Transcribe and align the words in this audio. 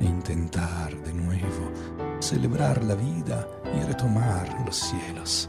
e 0.00 0.04
intentar 0.04 0.94
de 0.96 1.12
nuevo 1.12 1.72
celebrar 2.20 2.82
la 2.84 2.94
vida 2.94 3.46
y 3.76 3.82
retomar 3.84 4.48
los 4.64 4.76
cielos. 4.76 5.48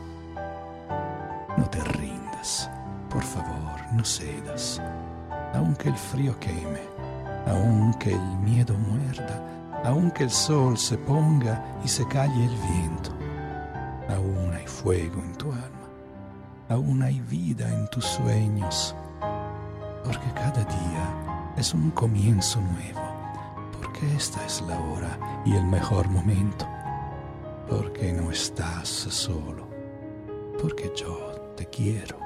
No 1.57 1.69
te 1.69 1.83
rindas, 1.83 2.69
por 3.09 3.23
favor, 3.23 3.79
no 3.93 4.03
cedas, 4.03 4.81
aunque 5.53 5.89
el 5.89 5.97
frío 5.97 6.37
queme, 6.39 6.83
aunque 7.47 8.13
el 8.13 8.37
miedo 8.39 8.75
muerda, 8.77 9.43
aunque 9.83 10.23
el 10.23 10.31
sol 10.31 10.77
se 10.77 10.97
ponga 10.97 11.63
y 11.83 11.87
se 11.87 12.07
calle 12.07 12.45
el 12.45 12.55
viento, 12.73 13.11
aún 14.09 14.53
hay 14.53 14.67
fuego 14.67 15.21
en 15.21 15.33
tu 15.33 15.51
alma, 15.51 15.89
aún 16.69 17.01
hay 17.01 17.19
vida 17.21 17.67
en 17.69 17.87
tus 17.89 18.05
sueños, 18.05 18.95
porque 20.03 20.31
cada 20.33 20.63
día 20.63 21.53
es 21.57 21.73
un 21.73 21.91
comienzo 21.91 22.61
nuevo 22.61 22.98
esta 24.15 24.45
es 24.45 24.61
la 24.61 24.79
hora 24.79 25.41
y 25.45 25.55
el 25.55 25.65
mejor 25.65 26.07
momento, 26.09 26.67
porque 27.67 28.11
no 28.13 28.31
estás 28.31 28.87
solo, 28.87 29.67
porque 30.61 30.91
yo 30.95 31.53
te 31.55 31.65
quiero. 31.65 32.17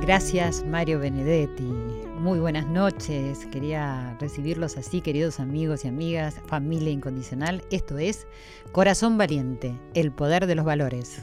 Gracias 0.00 0.64
Mario 0.64 1.00
Benedetti. 1.00 1.64
Muy 2.18 2.40
buenas 2.40 2.66
noches. 2.66 3.46
Quería 3.52 4.16
recibirlos 4.18 4.76
así, 4.76 5.00
queridos 5.02 5.38
amigos 5.38 5.84
y 5.84 5.88
amigas, 5.88 6.40
familia 6.46 6.90
incondicional. 6.90 7.62
Esto 7.70 7.98
es 7.98 8.26
Corazón 8.72 9.18
Valiente, 9.18 9.78
el 9.94 10.10
poder 10.10 10.46
de 10.46 10.54
los 10.54 10.64
valores. 10.64 11.22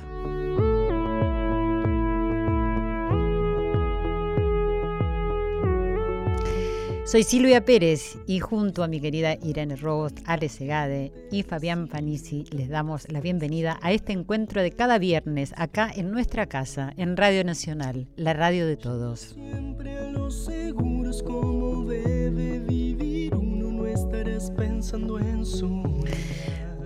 Soy 7.15 7.23
Silvia 7.23 7.63
Pérez 7.63 8.17
y 8.27 8.41
junto 8.41 8.83
a 8.83 8.89
mi 8.89 8.99
querida 8.99 9.37
Irene 9.41 9.77
Rost, 9.77 10.19
Ale 10.25 10.49
Segade 10.49 11.13
y 11.31 11.43
Fabián 11.43 11.87
Panisi 11.87 12.43
les 12.51 12.67
damos 12.67 13.09
la 13.09 13.21
bienvenida 13.21 13.79
a 13.81 13.93
este 13.93 14.11
encuentro 14.11 14.61
de 14.61 14.71
cada 14.71 14.97
viernes 14.97 15.53
acá 15.55 15.89
en 15.95 16.11
nuestra 16.11 16.47
casa, 16.47 16.91
en 16.97 17.15
Radio 17.15 17.45
Nacional, 17.45 18.09
la 18.17 18.33
radio 18.33 18.67
de 18.67 18.75
todos. 18.75 19.33
Siempre 19.33 19.97
a 19.97 20.11
los 20.11 20.43
seguros 20.43 21.23
como 21.23 21.85
debe 21.85 22.59
vivir 22.59 23.33
uno, 23.33 23.71
no 23.71 23.85
estarás 23.85 24.51
pensando 24.51 25.17
en 25.17 25.45
soñar. 25.45 25.94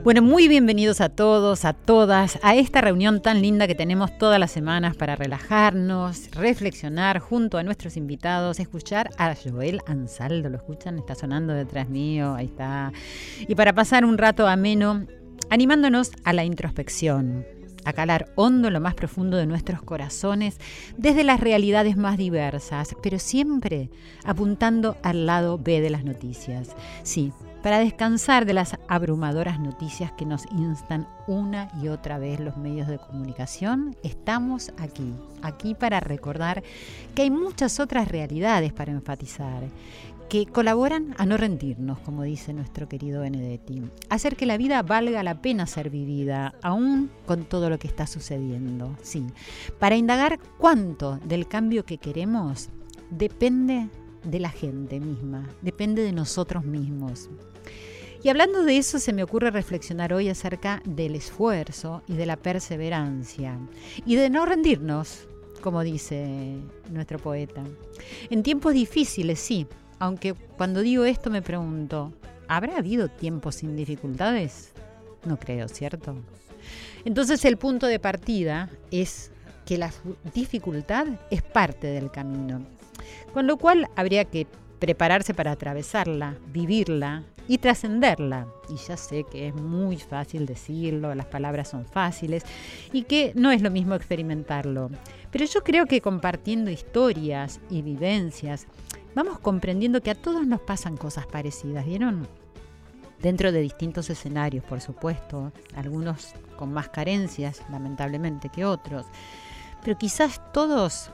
Bueno, 0.02 0.22
muy 0.22 0.48
bienvenidos 0.48 1.02
a 1.02 1.10
todos, 1.10 1.66
a 1.66 1.74
todas, 1.74 2.40
a 2.42 2.56
esta 2.56 2.80
reunión 2.80 3.22
tan 3.22 3.42
linda 3.42 3.68
que 3.68 3.76
tenemos 3.76 4.18
todas 4.18 4.40
las 4.40 4.50
semanas 4.50 4.96
para 4.96 5.18
relajarnos, 5.18 6.32
reflexionar 6.32 7.20
junto 7.20 7.58
a 7.58 7.64
nuestros 7.64 7.98
invitados, 7.98 8.62
escuchar 8.62 9.10
a 9.18 9.36
Joel 9.36 9.82
Ansaldo, 9.88 10.50
¿lo 10.50 10.56
escuchan? 10.56 11.00
Está 11.00 11.16
sonando 11.16 11.54
detrás 11.54 11.90
mío, 11.90 12.34
ahí 12.34 12.46
está. 12.46 12.94
Y 13.46 13.56
para 13.56 13.74
pasar 13.74 14.06
un 14.06 14.18
rato 14.18 14.48
ameno, 14.48 15.06
animándonos 15.50 16.12
a 16.24 16.32
la 16.32 16.46
introspección, 16.46 17.46
a 17.84 17.92
calar 17.92 18.32
hondo 18.36 18.70
lo 18.70 18.80
más 18.80 18.96
profundo 18.96 19.36
de 19.36 19.48
nuestros 19.48 19.82
corazones, 19.82 20.60
desde 20.98 21.26
las 21.26 21.42
realidades 21.42 21.98
más 21.98 22.18
diversas, 22.18 22.96
pero 23.04 23.20
siempre 23.20 23.90
apuntando 24.24 24.96
al 25.04 25.26
lado 25.26 25.58
B 25.58 25.82
de 25.82 25.90
las 25.90 26.06
noticias. 26.06 26.70
Sí, 27.04 27.34
para 27.62 27.80
descansar 27.80 28.46
de 28.46 28.54
las 28.54 28.78
abrumadoras 28.88 29.60
noticias 29.60 30.12
que 30.14 30.26
nos 30.26 30.46
instan 30.52 31.08
una 31.28 31.70
y 31.82 31.90
otra 31.90 32.18
vez 32.18 32.40
los 32.40 32.58
medios 32.58 32.88
de 32.88 33.00
comunicación, 33.00 33.96
estamos 34.04 34.72
aquí, 34.78 35.14
aquí 35.42 35.76
para 35.76 36.00
recordar 36.00 36.64
que 37.16 37.24
hay 37.24 37.32
muchas 37.32 37.80
otras 37.80 38.08
realidades 38.08 38.72
para 38.72 38.92
enfatizar, 38.92 39.64
que 40.30 40.46
colaboran 40.46 41.16
a 41.18 41.26
no 41.26 41.38
rendirnos, 41.38 42.00
como 42.00 42.24
dice 42.24 42.54
nuestro 42.54 42.88
querido 42.88 43.22
Benedetti, 43.22 43.82
hacer 44.10 44.36
que 44.36 44.46
la 44.46 44.58
vida 44.58 44.82
valga 44.84 45.24
la 45.24 45.42
pena 45.42 45.66
ser 45.66 45.90
vivida, 45.90 46.54
aún 46.62 47.10
con 47.26 47.46
todo 47.46 47.70
lo 47.70 47.80
que 47.80 47.88
está 47.88 48.06
sucediendo. 48.06 48.96
Sí, 49.02 49.26
para 49.80 49.96
indagar 49.96 50.40
cuánto 50.60 51.18
del 51.26 51.48
cambio 51.48 51.84
que 51.84 51.98
queremos 51.98 52.70
depende 53.10 53.90
de 54.24 54.40
la 54.40 54.50
gente 54.50 55.00
misma, 55.00 55.50
depende 55.62 56.04
de 56.04 56.12
nosotros 56.12 56.64
mismos. 56.64 57.30
Y 58.22 58.28
hablando 58.28 58.64
de 58.64 58.78
eso, 58.78 59.00
se 59.00 59.14
me 59.14 59.24
ocurre 59.24 59.50
reflexionar 59.50 60.12
hoy 60.14 60.28
acerca 60.28 60.82
del 60.84 61.16
esfuerzo 61.16 62.04
y 62.06 62.16
de 62.16 62.26
la 62.26 62.36
perseverancia 62.36 63.58
y 64.06 64.18
de 64.18 64.30
no 64.30 64.46
rendirnos, 64.46 65.28
como 65.62 65.84
dice 65.84 66.58
nuestro 66.92 67.18
poeta. 67.18 67.64
En 68.30 68.44
tiempos 68.44 68.74
difíciles, 68.74 69.40
sí, 69.40 69.68
aunque 70.00 70.34
cuando 70.34 70.82
digo 70.82 71.06
esto 71.06 71.30
me 71.30 71.42
pregunto, 71.42 72.12
¿habrá 72.50 72.78
habido 72.78 73.08
tiempos 73.08 73.56
sin 73.56 73.78
dificultades? 73.78 74.74
No 75.26 75.40
creo, 75.40 75.70
¿cierto? 75.70 76.16
Entonces 77.06 77.46
el 77.46 77.56
punto 77.58 77.88
de 77.88 78.00
partida 78.00 78.70
es 78.92 79.32
que 79.66 79.78
la 79.78 79.94
dificultad 80.34 81.08
es 81.32 81.42
parte 81.42 81.88
del 81.88 82.12
camino, 82.12 82.66
con 83.34 83.48
lo 83.48 83.56
cual 83.56 83.88
habría 83.96 84.26
que 84.26 84.46
prepararse 84.80 85.34
para 85.34 85.52
atravesarla, 85.52 86.36
vivirla 86.52 87.24
y 87.50 87.58
trascenderla. 87.58 88.48
Y 88.70 88.76
ya 88.76 88.96
sé 88.96 89.24
que 89.24 89.48
es 89.48 89.56
muy 89.56 89.98
fácil 89.98 90.46
decirlo, 90.46 91.16
las 91.16 91.26
palabras 91.26 91.68
son 91.68 91.84
fáciles 91.84 92.46
y 92.94 93.04
que 93.04 93.34
no 93.36 93.52
es 93.52 93.64
lo 93.64 93.72
mismo 93.72 93.96
experimentarlo. 93.96 94.92
Pero 95.32 95.46
yo 95.46 95.64
creo 95.64 95.88
que 95.88 96.00
compartiendo 96.00 96.70
historias 96.70 97.60
y 97.72 97.82
vivencias, 97.82 98.68
vamos 99.16 99.40
comprendiendo 99.40 100.02
que 100.02 100.12
a 100.12 100.16
todos 100.16 100.46
nos 100.46 100.62
pasan 100.62 100.96
cosas 100.96 101.26
parecidas, 101.26 101.88
¿vieron? 101.88 102.28
Dentro 103.20 103.52
de 103.52 103.62
distintos 103.62 104.12
escenarios, 104.12 104.64
por 104.64 104.80
supuesto, 104.80 105.52
algunos 105.76 106.36
con 106.56 106.72
más 106.72 106.90
carencias, 106.90 107.64
lamentablemente, 107.72 108.50
que 108.50 108.64
otros, 108.64 109.08
pero 109.84 109.98
quizás 109.98 110.40
todos 110.54 111.10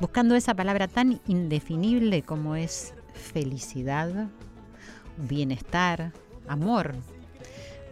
buscando 0.00 0.34
esa 0.34 0.54
palabra 0.54 0.88
tan 0.88 1.20
indefinible 1.28 2.22
como 2.22 2.56
es 2.56 2.94
felicidad, 3.14 4.28
bienestar, 5.16 6.12
amor, 6.48 6.94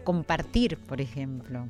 compartir, 0.03 0.77
por 0.77 1.01
ejemplo. 1.01 1.67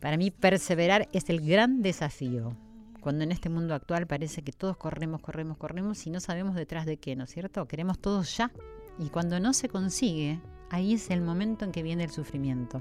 Para 0.00 0.16
mí 0.16 0.30
perseverar 0.30 1.08
es 1.12 1.28
el 1.28 1.40
gran 1.40 1.82
desafío 1.82 2.56
cuando 3.00 3.24
en 3.24 3.32
este 3.32 3.48
mundo 3.48 3.74
actual 3.74 4.06
parece 4.06 4.42
que 4.42 4.52
todos 4.52 4.76
corremos, 4.76 5.20
corremos, 5.20 5.56
corremos 5.56 6.06
y 6.06 6.10
no 6.10 6.20
sabemos 6.20 6.54
detrás 6.54 6.84
de 6.84 6.96
qué, 6.96 7.16
¿no 7.16 7.24
es 7.24 7.30
cierto? 7.30 7.66
Queremos 7.66 7.98
todos 7.98 8.36
ya. 8.36 8.50
Y 8.98 9.08
cuando 9.08 9.38
no 9.40 9.54
se 9.54 9.68
consigue, 9.68 10.40
ahí 10.70 10.94
es 10.94 11.10
el 11.10 11.20
momento 11.20 11.64
en 11.64 11.72
que 11.72 11.82
viene 11.82 12.04
el 12.04 12.10
sufrimiento. 12.10 12.80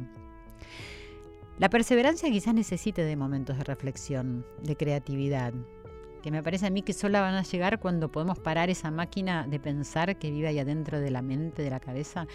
La 1.59 1.69
perseverancia 1.69 2.29
quizás 2.29 2.53
necesite 2.53 3.03
de 3.03 3.15
momentos 3.15 3.57
de 3.57 3.63
reflexión, 3.63 4.45
de 4.63 4.75
creatividad, 4.75 5.53
que 6.27 6.31
me 6.31 6.43
parece 6.43 6.67
a 6.67 6.69
mí 6.69 6.81
que 6.81 6.91
solo 6.91 7.21
van 7.21 7.35
a 7.35 7.43
llegar 7.43 7.79
cuando 7.79 8.11
podemos 8.11 8.37
parar 8.37 8.69
esa 8.69 8.91
máquina 8.91 9.47
de 9.47 9.61
pensar 9.61 10.17
que 10.17 10.29
vive 10.29 10.49
ahí 10.49 10.59
adentro 10.59 10.99
de 10.99 11.09
la 11.09 11.21
mente, 11.21 11.61
de 11.61 11.69
la 11.69 11.79
cabeza, 11.79 12.27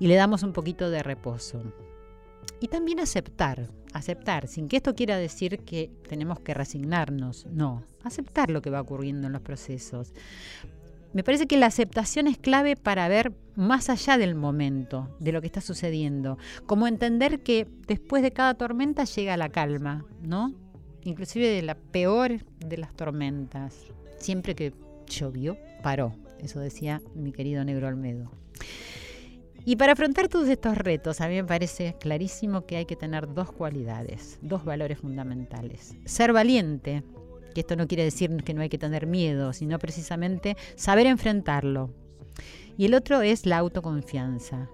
y 0.00 0.08
le 0.08 0.16
damos 0.16 0.42
un 0.42 0.52
poquito 0.52 0.90
de 0.90 1.04
reposo. 1.04 1.62
Y 2.58 2.66
también 2.66 2.98
aceptar, 2.98 3.68
aceptar, 3.92 4.48
sin 4.48 4.66
que 4.66 4.78
esto 4.78 4.96
quiera 4.96 5.16
decir 5.18 5.60
que 5.60 5.88
tenemos 6.08 6.40
que 6.40 6.52
resignarnos, 6.52 7.46
no, 7.46 7.84
aceptar 8.02 8.50
lo 8.50 8.60
que 8.60 8.70
va 8.70 8.80
ocurriendo 8.80 9.28
en 9.28 9.34
los 9.34 9.42
procesos. 9.42 10.12
Me 11.12 11.22
parece 11.22 11.46
que 11.46 11.58
la 11.58 11.66
aceptación 11.66 12.26
es 12.26 12.38
clave 12.38 12.74
para 12.74 13.06
ver 13.06 13.32
más 13.54 13.88
allá 13.88 14.18
del 14.18 14.34
momento, 14.34 15.16
de 15.20 15.30
lo 15.30 15.40
que 15.40 15.46
está 15.46 15.60
sucediendo, 15.60 16.38
como 16.66 16.88
entender 16.88 17.44
que 17.44 17.68
después 17.86 18.20
de 18.20 18.32
cada 18.32 18.54
tormenta 18.54 19.04
llega 19.04 19.36
la 19.36 19.48
calma, 19.48 20.06
¿no? 20.22 20.56
Inclusive 21.08 21.48
de 21.48 21.62
la 21.62 21.74
peor 21.74 22.44
de 22.58 22.76
las 22.76 22.94
tormentas. 22.94 23.86
Siempre 24.18 24.54
que 24.54 24.74
llovió, 25.06 25.56
paró. 25.82 26.14
Eso 26.38 26.60
decía 26.60 27.00
mi 27.14 27.32
querido 27.32 27.64
Negro 27.64 27.88
Olmedo. 27.88 28.30
Y 29.64 29.76
para 29.76 29.92
afrontar 29.92 30.28
todos 30.28 30.48
estos 30.48 30.76
retos, 30.76 31.22
a 31.22 31.28
mí 31.28 31.36
me 31.36 31.44
parece 31.44 31.96
clarísimo 31.98 32.66
que 32.66 32.76
hay 32.76 32.84
que 32.84 32.94
tener 32.94 33.32
dos 33.32 33.50
cualidades, 33.52 34.38
dos 34.42 34.66
valores 34.66 34.98
fundamentales. 34.98 35.96
Ser 36.04 36.34
valiente, 36.34 37.02
que 37.54 37.62
esto 37.62 37.74
no 37.74 37.88
quiere 37.88 38.04
decir 38.04 38.44
que 38.44 38.52
no 38.52 38.60
hay 38.60 38.68
que 38.68 38.76
tener 38.76 39.06
miedo, 39.06 39.54
sino 39.54 39.78
precisamente 39.78 40.58
saber 40.76 41.06
enfrentarlo. 41.06 41.90
Y 42.76 42.84
el 42.84 42.92
otro 42.92 43.22
es 43.22 43.46
la 43.46 43.56
autoconfianza. 43.56 44.68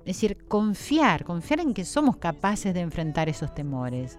Es 0.00 0.16
decir, 0.16 0.36
confiar, 0.48 1.24
confiar 1.24 1.60
en 1.60 1.72
que 1.72 1.86
somos 1.86 2.18
capaces 2.18 2.74
de 2.74 2.80
enfrentar 2.80 3.30
esos 3.30 3.54
temores. 3.54 4.18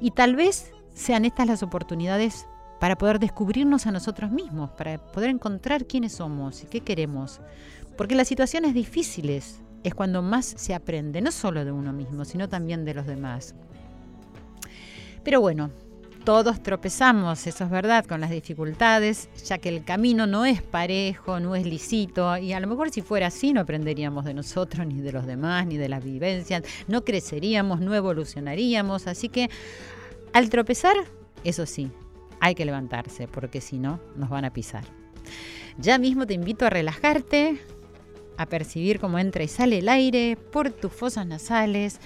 Y 0.00 0.12
tal 0.12 0.36
vez 0.36 0.72
sean 1.00 1.24
estas 1.24 1.46
las 1.46 1.62
oportunidades 1.62 2.46
para 2.78 2.96
poder 2.96 3.18
descubrirnos 3.18 3.86
a 3.86 3.90
nosotros 3.90 4.30
mismos, 4.30 4.70
para 4.70 4.98
poder 4.98 5.30
encontrar 5.30 5.86
quiénes 5.86 6.12
somos 6.12 6.62
y 6.62 6.66
qué 6.66 6.82
queremos. 6.82 7.40
Porque 7.96 8.14
las 8.14 8.28
situaciones 8.28 8.74
difíciles 8.74 9.60
es 9.82 9.94
cuando 9.94 10.20
más 10.20 10.44
se 10.44 10.74
aprende, 10.74 11.22
no 11.22 11.32
solo 11.32 11.64
de 11.64 11.72
uno 11.72 11.92
mismo, 11.92 12.24
sino 12.24 12.48
también 12.48 12.84
de 12.84 12.94
los 12.94 13.06
demás. 13.06 13.54
Pero 15.24 15.40
bueno, 15.40 15.70
todos 16.24 16.62
tropezamos, 16.62 17.46
eso 17.46 17.64
es 17.64 17.70
verdad, 17.70 18.04
con 18.04 18.20
las 18.20 18.30
dificultades, 18.30 19.30
ya 19.46 19.56
que 19.56 19.70
el 19.70 19.84
camino 19.84 20.26
no 20.26 20.44
es 20.44 20.60
parejo, 20.62 21.40
no 21.40 21.56
es 21.56 21.64
lisito, 21.64 22.36
y 22.36 22.52
a 22.52 22.60
lo 22.60 22.66
mejor 22.66 22.90
si 22.90 23.00
fuera 23.00 23.28
así 23.28 23.54
no 23.54 23.62
aprenderíamos 23.62 24.26
de 24.26 24.34
nosotros, 24.34 24.86
ni 24.86 25.00
de 25.00 25.12
los 25.12 25.26
demás, 25.26 25.66
ni 25.66 25.78
de 25.78 25.88
las 25.88 26.04
vivencias, 26.04 26.62
no 26.88 27.04
creceríamos, 27.04 27.80
no 27.80 27.94
evolucionaríamos, 27.94 29.06
así 29.06 29.30
que 29.30 29.48
al 30.32 30.50
tropezar, 30.50 30.96
eso 31.44 31.66
sí, 31.66 31.90
hay 32.40 32.54
que 32.54 32.64
levantarse, 32.64 33.28
porque 33.28 33.60
si 33.60 33.78
no, 33.78 34.00
nos 34.16 34.30
van 34.30 34.44
a 34.44 34.52
pisar. 34.52 34.84
Ya 35.78 35.98
mismo 35.98 36.26
te 36.26 36.34
invito 36.34 36.66
a 36.66 36.70
relajarte, 36.70 37.58
a 38.36 38.46
percibir 38.46 39.00
cómo 39.00 39.18
entra 39.18 39.44
y 39.44 39.48
sale 39.48 39.78
el 39.78 39.88
aire 39.88 40.36
por 40.36 40.70
tus 40.70 40.92
fosas 40.92 41.26
nasales 41.26 42.00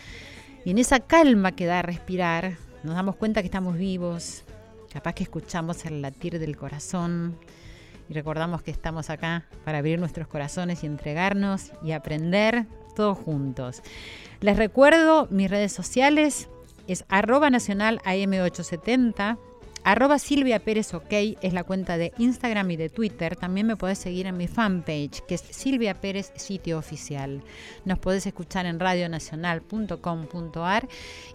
y 0.64 0.70
en 0.70 0.78
esa 0.78 1.00
calma 1.00 1.52
que 1.52 1.66
da 1.66 1.78
a 1.78 1.82
respirar 1.82 2.56
nos 2.82 2.96
damos 2.96 3.16
cuenta 3.16 3.40
que 3.40 3.46
estamos 3.46 3.78
vivos, 3.78 4.44
capaz 4.92 5.14
que 5.14 5.22
escuchamos 5.22 5.86
el 5.86 6.02
latir 6.02 6.38
del 6.38 6.56
corazón 6.56 7.38
y 8.08 8.12
recordamos 8.12 8.62
que 8.62 8.70
estamos 8.70 9.10
acá 9.10 9.46
para 9.64 9.78
abrir 9.78 9.98
nuestros 9.98 10.28
corazones 10.28 10.82
y 10.84 10.86
entregarnos 10.86 11.72
y 11.82 11.92
aprender 11.92 12.66
todos 12.94 13.16
juntos. 13.16 13.82
Les 14.40 14.56
recuerdo 14.56 15.26
mis 15.30 15.50
redes 15.50 15.72
sociales, 15.72 16.48
es 16.86 17.04
arroba 17.08 17.50
nacional 17.50 18.00
AM870 18.04 19.38
Arroba 19.86 20.18
Silvia 20.18 20.60
Pérez 20.60 20.94
OK 20.94 21.12
es 21.12 21.52
la 21.52 21.62
cuenta 21.62 21.98
de 21.98 22.14
Instagram 22.16 22.70
y 22.70 22.76
de 22.76 22.88
Twitter. 22.88 23.36
También 23.36 23.66
me 23.66 23.76
puedes 23.76 23.98
seguir 23.98 24.26
en 24.26 24.38
mi 24.38 24.48
fanpage, 24.48 25.20
que 25.28 25.34
es 25.34 25.42
Silvia 25.42 25.92
Pérez 25.92 26.32
Sitio 26.36 26.78
Oficial. 26.78 27.42
Nos 27.84 27.98
puedes 27.98 28.26
escuchar 28.26 28.64
en 28.64 28.80
radionacional.com.ar 28.80 30.88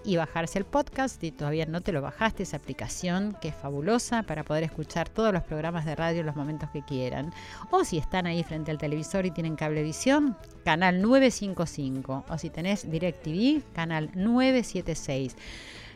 y 0.04 0.16
bajarse 0.16 0.58
el 0.58 0.66
podcast. 0.66 1.22
Si 1.22 1.32
todavía 1.32 1.68
no 1.68 1.82
te 1.82 1.92
lo 1.92 2.02
bajaste, 2.02 2.42
esa 2.42 2.58
aplicación 2.58 3.38
que 3.40 3.50
es 3.50 3.56
fabulosa 3.56 4.24
para 4.24 4.44
poder 4.44 4.64
escuchar 4.64 5.10
todos 5.10 5.32
los 5.32 5.44
programas 5.44 5.86
de 5.86 5.96
radio 5.96 6.22
en 6.22 6.26
los 6.26 6.36
momentos 6.36 6.72
que 6.72 6.82
quieran. 6.82 7.32
O 7.70 7.84
si 7.84 8.00
están 8.00 8.26
ahí 8.26 8.44
frente 8.44 8.72
al 8.72 8.80
televisor 8.80 9.28
y 9.28 9.32
tienen 9.32 9.58
cablevisión, 9.58 10.36
canal 10.66 11.04
955. 11.04 12.26
O 12.28 12.38
si 12.40 12.50
tenés 12.50 12.90
DirecTV, 12.90 13.62
canal 13.74 14.10
976. 14.16 15.36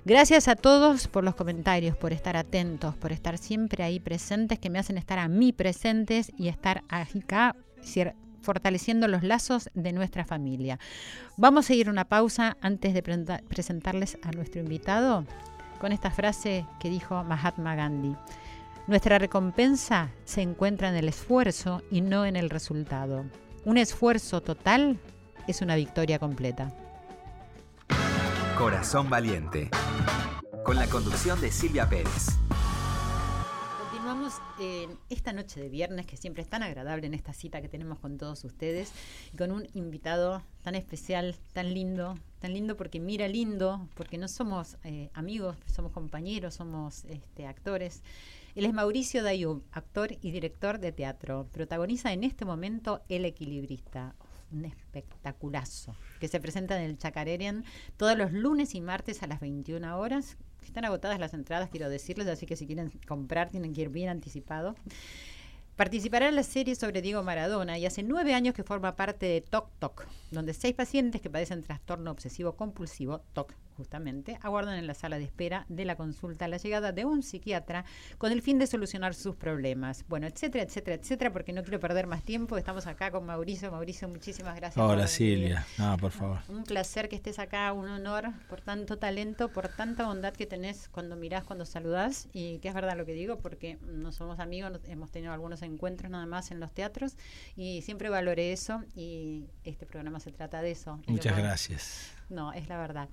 Gracias 0.05 0.49
a 0.49 0.57
todos 0.57 1.07
por 1.07 1.23
los 1.23 1.33
comentarios, 1.33 1.95
por 1.95 2.11
estar 2.11 2.35
atentos, 2.35 2.93
por 2.95 3.13
estar 3.13 3.37
siempre 3.37 3.85
ahí 3.85 4.01
presentes, 4.01 4.59
que 4.59 4.69
me 4.69 4.77
hacen 4.77 4.97
estar 4.97 5.17
a 5.17 5.29
mí 5.29 5.53
presentes 5.53 6.29
y 6.37 6.49
estar 6.49 6.83
acá 6.89 7.55
fortaleciendo 8.41 9.07
los 9.07 9.23
lazos 9.23 9.69
de 9.73 9.93
nuestra 9.93 10.25
familia. 10.25 10.77
Vamos 11.37 11.69
a 11.69 11.73
ir 11.73 11.89
una 11.89 12.03
pausa 12.03 12.57
antes 12.59 12.93
de 12.93 13.01
presentarles 13.01 14.17
a 14.23 14.31
nuestro 14.31 14.59
invitado 14.59 15.25
con 15.79 15.93
esta 15.93 16.11
frase 16.11 16.65
que 16.81 16.89
dijo 16.89 17.23
Mahatma 17.23 17.75
Gandhi. 17.75 18.13
Nuestra 18.87 19.19
recompensa 19.19 20.09
se 20.25 20.41
encuentra 20.41 20.89
en 20.89 20.95
el 20.95 21.07
esfuerzo 21.07 21.81
y 21.89 22.01
no 22.01 22.25
en 22.25 22.35
el 22.35 22.49
resultado. 22.49 23.23
Un 23.63 23.77
esfuerzo 23.77 24.41
total 24.41 24.99
es 25.47 25.61
una 25.61 25.77
victoria 25.77 26.19
completa. 26.19 26.73
Corazón 28.57 29.09
Valiente, 29.09 29.71
con 30.63 30.75
la 30.75 30.87
conducción 30.87 31.41
de 31.41 31.51
Silvia 31.51 31.89
Pérez. 31.89 32.37
Continuamos 33.79 34.33
en 34.59 34.99
esta 35.09 35.33
noche 35.33 35.59
de 35.59 35.69
viernes, 35.69 36.05
que 36.05 36.17
siempre 36.17 36.43
es 36.43 36.49
tan 36.49 36.61
agradable 36.61 37.07
en 37.07 37.15
esta 37.15 37.33
cita 37.33 37.61
que 37.61 37.67
tenemos 37.67 37.97
con 37.97 38.19
todos 38.19 38.43
ustedes, 38.43 38.91
y 39.33 39.37
con 39.37 39.51
un 39.51 39.67
invitado 39.73 40.43
tan 40.63 40.75
especial, 40.75 41.35
tan 41.53 41.73
lindo, 41.73 42.15
tan 42.39 42.53
lindo 42.53 42.77
porque 42.77 42.99
mira 42.99 43.27
lindo, 43.27 43.89
porque 43.95 44.19
no 44.19 44.27
somos 44.27 44.77
eh, 44.83 45.09
amigos, 45.15 45.57
somos 45.65 45.91
compañeros, 45.91 46.53
somos 46.53 47.05
este, 47.05 47.47
actores. 47.47 48.03
Él 48.53 48.65
es 48.65 48.73
Mauricio 48.73 49.23
Dayub, 49.23 49.63
actor 49.71 50.11
y 50.21 50.29
director 50.29 50.77
de 50.77 50.91
teatro. 50.91 51.47
Protagoniza 51.51 52.13
en 52.13 52.23
este 52.23 52.45
momento 52.45 53.01
El 53.09 53.25
Equilibrista, 53.25 54.13
un 54.53 54.65
espectaculazo, 54.65 55.95
que 56.19 56.27
se 56.27 56.39
presenta 56.39 56.77
en 56.77 56.89
el 56.89 56.97
Chacarerian 56.97 57.63
todos 57.97 58.17
los 58.17 58.31
lunes 58.31 58.75
y 58.75 58.81
martes 58.81 59.23
a 59.23 59.27
las 59.27 59.39
21 59.39 59.97
horas 59.97 60.37
están 60.65 60.85
agotadas 60.85 61.19
las 61.19 61.33
entradas, 61.33 61.69
quiero 61.69 61.89
decirles, 61.89 62.27
así 62.27 62.45
que 62.45 62.55
si 62.55 62.65
quieren 62.65 62.91
comprar 63.07 63.49
tienen 63.49 63.73
que 63.73 63.81
ir 63.81 63.89
bien 63.89 64.09
anticipado. 64.09 64.75
Participará 65.75 66.29
en 66.29 66.35
la 66.35 66.43
serie 66.43 66.75
sobre 66.75 67.01
Diego 67.01 67.23
Maradona 67.23 67.77
y 67.77 67.85
hace 67.85 68.03
nueve 68.03 68.33
años 68.33 68.53
que 68.53 68.63
forma 68.63 68.95
parte 68.95 69.25
de 69.25 69.41
Toc 69.41 69.69
Toc, 69.79 70.05
donde 70.33 70.53
seis 70.53 70.73
pacientes 70.73 71.21
que 71.21 71.29
padecen 71.29 71.63
trastorno 71.63 72.11
obsesivo 72.11 72.55
compulsivo, 72.55 73.19
TOC, 73.33 73.53
justamente, 73.73 74.37
aguardan 74.41 74.77
en 74.77 74.85
la 74.85 74.93
sala 74.93 75.17
de 75.17 75.23
espera 75.23 75.65
de 75.67 75.85
la 75.85 75.95
consulta 75.95 76.47
la 76.47 76.57
llegada 76.57 76.91
de 76.91 77.05
un 77.05 77.23
psiquiatra 77.23 77.85
con 78.17 78.31
el 78.31 78.41
fin 78.41 78.59
de 78.59 78.67
solucionar 78.67 79.15
sus 79.15 79.35
problemas. 79.35 80.05
Bueno, 80.07 80.27
etcétera, 80.27 80.63
etcétera, 80.63 80.95
etcétera, 80.95 81.31
porque 81.31 81.53
no 81.53 81.63
quiero 81.63 81.79
perder 81.79 82.05
más 82.05 82.23
tiempo. 82.23 82.57
Estamos 82.57 82.85
acá 82.85 83.09
con 83.09 83.25
Mauricio. 83.25 83.71
Mauricio, 83.71 84.07
muchísimas 84.07 84.55
gracias. 84.55 84.83
Hola 84.83 85.07
Silvia, 85.07 85.65
no, 85.77 85.97
por 85.97 86.11
favor. 86.11 86.39
Un 86.49 86.63
placer 86.63 87.09
que 87.09 87.15
estés 87.15 87.39
acá, 87.39 87.73
un 87.73 87.89
honor 87.89 88.31
por 88.47 88.61
tanto 88.61 88.97
talento, 88.97 89.49
por 89.49 89.67
tanta 89.69 90.05
bondad 90.05 90.33
que 90.33 90.45
tenés 90.45 90.87
cuando 90.89 91.15
mirás, 91.15 91.43
cuando 91.43 91.65
saludás, 91.65 92.27
y 92.31 92.59
que 92.59 92.67
es 92.67 92.73
verdad 92.73 92.95
lo 92.95 93.05
que 93.05 93.13
digo, 93.13 93.39
porque 93.39 93.77
no 93.87 94.11
somos 94.11 94.39
amigos, 94.39 94.79
hemos 94.85 95.11
tenido 95.11 95.33
algunos 95.33 95.61
encuentros 95.61 96.11
nada 96.11 96.25
más 96.25 96.51
en 96.51 96.59
los 96.59 96.71
teatros, 96.71 97.17
y 97.55 97.81
siempre 97.81 98.09
valoré 98.09 98.53
eso, 98.53 98.83
y 98.95 99.45
este 99.63 99.85
programa 99.85 100.19
se 100.23 100.31
trata 100.31 100.61
de 100.61 100.71
eso. 100.71 100.99
Muchas 101.07 101.37
gracias. 101.37 102.11
No, 102.29 102.53
es 102.53 102.67
la 102.69 102.77
verdad. 102.77 103.09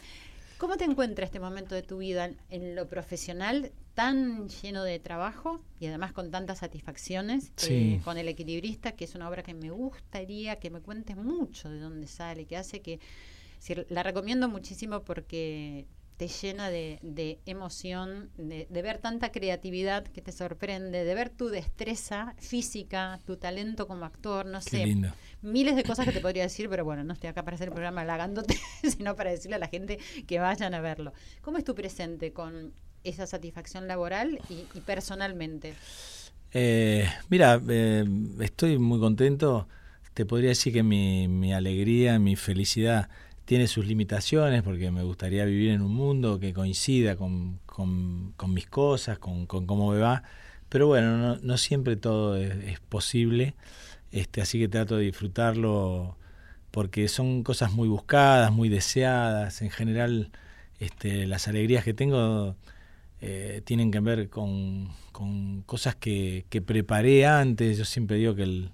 ¿Cómo 0.59 0.77
te 0.77 0.85
encuentras 0.85 1.27
este 1.27 1.41
momento 1.41 1.75
de 1.75 1.83
tu 1.83 1.99
vida 1.99 2.31
en 2.51 2.77
lo 2.77 2.87
profesional 2.87 3.73
tan 3.95 4.49
lleno 4.49 4.85
de 4.85 4.99
trabajo 4.99 5.61
y 5.81 5.87
además 5.87 6.13
con 6.13 6.31
tantas 6.31 6.59
satisfacciones 6.59 7.51
eh, 7.69 8.01
con 8.05 8.19
El 8.19 8.29
Equilibrista, 8.29 8.93
que 8.93 9.05
es 9.05 9.15
una 9.15 9.29
obra 9.29 9.43
que 9.43 9.55
me 9.55 9.71
gustaría 9.71 10.57
que 10.57 10.71
me 10.71 10.81
cuentes 10.81 11.17
mucho 11.17 11.69
de 11.71 11.81
dónde 11.81 12.07
sale, 12.07 12.45
que 12.45 12.57
hace 12.57 12.81
que... 12.81 13.01
la 13.89 14.03
recomiendo 14.03 14.49
muchísimo 14.49 15.03
porque 15.03 15.87
te 16.21 16.29
llena 16.29 16.69
de, 16.69 17.41
emoción, 17.47 18.29
de, 18.37 18.67
ver 18.83 18.99
tanta 18.99 19.33
creatividad 19.33 20.05
que 20.05 20.21
te 20.21 20.33
sorprende, 20.33 21.03
de 21.03 21.15
ver 21.15 21.31
tu 21.31 21.49
destreza 21.49 22.35
física, 22.39 23.19
tu 23.25 23.39
talento 23.39 23.87
como 23.87 24.05
actor, 24.05 24.45
no 24.45 24.61
sé. 24.61 24.85
Miles 25.43 25.77
de 25.77 25.85
cosas 25.85 26.07
que 26.07 26.13
te 26.13 26.21
podría 26.21 26.43
decir, 26.43 26.69
pero 26.69 26.85
bueno, 26.85 27.05
no 27.05 27.13
estoy 27.13 27.29
acá 27.29 27.45
para 27.45 27.55
hacer 27.55 27.69
el 27.69 27.73
programa 27.73 28.03
halagándote, 28.03 28.59
sino 28.83 29.17
para 29.17 29.31
decirle 29.31 29.57
a 29.57 29.59
la 29.59 29.69
gente 29.69 29.99
que 30.27 30.39
vayan 30.39 30.75
a 30.75 30.81
verlo. 30.81 31.13
¿Cómo 31.41 31.59
es 31.59 31.65
tu 31.65 31.75
presente 31.75 32.33
con 32.33 32.73
esa 33.05 33.27
satisfacción 33.27 33.89
laboral 33.89 34.41
y, 34.49 34.81
personalmente? 34.81 35.75
Eh, 36.53 37.09
mira, 37.29 37.61
eh, 37.69 38.05
estoy 38.41 38.79
muy 38.79 39.01
contento. 39.01 39.69
Te 40.15 40.27
podría 40.27 40.51
decir 40.51 40.73
que 40.73 40.83
mi, 40.83 41.29
mi 41.29 41.55
alegría, 41.55 42.19
mi 42.19 42.37
felicidad 42.37 43.09
tiene 43.51 43.67
sus 43.67 43.85
limitaciones 43.85 44.63
porque 44.63 44.93
me 44.93 45.03
gustaría 45.03 45.45
vivir 45.45 45.73
en 45.73 45.83
un 45.83 45.93
mundo 45.93 46.39
que 46.39 46.53
coincida 46.55 47.17
con, 47.17 47.59
mis 48.47 48.67
cosas, 48.69 49.19
con, 49.19 49.47
cómo 49.47 49.91
me 49.91 49.99
va, 49.99 50.23
pero 50.69 50.87
bueno, 50.87 51.35
no, 51.35 51.59
siempre 51.59 51.97
todo 51.97 52.37
es, 52.37 52.79
posible, 52.79 53.57
este, 54.13 54.41
así 54.43 54.59
que 54.59 54.69
trato 54.69 54.97
de 54.97 55.05
disfrutarlo 55.05 56.17
porque 56.71 57.09
son 57.09 57.43
cosas 57.43 57.73
muy 57.73 57.89
buscadas, 57.89 58.53
muy 58.53 58.69
deseadas, 58.69 59.63
en 59.63 59.71
general 59.71 60.31
este, 60.79 61.27
las 61.27 61.49
alegrías 61.49 61.85
que 61.85 61.95
tengo 61.95 62.57
eh, 63.21 63.61
tienen 63.65 63.91
que 63.91 64.01
ver 64.01 64.31
con, 64.31 64.89
cosas 65.67 65.95
que, 65.97 66.45
preparé 66.65 67.27
antes, 67.27 67.77
yo 67.79 67.85
siempre 67.85 68.17
digo 68.17 68.35
que 68.35 68.71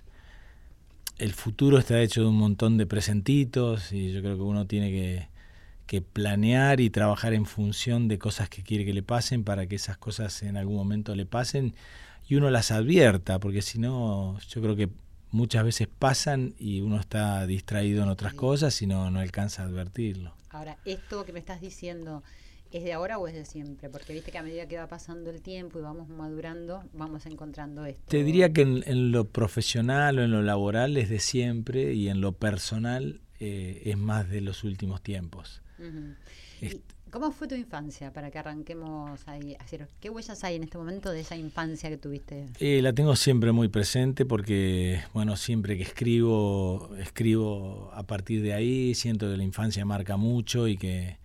el 1.18 1.32
futuro 1.32 1.78
está 1.78 2.00
hecho 2.00 2.22
de 2.22 2.28
un 2.28 2.36
montón 2.36 2.76
de 2.76 2.86
presentitos 2.86 3.92
y 3.92 4.12
yo 4.12 4.20
creo 4.20 4.36
que 4.36 4.42
uno 4.42 4.66
tiene 4.66 4.90
que, 4.90 5.34
planear 6.12 6.80
y 6.80 6.90
trabajar 6.90 7.32
en 7.32 7.46
función 7.46 8.08
de 8.08 8.18
cosas 8.18 8.48
que 8.48 8.62
quiere 8.62 8.84
que 8.84 8.92
le 8.92 9.02
pasen 9.02 9.44
para 9.44 9.66
que 9.66 9.76
esas 9.76 9.96
cosas 9.96 10.42
en 10.42 10.56
algún 10.56 10.76
momento 10.76 11.14
le 11.14 11.26
pasen 11.26 11.74
y 12.28 12.34
uno 12.34 12.50
las 12.50 12.70
advierta, 12.70 13.38
porque 13.38 13.62
si 13.62 13.78
no, 13.78 14.38
yo 14.48 14.60
creo 14.60 14.76
que 14.76 14.90
muchas 15.30 15.64
veces 15.64 15.88
pasan 15.88 16.54
y 16.58 16.80
uno 16.80 16.98
está 16.98 17.46
distraído 17.46 18.02
en 18.02 18.08
otras 18.08 18.34
cosas 18.34 18.80
y 18.82 18.86
no, 18.86 19.10
no 19.10 19.20
alcanza 19.20 19.62
a 19.62 19.66
advertirlo. 19.66 20.34
Ahora, 20.50 20.78
esto 20.84 21.24
que 21.24 21.32
me 21.32 21.38
estás 21.38 21.60
diciendo 21.60 22.22
¿Es 22.72 22.84
de 22.84 22.92
ahora 22.92 23.18
o 23.18 23.28
es 23.28 23.34
de 23.34 23.44
siempre? 23.44 23.88
Porque 23.88 24.12
viste 24.12 24.32
que 24.32 24.38
a 24.38 24.42
medida 24.42 24.66
que 24.66 24.76
va 24.76 24.88
pasando 24.88 25.30
el 25.30 25.40
tiempo 25.40 25.78
y 25.78 25.82
vamos 25.82 26.08
madurando, 26.08 26.84
vamos 26.92 27.24
encontrando 27.26 27.86
esto. 27.86 28.02
Te 28.08 28.24
diría 28.24 28.52
que 28.52 28.62
en, 28.62 29.12
lo 29.12 29.24
profesional 29.24 30.18
o 30.18 30.22
en 30.22 30.30
lo 30.30 30.42
laboral 30.42 30.96
es 30.96 31.08
de 31.08 31.20
siempre 31.20 31.94
y 31.94 32.08
en 32.08 32.20
lo 32.20 32.32
personal 32.32 33.20
eh, 33.38 33.82
es 33.84 33.96
más 33.96 34.28
de 34.28 34.40
los 34.40 34.64
últimos 34.64 35.02
tiempos. 35.02 35.62
¿Cómo 37.18 37.32
fue 37.32 37.48
tu 37.48 37.54
infancia 37.54 38.12
para 38.12 38.30
que 38.30 38.38
arranquemos 38.38 39.26
ahí? 39.26 39.56
¿Qué 40.00 40.10
huellas 40.10 40.44
hay 40.44 40.56
en 40.56 40.64
este 40.64 40.76
momento 40.76 41.10
de 41.10 41.20
esa 41.20 41.34
infancia 41.34 41.88
que 41.88 41.96
tuviste? 41.96 42.44
Eh, 42.60 42.82
la 42.82 42.92
tengo 42.92 43.16
siempre 43.16 43.52
muy 43.52 43.68
presente 43.68 44.26
porque, 44.26 45.00
bueno, 45.14 45.34
siempre 45.36 45.78
que 45.78 45.82
escribo, 45.82 46.90
escribo 47.00 47.90
a 47.94 48.02
partir 48.02 48.42
de 48.42 48.52
ahí, 48.52 48.94
siento 48.94 49.30
que 49.30 49.36
la 49.38 49.44
infancia 49.44 49.84
marca 49.86 50.18
mucho 50.18 50.68
y 50.68 50.76
que 50.76 51.16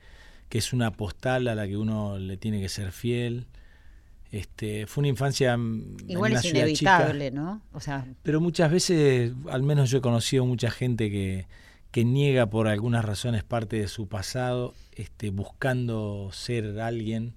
que 0.52 0.58
es 0.58 0.74
una 0.74 0.92
postal 0.92 1.48
a 1.48 1.56
la 1.56 1.66
que 1.66 1.78
uno 1.78 2.18
le 2.18 2.36
tiene 2.36 2.62
que 2.62 2.68
ser 2.68 2.92
fiel. 2.92 3.48
Este, 4.32 4.86
fue 4.86 5.02
una 5.02 5.08
infancia 5.08 5.58
igual 6.08 6.34
es 6.34 6.46
inevitable, 6.46 7.32
¿no? 7.32 7.62
O 7.74 7.80
sea, 7.80 8.06
pero 8.22 8.40
muchas 8.40 8.70
veces, 8.70 9.34
al 9.50 9.64
menos 9.64 9.90
yo 9.90 9.98
he 9.98 10.02
conocido 10.02 10.46
mucha 10.46 10.70
gente 10.70 11.10
que, 11.10 11.48
que 11.92 12.06
niega 12.06 12.48
por 12.48 12.68
algunas 12.68 13.06
razones 13.06 13.44
parte 13.44 13.78
de 13.78 13.88
su 13.88 14.08
pasado, 14.08 14.74
este, 14.96 15.30
buscando 15.30 16.30
ser 16.32 16.80
alguien, 16.80 17.34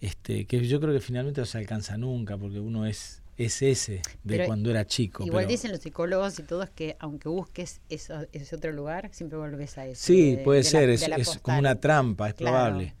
este, 0.00 0.46
que 0.46 0.64
yo 0.66 0.80
creo 0.80 0.94
que 0.94 1.00
finalmente 1.00 1.40
no 1.40 1.46
se 1.46 1.58
alcanza 1.58 1.96
nunca, 1.96 2.36
porque 2.36 2.58
uno 2.58 2.86
es 2.86 3.22
es 3.36 3.62
ese 3.62 4.02
de 4.24 4.46
cuando 4.46 4.70
era 4.70 4.86
chico. 4.86 5.24
Igual 5.24 5.46
dicen 5.46 5.72
los 5.72 5.80
psicólogos 5.80 6.38
y 6.38 6.42
todos 6.42 6.70
que 6.70 6.96
aunque 6.98 7.28
busques 7.28 7.80
eso, 7.88 8.26
ese 8.32 8.56
otro 8.56 8.72
lugar, 8.72 9.08
siempre 9.12 9.38
volvés 9.38 9.78
a 9.78 9.86
eso. 9.86 10.02
Sí, 10.04 10.38
puede 10.44 10.62
ser, 10.64 10.90
es, 10.90 11.08
como 11.40 11.58
una 11.58 11.80
trampa, 11.80 12.28
es 12.28 12.34
probable. 12.34 12.94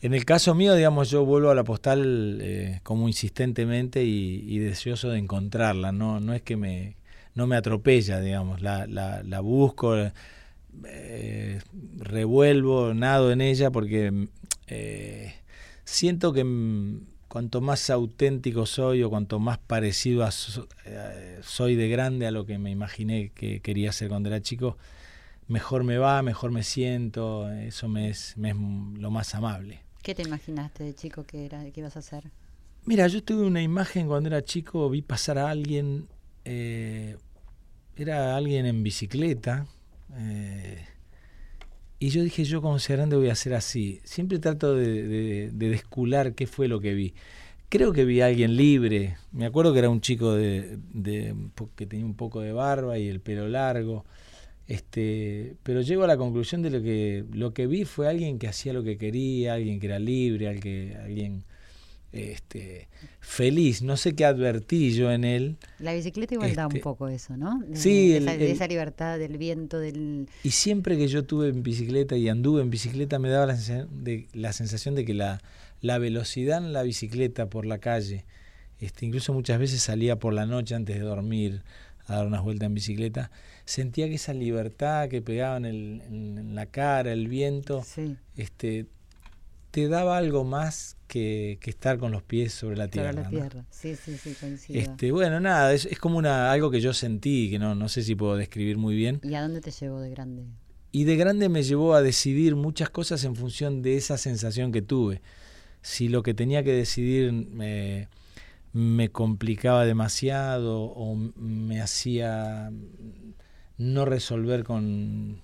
En 0.00 0.14
el 0.14 0.24
caso 0.24 0.54
mío, 0.54 0.74
digamos, 0.74 1.10
yo 1.10 1.24
vuelvo 1.24 1.50
a 1.50 1.54
la 1.54 1.64
postal 1.64 2.38
eh, 2.40 2.80
como 2.84 3.08
insistentemente 3.08 4.04
y, 4.04 4.58
deseoso 4.58 5.10
de 5.10 5.18
encontrarla. 5.18 5.90
No, 5.90 6.20
no 6.20 6.34
es 6.34 6.42
que 6.42 6.56
me, 6.56 6.96
no 7.34 7.46
me 7.46 7.56
atropella, 7.56 8.20
digamos, 8.20 8.60
la, 8.62 8.86
la, 8.86 9.22
la 9.22 9.40
busco, 9.40 9.94
eh, 10.84 11.60
revuelvo, 11.96 12.94
nado 12.94 13.32
en 13.32 13.40
ella 13.40 13.70
porque 13.70 14.28
eh, 14.66 15.34
siento 15.84 16.32
que 16.32 16.44
cuanto 17.28 17.60
más 17.60 17.90
auténtico 17.90 18.66
soy 18.66 19.02
o 19.02 19.10
cuanto 19.10 19.38
más 19.38 19.58
parecido 19.58 20.28
eh, 20.84 21.38
soy 21.42 21.76
de 21.76 21.88
grande 21.88 22.26
a 22.26 22.30
lo 22.30 22.46
que 22.46 22.58
me 22.58 22.70
imaginé 22.70 23.30
que 23.34 23.60
quería 23.60 23.92
ser 23.92 24.08
cuando 24.08 24.28
era 24.28 24.40
chico, 24.40 24.76
mejor 25.46 25.84
me 25.84 25.98
va, 25.98 26.22
mejor 26.22 26.50
me 26.50 26.62
siento, 26.62 27.50
eso 27.50 27.88
me 27.88 28.10
es, 28.10 28.34
lo 28.36 29.10
más 29.10 29.34
amable. 29.34 29.80
¿Qué 30.02 30.14
te 30.14 30.22
imaginaste 30.22 30.84
de 30.84 30.94
chico 30.94 31.24
que, 31.24 31.44
era, 31.44 31.64
que 31.70 31.80
ibas 31.80 31.96
a 31.96 31.98
hacer? 31.98 32.24
Mira, 32.84 33.06
yo 33.08 33.22
tuve 33.22 33.46
una 33.46 33.60
imagen 33.60 34.06
cuando 34.06 34.28
era 34.28 34.42
chico, 34.42 34.88
vi 34.88 35.02
pasar 35.02 35.38
a 35.38 35.50
alguien, 35.50 36.08
eh, 36.50 37.16
era 37.96 38.36
alguien 38.36 38.64
en 38.64 38.82
bicicleta, 38.82 39.66
eh, 40.16 40.82
y 41.98 42.08
yo 42.08 42.22
dije, 42.22 42.44
yo 42.44 42.62
como 42.62 42.78
sea 42.78 42.96
grande 42.96 43.16
voy 43.16 43.28
a 43.28 43.34
ser 43.34 43.54
así. 43.54 44.00
Siempre 44.04 44.38
trato 44.38 44.74
de, 44.74 45.50
descular 45.52 46.34
qué 46.34 46.46
fue 46.46 46.68
lo 46.68 46.80
que 46.80 46.94
vi. 46.94 47.14
Creo 47.68 47.92
que 47.92 48.04
vi 48.04 48.22
a 48.22 48.26
alguien 48.26 48.56
libre. 48.56 49.18
Me 49.32 49.44
acuerdo 49.44 49.72
que 49.74 49.80
era 49.80 49.90
un 49.90 50.00
chico 50.00 50.32
de, 50.32 50.78
que 51.76 51.86
tenía 51.86 52.06
un 52.06 52.14
poco 52.14 52.40
de 52.40 52.52
barba 52.52 52.98
y 52.98 53.08
el 53.08 53.20
pelo 53.20 53.48
largo. 53.48 54.06
Este, 54.66 55.56
pero 55.62 55.82
llego 55.82 56.04
a 56.04 56.06
la 56.06 56.16
conclusión 56.16 56.62
de 56.62 56.70
lo 56.70 56.82
que 56.82 57.24
lo 57.32 57.52
que 57.54 57.66
vi 57.66 57.84
fue 57.84 58.08
alguien 58.08 58.38
que 58.38 58.48
hacía 58.48 58.72
lo 58.72 58.84
que 58.84 58.98
quería, 58.98 59.54
alguien 59.54 59.80
que 59.80 59.86
era 59.86 59.98
libre, 59.98 60.48
alguien 60.48 61.44
este, 62.12 62.88
feliz, 63.20 63.82
no 63.82 63.96
sé 63.96 64.14
qué 64.14 64.24
advertí 64.24 64.92
yo 64.94 65.12
en 65.12 65.24
él. 65.24 65.56
La 65.78 65.92
bicicleta 65.92 66.34
igual 66.34 66.54
da 66.54 66.66
un 66.66 66.72
este, 66.72 66.82
poco 66.82 67.08
eso, 67.08 67.36
¿no? 67.36 67.60
De, 67.66 67.76
sí, 67.76 68.14
esa, 68.14 68.66
libertad 68.66 69.18
del 69.18 69.38
viento, 69.38 69.78
del... 69.78 70.28
Y 70.42 70.50
siempre 70.50 70.96
que 70.96 71.08
yo 71.08 71.24
tuve 71.24 71.48
en 71.48 71.62
bicicleta 71.62 72.16
y 72.16 72.28
anduve 72.28 72.62
en 72.62 72.70
bicicleta 72.70 73.18
me 73.18 73.28
daba 73.28 73.46
la 73.46 73.56
sensación 73.56 74.04
de, 74.04 74.26
la 74.32 74.52
sensación 74.52 74.94
de 74.94 75.04
que 75.04 75.14
la, 75.14 75.40
la 75.80 75.98
velocidad 75.98 76.58
en 76.58 76.72
la 76.72 76.82
bicicleta 76.82 77.48
por 77.48 77.66
la 77.66 77.78
calle 77.78 78.24
este, 78.80 79.06
incluso 79.06 79.32
muchas 79.32 79.58
veces 79.58 79.82
salía 79.82 80.18
por 80.18 80.32
la 80.32 80.46
noche 80.46 80.74
antes 80.74 80.96
de 80.96 81.02
dormir 81.02 81.62
a 82.06 82.16
dar 82.16 82.26
unas 82.26 82.42
vueltas 82.42 82.66
en 82.66 82.74
bicicleta, 82.74 83.30
sentía 83.64 84.08
que 84.08 84.14
esa 84.14 84.32
libertad 84.32 85.08
que 85.08 85.20
pegaba 85.20 85.56
en, 85.58 85.64
el, 85.66 86.02
en 86.06 86.54
la 86.54 86.66
cara, 86.66 87.12
el 87.12 87.28
viento, 87.28 87.84
este, 88.36 88.86
te 89.70 89.88
daba 89.88 90.16
algo 90.16 90.44
más 90.44 90.96
que, 91.06 91.58
estar 91.62 91.98
con 91.98 92.12
los 92.12 92.22
pies 92.22 92.52
sobre 92.52 92.76
la 92.76 92.88
tierra. 92.88 93.12
Sobre 93.12 93.24
la 93.24 93.30
tierra, 93.30 93.64
sí, 93.70 93.96
sí, 93.96 94.16
sí, 94.16 94.34
coincido. 94.38 94.78
Este, 94.78 95.12
bueno, 95.12 95.40
nada, 95.40 95.72
es, 95.72 95.86
es, 95.86 95.98
como 95.98 96.18
una, 96.18 96.50
algo 96.50 96.70
que 96.70 96.80
yo 96.80 96.92
sentí, 96.92 97.50
que 97.50 97.58
no, 97.58 97.74
no 97.74 97.88
sé 97.88 98.02
si 98.02 98.14
puedo 98.14 98.36
describir 98.36 98.78
muy 98.78 98.94
bien. 98.94 99.20
¿Y 99.22 99.34
a 99.34 99.42
dónde 99.42 99.60
te 99.60 99.70
llevó 99.70 100.00
de 100.00 100.10
grande? 100.10 100.44
Y 100.90 101.04
de 101.04 101.16
grande 101.16 101.48
me 101.48 101.62
llevó 101.62 101.94
a 101.94 102.02
decidir 102.02 102.56
muchas 102.56 102.90
cosas 102.90 103.24
en 103.24 103.36
función 103.36 103.82
de 103.82 103.96
esa 103.96 104.16
sensación 104.16 104.72
que 104.72 104.82
tuve. 104.82 105.20
Si 105.82 106.08
lo 106.08 106.22
que 106.22 106.34
tenía 106.34 106.62
que 106.64 106.72
decidir 106.72 107.32
me, 107.32 108.08
me 108.72 109.10
complicaba 109.10 109.84
demasiado 109.84 110.80
o 110.82 111.14
me 111.14 111.80
hacía 111.80 112.70
no 113.76 114.04
resolver 114.04 114.64
con, 114.64 115.42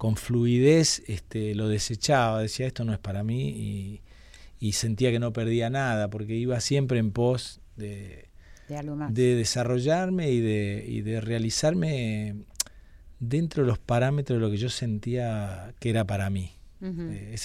con 0.00 0.16
fluidez, 0.16 1.02
este, 1.08 1.54
lo 1.54 1.68
desechaba, 1.68 2.40
decía 2.40 2.66
esto 2.66 2.86
no 2.86 2.94
es 2.94 2.98
para 2.98 3.22
mí 3.22 3.50
y, 3.50 4.00
y 4.58 4.72
sentía 4.72 5.10
que 5.10 5.18
no 5.18 5.34
perdía 5.34 5.68
nada 5.68 6.08
porque 6.08 6.36
iba 6.36 6.58
siempre 6.60 6.98
en 6.98 7.12
pos 7.12 7.60
de, 7.76 8.30
de, 8.66 9.34
desarrollarme 9.34 10.30
y 10.30 10.40
de, 10.40 10.86
y 10.88 11.02
de 11.02 11.20
realizarme 11.20 12.34
dentro 13.18 13.62
de 13.62 13.68
los 13.68 13.78
parámetros 13.78 14.38
de 14.38 14.40
lo 14.40 14.50
que 14.50 14.56
yo 14.56 14.70
sentía 14.70 15.74
que 15.80 15.90
era 15.90 16.06
para 16.06 16.30
mí. 16.30 16.50
Eh, 16.80 17.36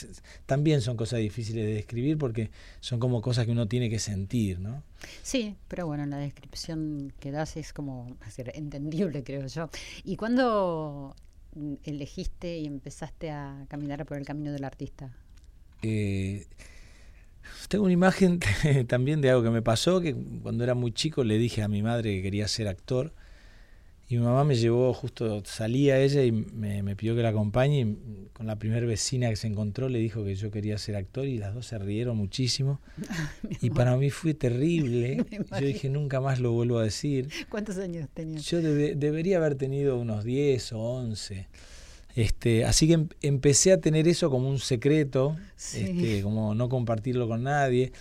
también 0.45 0.79
son 0.79 0.95
cosas 0.95 1.19
difíciles 1.19 1.65
de 1.65 1.73
describir 1.73 2.17
porque 2.17 2.51
son 2.79 3.01
como 3.01 3.21
cosas 3.21 3.45
que 3.45 3.51
uno 3.51 3.67
tiene 3.67 3.89
que 3.89 3.99
sentir, 3.99 4.61
¿no? 4.61 4.81
Sí, 5.23 5.57
pero 5.67 5.87
bueno, 5.87 6.05
la 6.05 6.19
descripción 6.19 7.11
que 7.19 7.31
das 7.31 7.57
es 7.57 7.73
como 7.73 8.15
entendible, 8.37 9.25
creo 9.25 9.45
yo. 9.47 9.69
¿Y 10.05 10.15
cuándo 10.15 11.17
elegiste 11.83 12.57
y 12.57 12.65
empezaste 12.65 13.31
a 13.31 13.65
caminar 13.69 14.05
por 14.05 14.17
el 14.17 14.25
camino 14.25 14.51
del 14.51 14.63
artista? 14.63 15.15
Eh, 15.81 16.45
tengo 17.69 17.85
una 17.85 17.93
imagen 17.93 18.39
también 18.87 19.21
de 19.21 19.29
algo 19.29 19.43
que 19.43 19.49
me 19.49 19.61
pasó, 19.61 20.01
que 20.01 20.15
cuando 20.41 20.63
era 20.63 20.73
muy 20.73 20.91
chico 20.91 21.23
le 21.23 21.37
dije 21.37 21.61
a 21.63 21.67
mi 21.67 21.81
madre 21.81 22.15
que 22.15 22.21
quería 22.21 22.47
ser 22.47 22.67
actor 22.67 23.13
y 24.07 24.17
mi 24.17 24.23
mamá 24.23 24.43
me 24.43 24.55
llevó, 24.55 24.93
justo 24.93 25.41
salía 25.45 25.99
ella 25.99 26.23
y 26.23 26.31
me, 26.31 26.95
pidió 26.95 27.15
que 27.15 27.23
la 27.23 27.29
acompañe. 27.29 27.79
Y 27.79 28.27
con 28.33 28.45
la 28.45 28.59
primera 28.59 28.85
vecina 28.85 29.29
que 29.29 29.35
se 29.35 29.47
encontró 29.47 29.89
le 29.89 29.97
dijo 29.97 30.23
que 30.23 30.35
yo 30.35 30.51
quería 30.51 30.77
ser 30.77 30.95
actor 30.95 31.25
y 31.25 31.39
las 31.39 31.55
dos 31.55 31.65
se 31.65 31.79
rieron 31.79 32.15
muchísimo. 32.15 32.79
y 33.61 33.71
para 33.71 33.97
mí 33.97 34.11
fue 34.11 34.35
terrible. 34.35 35.25
yo 35.59 35.65
dije, 35.65 35.89
nunca 35.89 36.21
más 36.21 36.39
lo 36.39 36.51
vuelvo 36.51 36.77
a 36.77 36.83
decir. 36.83 37.29
¿Cuántos 37.49 37.77
años 37.77 38.07
tenías? 38.13 38.43
Yo 38.45 38.61
debería 38.61 39.37
haber 39.37 39.55
tenido 39.55 39.97
unos 39.97 40.23
10 40.23 40.73
o 40.73 40.79
11. 40.79 41.47
Este, 42.15 42.63
así 42.63 42.87
que 42.87 42.93
em, 42.93 43.09
empecé 43.23 43.73
a 43.73 43.81
tener 43.81 44.07
eso 44.07 44.29
como 44.29 44.49
un 44.49 44.59
secreto, 44.59 45.35
este, 45.57 46.21
como 46.21 46.53
no 46.53 46.69
compartirlo 46.69 47.27
con 47.27 47.43
nadie. 47.43 47.91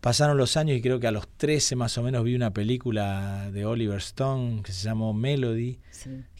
Pasaron 0.00 0.36
los 0.36 0.56
años 0.56 0.76
y 0.76 0.80
creo 0.80 1.00
que 1.00 1.08
a 1.08 1.10
los 1.10 1.26
13 1.28 1.74
más 1.74 1.98
o 1.98 2.02
menos 2.02 2.22
vi 2.22 2.34
una 2.34 2.52
película 2.52 3.50
de 3.52 3.66
Oliver 3.66 3.98
Stone 3.98 4.62
que 4.62 4.72
se 4.72 4.84
llamó 4.84 5.12
Melody, 5.12 5.80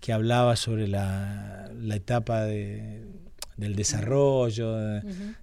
que 0.01 0.13
hablaba 0.13 0.55
sobre 0.55 0.87
la, 0.87 1.71
la 1.77 1.97
etapa 1.97 2.43
de, 2.43 3.03
del 3.57 3.75
desarrollo, 3.75 4.77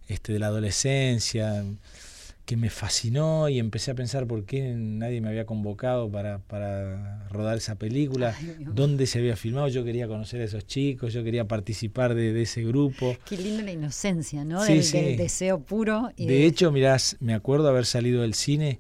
este, 0.07 0.34
de 0.34 0.39
la 0.39 0.48
adolescencia 0.48 1.63
que 2.45 2.57
me 2.57 2.69
fascinó 2.69 3.49
y 3.49 3.59
empecé 3.59 3.91
a 3.91 3.95
pensar 3.95 4.27
por 4.27 4.45
qué 4.45 4.73
nadie 4.75 5.19
me 5.19 5.29
había 5.29 5.45
convocado 5.45 6.09
para, 6.11 6.39
para 6.39 7.27
rodar 7.29 7.57
esa 7.57 7.75
película, 7.75 8.37
dónde 8.59 9.07
se 9.07 9.20
había 9.20 9.35
filmado, 9.35 9.67
yo 9.67 9.83
quería 9.83 10.07
conocer 10.07 10.41
a 10.41 10.46
esos 10.46 10.67
chicos, 10.67 11.11
yo 11.13 11.24
quería 11.24 11.48
participar 11.48 12.13
de, 12.13 12.39
ese 12.41 12.63
grupo. 12.63 13.17
Qué 13.27 13.37
linda 13.37 13.63
la 13.63 13.72
inocencia, 13.72 14.46
¿no? 14.46 14.63
del, 14.63 15.17
deseo 15.17 15.59
puro. 15.59 16.11
de, 16.17 16.46
hecho, 16.46 16.72
mirás, 16.72 17.17
me 17.20 17.33
acuerdo 17.33 17.67
haber 17.67 17.85
salido 17.85 18.22
del 18.22 18.35
cine 18.35 18.79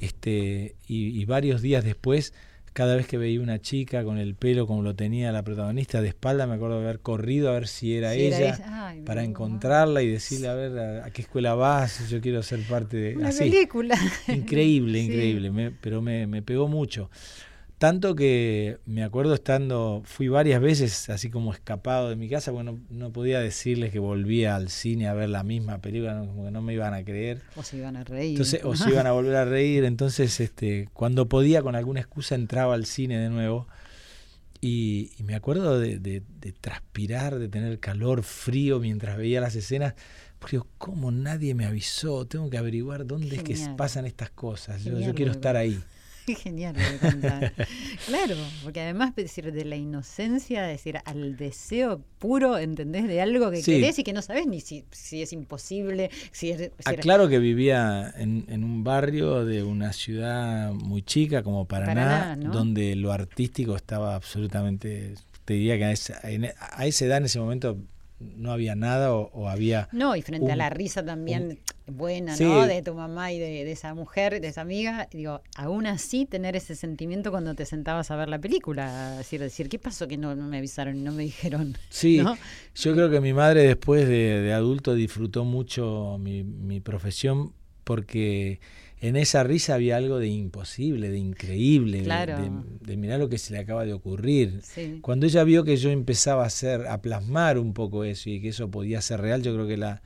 este, 0.00 0.76
y 0.86 1.24
varios 1.24 1.62
días 1.62 1.84
después 1.84 2.34
cada 2.76 2.94
vez 2.94 3.06
que 3.06 3.16
veía 3.16 3.40
una 3.40 3.58
chica 3.58 4.04
con 4.04 4.18
el 4.18 4.34
pelo 4.34 4.66
como 4.66 4.82
lo 4.82 4.94
tenía 4.94 5.32
la 5.32 5.42
protagonista 5.42 6.02
de 6.02 6.08
espalda, 6.08 6.46
me 6.46 6.56
acuerdo 6.56 6.78
de 6.78 6.84
haber 6.84 7.00
corrido 7.00 7.48
a 7.48 7.52
ver 7.52 7.68
si 7.68 7.96
era 7.96 8.12
ella, 8.12 8.94
para 9.06 9.24
encontrarla 9.24 10.02
y 10.02 10.10
decirle 10.10 10.48
a 10.48 10.52
ver 10.54 10.78
a, 11.02 11.10
qué 11.10 11.22
escuela 11.22 11.54
vas, 11.54 12.10
yo 12.10 12.20
quiero 12.20 12.42
ser 12.42 12.60
parte 12.68 12.98
de... 12.98 13.16
Una 13.16 13.30
película. 13.30 13.98
Increíble, 14.28 14.98
increíble, 15.04 15.72
pero 15.80 16.02
me, 16.02 16.26
me 16.26 16.42
pegó 16.42 16.68
mucho. 16.68 17.08
Tanto 17.78 18.16
que 18.16 18.78
me 18.86 19.04
acuerdo 19.04 19.34
estando, 19.34 20.00
fui 20.06 20.28
varias 20.28 20.62
veces 20.62 21.10
así 21.10 21.28
como 21.28 21.52
escapado 21.52 22.08
de 22.08 22.16
mi 22.16 22.26
casa, 22.26 22.50
porque 22.50 22.74
no, 22.88 23.12
podía 23.12 23.38
decirles 23.38 23.92
que 23.92 23.98
volvía 23.98 24.56
al 24.56 24.70
cine 24.70 25.08
a 25.08 25.14
ver 25.14 25.28
la 25.28 25.42
misma 25.42 25.78
película, 25.78 26.18
como 26.18 26.46
que 26.46 26.50
no 26.50 26.62
me 26.62 26.72
iban 26.72 26.94
a 26.94 27.04
creer. 27.04 27.42
O 27.54 27.62
se 27.62 27.76
iban 27.76 27.96
a 27.96 28.04
reír. 28.04 28.30
Entonces, 28.30 28.64
o 28.64 28.74
se 28.76 28.88
iban 28.88 29.06
a 29.06 29.12
volver 29.12 29.36
a 29.36 29.44
reír. 29.44 29.84
Entonces, 29.84 30.40
este, 30.40 30.88
cuando 30.94 31.28
podía, 31.28 31.60
con 31.60 31.74
alguna 31.74 32.00
excusa, 32.00 32.34
entraba 32.34 32.72
al 32.72 32.86
cine 32.86 33.18
de 33.18 33.28
nuevo. 33.28 33.68
Y, 34.62 35.12
me 35.22 35.34
acuerdo 35.34 35.78
de, 35.78 36.22
transpirar, 36.62 37.38
de 37.38 37.48
tener 37.48 37.78
calor, 37.78 38.22
frío 38.22 38.80
mientras 38.80 39.18
veía 39.18 39.42
las 39.42 39.54
escenas. 39.54 39.94
Porque 40.38 40.62
como 40.78 41.10
nadie 41.10 41.54
me 41.54 41.66
avisó, 41.66 42.26
tengo 42.26 42.48
que 42.48 42.56
averiguar 42.56 43.06
dónde 43.06 43.36
es 43.36 43.42
que 43.42 43.54
pasan 43.76 44.06
estas 44.06 44.30
cosas. 44.30 44.82
yo, 44.82 44.98
yo 44.98 45.14
quiero 45.14 45.32
estar 45.32 45.56
ahí. 45.56 45.78
Genial 46.42 46.74
claro, 48.06 48.34
porque 48.62 48.80
además 48.80 49.14
decir 49.14 49.52
de 49.52 49.64
la 49.64 49.76
inocencia, 49.76 50.62
decir 50.62 50.98
al 51.04 51.36
deseo 51.36 52.02
puro, 52.18 52.58
¿entendés? 52.58 53.06
De 53.06 53.20
algo 53.20 53.50
que 53.50 53.62
querés 53.62 53.98
y 53.98 54.04
que 54.04 54.12
no 54.12 54.22
sabes 54.22 54.46
ni 54.46 54.60
si, 54.60 54.84
es 55.12 55.32
imposible. 55.32 56.10
Si 56.32 56.50
es, 56.50 56.70
Aclaro 56.84 57.28
que 57.28 57.38
vivía 57.38 58.12
en, 58.16 58.64
un 58.64 58.84
barrio 58.84 59.44
de 59.44 59.62
una 59.62 59.92
ciudad 59.92 60.72
muy 60.72 61.02
chica 61.02 61.42
como 61.42 61.66
Paraná, 61.66 62.36
donde 62.36 62.96
lo 62.96 63.12
artístico 63.12 63.76
estaba 63.76 64.14
absolutamente, 64.14 65.14
te 65.44 65.54
diría 65.54 65.78
que 65.78 65.84
a 65.84 65.92
esa, 65.92 66.20
a 66.72 66.86
esa 66.86 67.04
edad 67.04 67.18
en 67.18 67.26
ese 67.26 67.38
momento 67.38 67.78
no 68.18 68.52
había 68.52 68.74
nada 68.74 69.12
o, 69.12 69.48
había... 69.48 69.88
No, 69.92 70.16
y 70.16 70.22
frente 70.22 70.50
a 70.50 70.56
la 70.56 70.70
risa 70.70 71.04
también 71.04 71.60
buena, 71.86 72.36
¿no? 72.36 72.66
De 72.66 72.82
tu 72.82 72.94
mamá 72.94 73.32
y 73.32 73.38
de, 73.38 73.70
esa 73.70 73.94
mujer, 73.94 74.40
de 74.40 74.48
esa 74.48 74.62
amiga, 74.62 75.08
digo, 75.12 75.42
aún 75.56 75.86
así 75.86 76.24
tener 76.24 76.56
ese 76.56 76.74
sentimiento 76.74 77.30
cuando 77.30 77.54
te 77.54 77.66
sentabas 77.66 78.10
a 78.10 78.16
ver 78.16 78.28
la 78.28 78.38
película, 78.38 79.16
decir, 79.18 79.40
decir 79.40 79.68
¿qué 79.68 79.78
pasó 79.78 80.08
que 80.08 80.16
no, 80.16 80.34
me 80.34 80.58
avisaron 80.58 80.96
y 80.96 81.02
no 81.02 81.12
me 81.12 81.24
dijeron? 81.24 81.76
Sí, 81.90 82.22
yo 82.74 82.94
creo 82.94 83.10
que 83.10 83.20
mi 83.20 83.32
madre 83.32 83.62
después 83.62 84.08
de, 84.08 84.52
adulto 84.52 84.94
disfrutó 84.94 85.44
mucho 85.44 86.16
mi, 86.18 86.42
mi 86.42 86.80
profesión 86.80 87.52
porque 87.84 88.60
en 89.00 89.16
esa 89.16 89.44
risa 89.44 89.74
había 89.74 89.96
algo 89.96 90.18
de 90.18 90.28
imposible, 90.28 91.10
de 91.10 91.18
increíble, 91.18 92.02
de, 92.02 92.96
mirar 92.96 93.18
lo 93.20 93.28
que 93.28 93.38
se 93.38 93.52
le 93.52 93.60
acaba 93.60 93.84
de 93.84 93.92
ocurrir. 93.92 94.62
Cuando 95.02 95.26
ella 95.26 95.44
vio 95.44 95.64
que 95.64 95.76
yo 95.76 95.90
empezaba 95.90 96.44
a 96.44 96.46
hacer, 96.46 96.86
a 96.86 97.02
plasmar 97.02 97.58
un 97.58 97.74
poco 97.74 98.04
eso 98.04 98.30
y 98.30 98.40
que 98.40 98.48
eso 98.48 98.70
podía 98.70 99.02
ser 99.02 99.20
real, 99.20 99.42
yo 99.42 99.52
creo 99.52 99.66
que 99.66 99.76
la, 99.76 100.02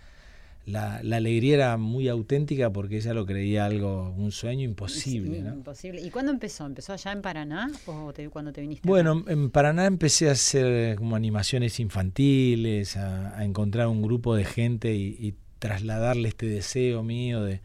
la, 0.67 0.97
alegría 0.97 1.55
era 1.55 1.77
muy 1.77 2.09
auténtica 2.09 2.73
porque 2.73 2.97
ella 2.97 3.15
lo 3.15 3.27
creía 3.27 3.65
algo, 3.65 4.11
un 4.11 4.33
sueño 4.33 4.65
imposible. 4.65 5.39
Imposible. 5.39 6.01
¿Y 6.01 6.11
cuándo 6.11 6.33
empezó? 6.33 6.67
¿Empezó 6.67 6.93
allá 6.93 7.13
en 7.13 7.23
Paraná 7.23 7.71
o 7.87 8.13
cuando 8.31 8.53
te 8.53 8.61
viniste? 8.61 8.89
Bueno, 8.89 9.25
en 9.29 9.51
Paraná 9.51 9.87
empecé 9.87 10.29
a 10.29 10.33
hacer 10.33 10.97
como 10.97 11.15
animaciones 11.15 11.79
infantiles, 11.79 12.97
a, 12.97 13.45
encontrar 13.45 13.87
un 13.87 14.03
grupo 14.03 14.35
de 14.35 14.45
gente 14.45 14.95
y 14.95 15.37
trasladarle 15.61 16.29
este 16.29 16.47
deseo 16.47 17.05
mío 17.05 17.45
de 17.45 17.61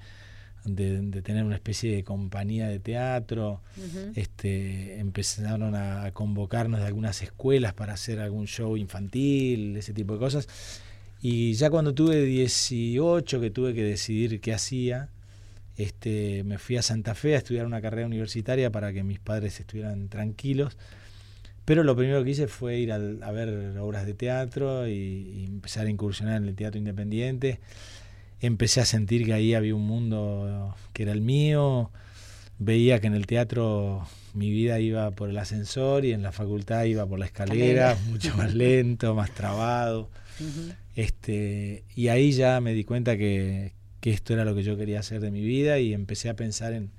de, 0.65 1.21
tener 1.21 1.43
una 1.43 1.55
especie 1.55 1.95
de 1.95 2.03
compañía 2.03 2.67
de 2.67 2.79
teatro. 2.79 3.61
este, 4.15 4.99
empezaron 4.99 5.75
a 5.75 6.11
convocarnos 6.11 6.79
de 6.79 6.87
algunas 6.87 7.21
escuelas 7.21 7.73
para 7.73 7.93
hacer 7.93 8.19
algún 8.19 8.47
show 8.47 8.75
infantil, 8.77 9.77
ese 9.77 9.93
tipo 9.93 10.13
de 10.13 10.19
cosas. 10.19 10.47
Y 11.21 11.53
ya 11.53 11.69
cuando 11.69 11.93
tuve 11.93 12.23
18, 12.23 13.41
que 13.41 13.49
tuve 13.49 13.73
que 13.73 13.83
decidir 13.83 14.41
qué 14.41 14.53
hacía, 14.53 15.09
este, 15.77 16.43
me 16.43 16.57
fui 16.57 16.77
a 16.77 16.81
Santa 16.81 17.15
Fe 17.15 17.35
a 17.35 17.39
estudiar 17.39 17.65
una 17.65 17.81
carrera 17.81 18.07
universitaria 18.07 18.71
para 18.71 18.93
que 18.93 19.03
mis 19.03 19.19
padres 19.19 19.59
estuvieran 19.59 20.09
tranquilos. 20.09 20.77
Pero 21.65 21.83
lo 21.83 21.95
primero 21.95 22.23
que 22.23 22.29
hice 22.29 22.47
fue 22.47 22.77
ir 22.77 22.91
a, 22.91 22.99
ver 22.99 23.75
obras 23.79 24.05
de 24.05 24.13
teatro 24.13 24.87
y, 24.87 24.91
y, 24.93 25.45
empezar 25.45 25.87
a 25.87 25.89
incursionar 25.89 26.37
en 26.37 26.47
el 26.47 26.55
teatro 26.55 26.77
independiente 26.77 27.59
empecé 28.41 28.81
a 28.81 28.85
sentir 28.85 29.25
que 29.25 29.33
ahí 29.33 29.53
había 29.53 29.75
un 29.75 29.85
mundo 29.85 30.75
que 30.93 31.03
era 31.03 31.11
el 31.11 31.21
mío. 31.21 31.91
Veía 32.57 32.99
que 32.99 33.07
en 33.07 33.15
el 33.15 33.27
teatro 33.27 34.07
mi 34.33 34.49
vida 34.49 34.79
iba 34.79 35.11
por 35.11 35.29
el 35.29 35.37
ascensor 35.37 36.05
y 36.05 36.13
en 36.13 36.21
la 36.21 36.31
facultad 36.31 36.83
iba 36.85 37.05
por 37.05 37.19
la 37.19 37.25
escalera, 37.25 37.97
mucho 38.09 38.35
más 38.35 38.53
lento, 38.53 39.15
más 39.15 39.31
trabado. 39.35 40.09
este, 40.95 41.83
y 41.95 42.09
ahí 42.09 42.31
ya 42.31 42.59
me 42.61 42.73
di 42.73 42.83
cuenta 42.83 43.17
que, 43.17 43.73
esto 44.01 44.33
era 44.33 44.45
lo 44.45 44.53
que 44.53 44.61
yo 44.61 44.77
quería 44.77 44.99
hacer 44.99 45.19
de 45.19 45.31
mi 45.31 45.41
vida 45.41 45.79
y 45.79 45.91
empecé 45.91 46.29
a 46.29 46.35
pensar 46.35 46.73
en, 46.73 46.91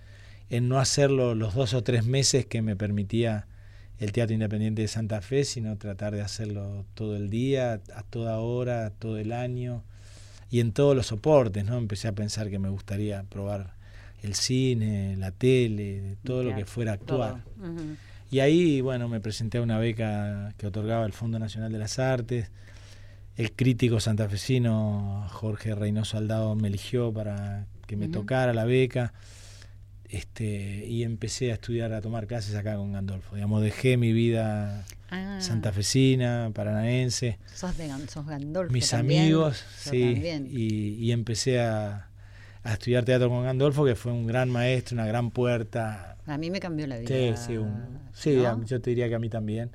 en 0.51 0.68
no 0.68 0.81
hacerlo 0.81 1.37
los 1.37 1.55
dos 1.55 1.72
o 1.72 1.85
tres 1.85 2.05
meses 2.05 2.46
que 2.46 2.62
me 2.62 2.75
permitía 2.75 3.46
el 4.01 4.11
Teatro 4.11 4.35
Independiente 4.35 4.83
de 4.83 4.88
Santa 4.88 5.20
Fe, 5.20 5.44
sino 5.44 5.79
tratar 5.79 6.16
de 6.16 6.22
hacerlo 6.22 6.85
todo 6.94 7.14
el 7.14 7.31
día, 7.31 7.81
a 7.94 8.03
toda 8.03 8.40
hora, 8.40 8.90
todo 8.90 9.18
el 9.18 9.33
año 9.33 9.85
y 10.51 10.61
en 10.61 10.73
todos 10.73 10.95
los 10.95 11.07
soportes, 11.07 11.65
¿no? 11.65 11.77
Empecé 11.77 12.09
a 12.09 12.13
pensar 12.13 12.51
que 12.51 12.59
me 12.59 12.69
gustaría 12.69 13.23
probar 13.25 13.75
el 14.23 14.35
cine, 14.35 15.17
la 15.17 15.31
tele, 15.31 16.17
todo 16.25 16.43
lo 16.43 16.55
que 16.55 16.65
fuera 16.65 16.93
actuar. 16.93 17.43
Y 18.31 18.41
ahí, 18.41 18.81
bueno, 18.81 19.09
me 19.09 19.21
presenté 19.21 19.59
a 19.59 19.63
una 19.63 19.79
beca 19.79 20.53
que 20.57 20.67
otorgaba 20.67 21.07
el 21.07 21.13
Fondo 21.13 21.39
Nacional 21.39 21.73
de 21.73 21.79
las 21.79 21.99
Artes. 21.99 22.51
El 23.37 23.53
crítico 23.53 24.01
santafesino 24.01 25.27
Jorge 25.31 25.75
Reynoso 25.75 26.17
Aldado 26.17 26.55
me 26.57 26.69
eligió 26.69 27.13
para 27.13 27.67
que 27.87 27.97
me 27.97 28.09
tocara 28.09 28.53
la 28.53 28.65
beca. 28.65 29.13
Este, 30.09 30.87
y 30.87 31.03
empecé 31.03 31.51
a 31.51 31.55
estudiar, 31.55 31.93
a 31.93 32.01
tomar 32.01 32.27
clases 32.27 32.55
acá 32.55 32.77
con 32.77 32.93
Gandolfo. 32.93 33.35
Digamos, 33.35 33.63
dejé 33.63 33.97
mi 33.97 34.13
vida 34.13 34.85
ah. 35.11 35.38
santafesina, 35.40 36.51
paranaense. 36.55 37.38
Sos, 37.55 37.77
de, 37.77 37.88
Gandolfo. 37.88 38.73
Mis 38.73 38.95
amigos, 38.95 39.64
sí. 39.79 40.23
Y, 40.51 40.95
y, 41.01 41.12
empecé 41.12 41.61
a, 41.61 42.09
a, 42.62 42.73
estudiar 42.73 43.05
teatro 43.05 43.29
con 43.29 43.45
Gandolfo, 43.45 43.85
que 43.85 43.95
fue 43.95 44.12
un 44.12 44.27
gran 44.27 44.51
maestro, 44.51 44.95
una 44.95 45.07
gran 45.07 45.31
puerta. 45.31 46.16
A 46.27 46.38
mí 46.38 46.51
me 46.51 46.61
cambió 46.61 46.87
la 46.87 46.99
vida. 46.99 47.37
Sí, 47.37 47.59
sí, 48.12 48.42
yo 48.64 48.81
te 48.81 48.90
diría 48.90 49.09
que 49.09 49.14
a 49.14 49.19
mí 49.19 49.29
también. 49.29 49.71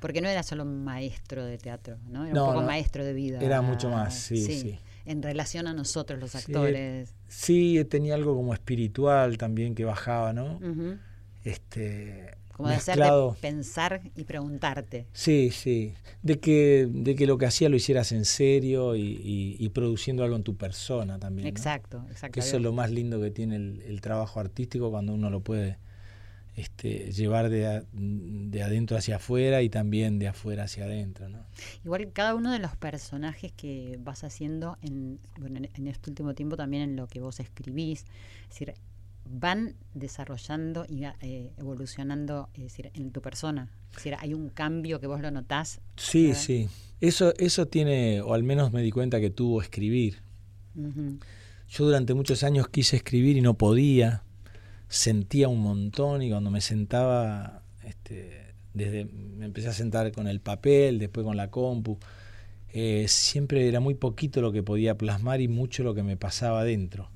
Porque 0.00 0.20
no 0.20 0.28
era 0.28 0.42
solo 0.42 0.64
maestro 0.66 1.44
de 1.46 1.56
teatro, 1.56 1.96
¿no? 2.10 2.26
Era 2.26 2.42
un 2.42 2.48
poco 2.50 2.62
maestro 2.62 3.04
de 3.04 3.14
vida. 3.14 3.40
Era 3.40 3.62
mucho 3.62 3.88
más, 3.88 4.14
sí. 4.14 4.44
sí 4.44 4.78
en 5.06 5.22
relación 5.22 5.66
a 5.66 5.74
nosotros 5.74 6.18
los 6.18 6.34
actores. 6.34 7.14
Sí, 7.28 7.84
tenía 7.90 8.14
algo 8.14 8.34
como 8.34 8.54
espiritual 8.54 9.38
también 9.38 9.74
que 9.74 9.84
bajaba, 9.84 10.32
¿no? 10.32 10.58
Este 11.44 12.36
como 12.56 12.68
de 12.68 12.76
hacerte 12.76 13.10
pensar 13.40 14.00
y 14.14 14.24
preguntarte. 14.24 15.06
Sí, 15.12 15.50
sí. 15.50 15.94
De 16.22 16.40
que, 16.40 16.88
de 16.90 17.14
que 17.14 17.26
lo 17.26 17.36
que 17.36 17.46
hacía 17.46 17.68
lo 17.68 17.76
hicieras 17.76 18.12
en 18.12 18.24
serio 18.24 18.96
y, 18.96 19.70
produciendo 19.74 20.22
algo 20.22 20.36
en 20.36 20.44
tu 20.44 20.56
persona 20.56 21.18
también. 21.18 21.48
Exacto, 21.48 22.04
exacto. 22.08 22.32
Que 22.32 22.40
eso 22.40 22.56
es 22.56 22.62
lo 22.62 22.72
más 22.72 22.90
lindo 22.90 23.20
que 23.20 23.30
tiene 23.30 23.56
el 23.56 24.00
trabajo 24.00 24.40
artístico 24.40 24.90
cuando 24.90 25.12
uno 25.12 25.30
lo 25.30 25.40
puede 25.40 25.78
este, 26.56 27.10
llevar 27.10 27.50
de, 27.50 27.84
de, 27.92 28.62
adentro 28.62 28.96
hacia 28.96 29.16
afuera 29.16 29.62
y 29.62 29.68
también 29.68 30.18
de 30.18 30.28
afuera 30.28 30.64
hacia 30.64 30.84
adentro. 30.84 31.28
¿no? 31.28 31.40
Igual 31.84 32.12
cada 32.12 32.34
uno 32.34 32.52
de 32.52 32.60
los 32.60 32.76
personajes 32.76 33.52
que 33.52 33.98
vas 34.00 34.24
haciendo 34.24 34.78
en, 34.80 35.18
en 35.42 35.86
este 35.88 36.10
último 36.10 36.34
tiempo 36.34 36.56
también 36.56 36.84
en 36.84 36.96
lo 36.96 37.08
que 37.08 37.20
vos 37.20 37.40
escribís, 37.40 38.04
es 38.42 38.48
decir, 38.50 38.74
van 39.26 39.74
desarrollando 39.94 40.84
y 40.88 41.04
eh, 41.04 41.52
evolucionando 41.56 42.48
es 42.54 42.64
decir, 42.64 42.90
en 42.94 43.10
tu 43.10 43.20
persona. 43.20 43.70
Es 43.90 43.96
decir, 43.96 44.16
hay 44.18 44.34
un 44.34 44.48
cambio 44.48 45.00
que 45.00 45.06
vos 45.06 45.20
lo 45.20 45.30
notás. 45.30 45.80
Sí, 45.96 46.34
sí. 46.34 46.68
Eso, 47.00 47.32
eso 47.38 47.66
tiene, 47.66 48.20
o 48.20 48.34
al 48.34 48.42
menos 48.42 48.72
me 48.72 48.82
di 48.82 48.90
cuenta 48.90 49.20
que 49.20 49.30
tuvo 49.30 49.62
escribir. 49.62 50.22
Yo 50.74 51.84
durante 51.84 52.14
muchos 52.14 52.42
años 52.42 52.68
quise 52.68 52.96
escribir 52.96 53.36
y 53.36 53.40
no 53.40 53.54
podía 53.54 54.24
sentía 54.94 55.48
un 55.48 55.60
montón 55.60 56.22
y 56.22 56.30
cuando 56.30 56.50
me 56.50 56.60
sentaba, 56.60 57.62
este, 57.84 58.54
desde 58.72 59.04
me 59.04 59.44
empecé 59.44 59.68
a 59.68 59.72
sentar 59.72 60.12
con 60.12 60.28
el 60.28 60.40
papel, 60.40 60.98
después 60.98 61.24
con 61.24 61.36
la 61.36 61.50
compu, 61.50 61.98
eh, 62.72 63.06
siempre 63.08 63.68
era 63.68 63.80
muy 63.80 63.94
poquito 63.94 64.40
lo 64.40 64.52
que 64.52 64.62
podía 64.62 64.96
plasmar 64.96 65.40
y 65.40 65.48
mucho 65.48 65.82
lo 65.82 65.94
que 65.94 66.02
me 66.02 66.16
pasaba 66.16 66.64
dentro. 66.64 67.10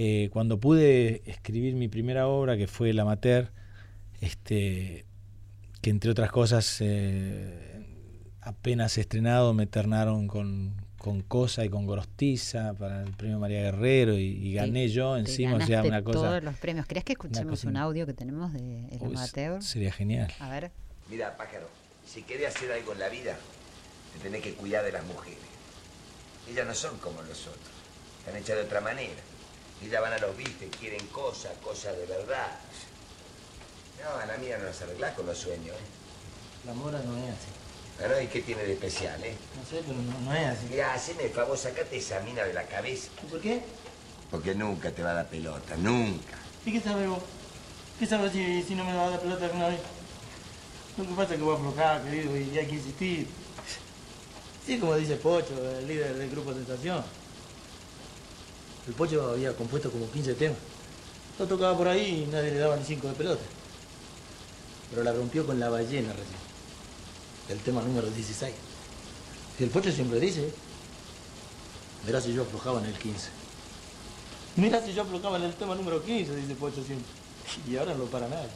Eh, 0.00 0.30
cuando 0.32 0.60
pude 0.60 1.22
escribir 1.26 1.74
mi 1.74 1.88
primera 1.88 2.28
obra, 2.28 2.56
que 2.56 2.68
fue 2.68 2.90
El 2.90 3.00
Amateur, 3.00 3.50
este, 4.20 5.04
que 5.82 5.90
entre 5.90 6.12
otras 6.12 6.30
cosas 6.30 6.76
eh, 6.78 7.84
apenas 8.40 8.96
estrenado 8.96 9.54
me 9.54 9.66
ternaron 9.66 10.28
con, 10.28 10.76
con 10.98 11.22
Cosa 11.22 11.64
y 11.64 11.68
con 11.68 11.84
Gorostiza 11.84 12.74
para 12.74 13.02
el 13.02 13.10
premio 13.10 13.40
María 13.40 13.60
Guerrero 13.60 14.16
y, 14.16 14.52
gané 14.52 14.88
yo 14.88 15.16
encima, 15.16 15.56
o 15.56 15.66
sea, 15.66 15.82
una 15.82 16.04
cosa. 16.04 16.18
Todos 16.20 16.44
los 16.44 16.54
premios. 16.54 16.86
¿Querés 16.86 17.02
que 17.02 17.14
escuchemos 17.14 17.64
un 17.64 17.76
audio 17.76 18.06
que 18.06 18.14
tenemos 18.14 18.52
de 18.52 18.86
El 18.90 19.02
Amateur? 19.02 19.60
Sería 19.64 19.90
genial. 19.90 20.32
A 20.38 20.48
ver. 20.48 20.70
Mira, 21.10 21.36
pájaro, 21.36 21.68
si 22.06 22.22
querés 22.22 22.54
hacer 22.54 22.70
algo 22.70 22.92
en 22.92 23.00
la 23.00 23.08
vida, 23.08 23.36
te 24.12 24.20
tenés 24.20 24.42
que 24.42 24.52
cuidar 24.52 24.84
de 24.84 24.92
las 24.92 25.04
mujeres. 25.06 25.40
Ellas 26.48 26.68
no 26.68 26.74
son 26.74 26.96
como 26.98 27.20
nosotros, 27.22 27.66
están 28.20 28.40
hechas 28.40 28.58
de 28.58 28.62
otra 28.62 28.80
manera. 28.80 29.37
Ellas 29.84 30.00
van 30.02 30.12
a 30.12 30.18
los 30.18 30.36
vistes, 30.36 30.68
quieren 30.78 31.06
cosas, 31.08 31.52
cosas 31.62 31.96
de 31.96 32.06
verdad. 32.06 32.58
No, 34.02 34.20
a 34.20 34.26
la 34.26 34.36
mía 34.38 34.58
no 34.58 34.64
las 34.64 34.80
arreglás 34.82 35.14
con 35.14 35.26
los 35.26 35.38
sueños. 35.38 35.76
¿eh? 35.76 36.66
La 36.66 36.74
mora 36.74 37.00
no 37.00 37.16
es 37.16 37.34
así. 37.34 38.24
¿y 38.24 38.26
qué 38.28 38.42
tiene 38.42 38.62
de 38.62 38.74
especial, 38.74 39.22
eh? 39.24 39.34
No 39.56 39.68
sé, 39.68 39.82
pero 39.86 39.98
no, 40.00 40.34
es 40.34 40.46
así. 40.46 40.66
Mira, 40.70 40.94
haceme 40.94 41.24
el 41.24 41.30
favor, 41.30 41.58
sacate 41.58 41.96
esa 41.96 42.20
mina 42.20 42.44
de 42.44 42.52
la 42.52 42.64
cabeza. 42.64 43.08
¿Por 43.28 43.40
qué? 43.40 43.62
Porque 44.30 44.54
nunca 44.54 44.90
te 44.90 45.02
va 45.02 45.10
a 45.10 45.14
dar 45.14 45.28
pelota, 45.28 45.76
nunca. 45.76 46.38
¿Y 46.64 46.72
qué 46.72 46.80
sabes 46.80 47.08
vos? 47.08 47.22
¿Qué 47.98 48.06
sabes 48.06 48.32
si, 48.32 48.62
si 48.62 48.74
no 48.74 48.84
me 48.84 48.94
va 48.94 49.06
a 49.06 49.10
dar 49.10 49.20
pelota 49.20 49.46
alguna 49.46 49.68
vez? 49.68 49.80
Lo 50.96 51.04
que 51.04 51.14
pasa 51.14 51.32
es 51.32 51.38
que 51.38 51.44
voy 51.44 51.54
a 51.54 51.58
aflojar, 51.58 52.02
querido, 52.02 52.36
y 52.36 52.58
hay 52.58 52.66
que 52.66 52.74
insistir. 52.74 53.28
Sí, 54.66 54.78
como 54.78 54.94
dice 54.96 55.16
Pocho, 55.16 55.54
el 55.78 55.88
líder 55.88 56.14
del 56.14 56.30
grupo 56.30 56.52
Tentación. 56.52 57.02
El 58.88 58.94
Pocho 58.94 59.30
había 59.30 59.54
compuesto 59.54 59.90
como 59.90 60.10
15 60.10 60.34
temas. 60.34 60.58
Lo 61.38 61.46
tocaba 61.46 61.76
por 61.76 61.86
ahí 61.86 62.24
y 62.26 62.32
nadie 62.32 62.50
le 62.50 62.58
daba 62.58 62.76
ni 62.76 62.84
5 62.84 63.06
de 63.08 63.14
pelota. 63.14 63.42
Pero 64.90 65.04
la 65.04 65.12
rompió 65.12 65.46
con 65.46 65.60
la 65.60 65.68
ballena 65.68 66.12
recién 66.12 66.48
el 67.48 67.58
tema 67.60 67.82
número 67.82 68.08
16. 68.08 68.54
Y 69.58 69.62
el 69.64 69.70
Pocho 69.70 69.90
siempre 69.90 70.20
dice, 70.20 70.52
mira 72.06 72.20
si 72.20 72.32
yo 72.32 72.42
aflojaba 72.42 72.80
en 72.80 72.86
el 72.86 72.98
15. 72.98 73.28
Mira 74.56 74.84
si 74.84 74.92
yo 74.92 75.02
aflojaba 75.02 75.36
en 75.36 75.44
el 75.44 75.54
tema 75.54 75.74
número 75.74 76.02
15, 76.02 76.34
dice 76.36 76.54
Pocho 76.54 76.82
siempre. 76.84 77.06
Y 77.68 77.76
ahora 77.76 77.92
no 77.92 78.00
lo 78.00 78.06
para 78.06 78.28
nada. 78.28 78.48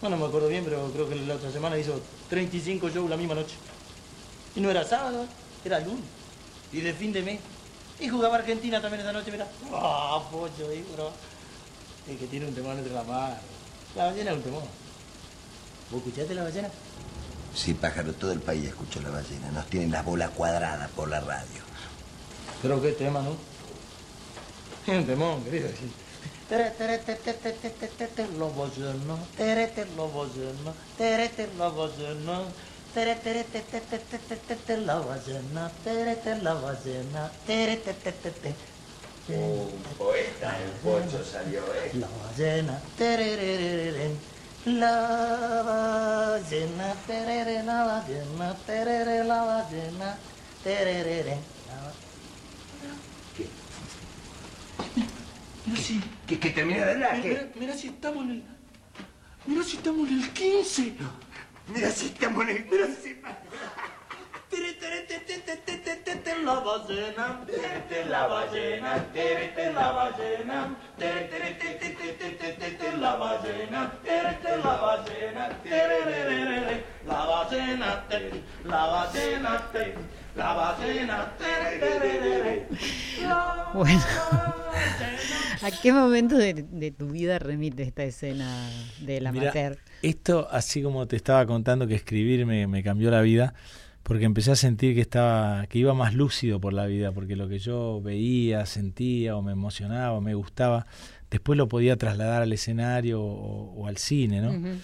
Bueno, 0.00 0.16
no 0.16 0.22
me 0.22 0.28
acuerdo 0.28 0.48
bien, 0.48 0.64
pero 0.64 0.90
creo 0.92 1.08
que 1.08 1.16
la 1.16 1.34
otra 1.34 1.50
semana 1.50 1.78
hizo 1.78 2.00
35 2.30 2.88
shows 2.90 3.10
la 3.10 3.16
misma 3.16 3.34
noche. 3.34 3.54
Y 4.54 4.60
no 4.60 4.70
era 4.70 4.84
sábado, 4.84 5.26
era 5.64 5.80
lunes. 5.80 6.04
Y 6.72 6.80
de 6.80 6.92
fin 6.92 7.12
de 7.12 7.22
mes. 7.22 7.40
Y 8.00 8.08
jugaba 8.08 8.36
Argentina 8.36 8.80
también 8.80 9.00
esa 9.00 9.12
noche, 9.12 9.30
mira. 9.30 9.46
¡Ah, 9.72 10.22
Pocho, 10.30 10.72
hijo, 10.72 10.92
bro! 10.94 11.10
Es 12.08 12.18
que 12.18 12.26
tiene 12.26 12.46
un 12.46 12.54
temor 12.54 12.76
entre 12.76 12.92
la 12.92 13.02
mar. 13.02 13.38
La 13.96 14.06
ballena 14.06 14.30
es 14.30 14.36
un 14.36 14.42
temor. 14.42 14.62
¿Vos 15.90 15.98
escuchaste 15.98 16.34
la 16.34 16.44
ballena? 16.44 16.68
Sí, 17.54 17.74
pájaro, 17.74 18.12
todo 18.12 18.32
el 18.32 18.40
país 18.40 18.66
escuchó 18.66 19.00
la 19.02 19.10
ballena. 19.10 19.50
Nos 19.52 19.66
tienen 19.66 19.90
las 19.90 20.04
bolas 20.04 20.30
cuadradas 20.30 20.90
por 20.90 21.08
la 21.08 21.20
radio. 21.20 21.62
Pero 22.62 22.80
qué 22.80 22.92
tema, 22.92 23.20
¿no? 23.22 23.36
Es 24.86 24.98
un 24.98 25.06
temón, 25.06 25.42
querido. 25.44 25.68
Sí. 25.68 25.90
La 34.86 34.98
ballena, 35.00 35.70
la 35.84 35.94
ballena, 35.94 36.42
la 36.42 36.54
ballena. 36.54 36.54
La 36.54 36.54
ballena, 36.54 36.54
ballena, 36.54 37.30
Un 39.28 39.82
poeta, 39.98 40.58
el 40.62 40.70
pocho 40.80 41.22
salió, 41.22 41.60
¿eh? 41.74 41.90
La 41.94 42.08
ballena, 42.08 42.80
la 44.64 45.62
ballena, 45.62 46.94
terere, 47.06 47.62
la 47.62 47.84
ballena, 47.84 48.56
terere, 48.66 49.24
la 49.24 49.44
ballena. 49.44 50.18
¿Qué? 53.36 53.46
Mira 55.66 55.80
si... 55.82 56.00
¿Que, 56.26 56.38
que 56.38 56.50
termina 56.50 56.86
de 56.86 56.92
hablar? 56.92 57.18
Mira, 57.22 57.48
mira, 57.54 57.74
si 57.76 57.88
estamos 57.88 58.24
en 58.24 58.30
el... 58.30 58.44
Mira 59.46 59.62
si 59.62 59.76
estamos 59.76 60.08
en 60.08 60.22
el 60.22 60.32
15. 60.32 60.94
Mira 61.68 61.90
si 61.90 62.06
estamos 62.06 62.42
en 62.44 62.56
el... 62.56 62.64
Mira 62.64 62.86
si... 63.02 63.20
La 66.44 66.60
ballena, 66.60 67.44
la 68.08 68.26
ballena, 68.26 69.04
la 69.74 69.92
ballena, 69.92 70.76
la 70.94 71.16
ballena, 71.16 72.32
la 72.94 73.16
ballena, 73.16 73.58
la 78.64 78.86
ballena, 78.86 78.86
la 78.86 78.86
ballena, 78.86 79.54
la 80.36 80.54
ballena. 80.54 81.18
Bueno, 83.74 84.02
¿a 85.62 85.70
qué 85.82 85.92
momento 85.92 86.38
de, 86.38 86.54
de, 86.54 86.90
tu 86.90 87.08
vida 87.08 87.38
remite 87.38 87.82
esta 87.82 88.04
escena 88.04 88.48
de 89.00 89.20
la 89.20 89.32
mater? 89.32 89.78
Esto, 90.02 90.48
así 90.50 90.82
como 90.82 91.06
te 91.06 91.16
estaba 91.16 91.44
contando 91.46 91.86
que 91.86 91.94
escribir 91.94 92.46
me, 92.46 92.66
me 92.66 92.82
cambió 92.82 93.10
la 93.10 93.20
vida, 93.20 93.54
porque 94.02 94.24
empecé 94.24 94.52
a 94.52 94.56
sentir 94.56 94.94
que 94.94 95.02
estaba 95.02 95.66
que 95.66 95.78
iba 95.78 95.92
más 95.92 96.14
lúcido 96.14 96.60
por 96.60 96.72
la 96.72 96.86
vida 96.86 97.12
porque 97.12 97.36
lo 97.36 97.46
que 97.46 97.58
yo 97.58 98.00
veía 98.00 98.64
sentía 98.64 99.36
o 99.36 99.42
me 99.42 99.52
emocionaba 99.52 100.12
o 100.12 100.22
me 100.22 100.34
gustaba 100.34 100.86
después 101.30 101.58
lo 101.58 101.68
podía 101.68 101.96
trasladar 101.96 102.42
al 102.42 102.52
escenario 102.52 103.22
o, 103.22 103.86
al 103.86 103.98
cine, 103.98 104.40
¿no? 104.40 104.78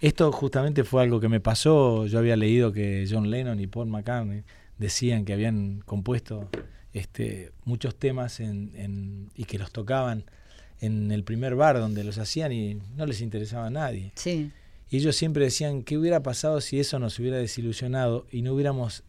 Esto 0.00 0.30
justamente 0.30 0.84
fue 0.84 1.02
algo 1.02 1.20
que 1.20 1.28
me 1.28 1.40
pasó, 1.40 2.06
yo 2.06 2.18
había 2.18 2.36
leído 2.36 2.70
que 2.70 3.06
John 3.10 3.30
Lennon 3.30 3.58
y 3.60 3.66
Paul 3.66 3.88
McCartney 3.88 4.44
decían 4.76 5.24
que 5.24 5.32
habían 5.32 5.80
compuesto 5.86 6.50
este, 6.92 7.52
muchos 7.64 7.96
temas 7.96 8.40
en, 8.40 9.30
y 9.34 9.44
que 9.44 9.58
los 9.58 9.72
tocaban 9.72 10.24
en 10.80 11.10
el 11.10 11.24
primer 11.24 11.54
bar 11.54 11.78
donde 11.78 12.04
los 12.04 12.18
hacían 12.18 12.52
y 12.52 12.80
no 12.96 13.06
les 13.06 13.20
interesaba 13.20 13.66
a 13.66 13.70
nadie. 13.70 14.12
Sí. 14.14 14.52
Y 14.88 14.98
ellos 14.98 15.16
siempre 15.16 15.44
decían, 15.44 15.82
¿qué 15.82 15.98
hubiera 15.98 16.22
pasado 16.22 16.60
si 16.60 16.78
eso 16.78 16.98
nos 16.98 17.18
hubiera 17.18 17.38
desilusionado 17.38 18.26
y 18.30 18.42
no 18.42 18.54
hubiéramos 18.54 19.02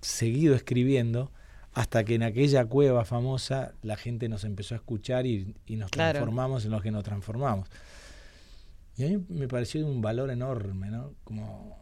seguido 0.00 0.54
escribiendo 0.54 1.30
hasta 1.72 2.04
que 2.04 2.16
en 2.16 2.24
aquella 2.24 2.64
cueva 2.64 3.04
famosa 3.04 3.74
la 3.82 3.96
gente 3.96 4.28
nos 4.28 4.44
empezó 4.44 4.74
a 4.74 4.78
escuchar 4.78 5.26
y, 5.26 5.54
nos 5.68 5.90
transformamos 5.90 6.64
en 6.64 6.72
los 6.72 6.82
que 6.82 6.90
nos 6.90 7.04
transformamos? 7.04 7.68
Y 8.96 9.04
a 9.04 9.08
mí 9.08 9.24
me 9.28 9.46
pareció 9.46 9.86
un 9.86 10.02
valor 10.02 10.30
enorme, 10.30 10.90
¿no? 10.90 11.14
Como 11.22 11.79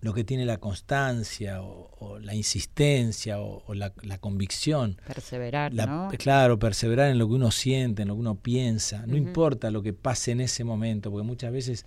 lo 0.00 0.14
que 0.14 0.24
tiene 0.24 0.44
la 0.44 0.58
constancia 0.58 1.60
o, 1.62 2.18
la 2.20 2.34
insistencia 2.34 3.40
o, 3.40 3.74
la, 3.74 3.90
convicción. 4.20 5.00
Perseverar, 5.06 5.72
¿no? 5.74 6.08
Claro, 6.18 6.58
perseverar 6.58 7.10
en 7.10 7.18
lo 7.18 7.26
que 7.26 7.34
uno 7.34 7.50
siente, 7.50 8.02
en 8.02 8.08
lo 8.08 8.14
que 8.14 8.20
uno 8.20 8.36
piensa. 8.36 9.04
No 9.06 9.16
importa 9.16 9.70
lo 9.70 9.82
que 9.82 9.92
pase 9.92 10.32
en 10.32 10.40
ese 10.40 10.64
momento, 10.64 11.10
porque 11.10 11.26
muchas 11.26 11.52
veces, 11.52 11.86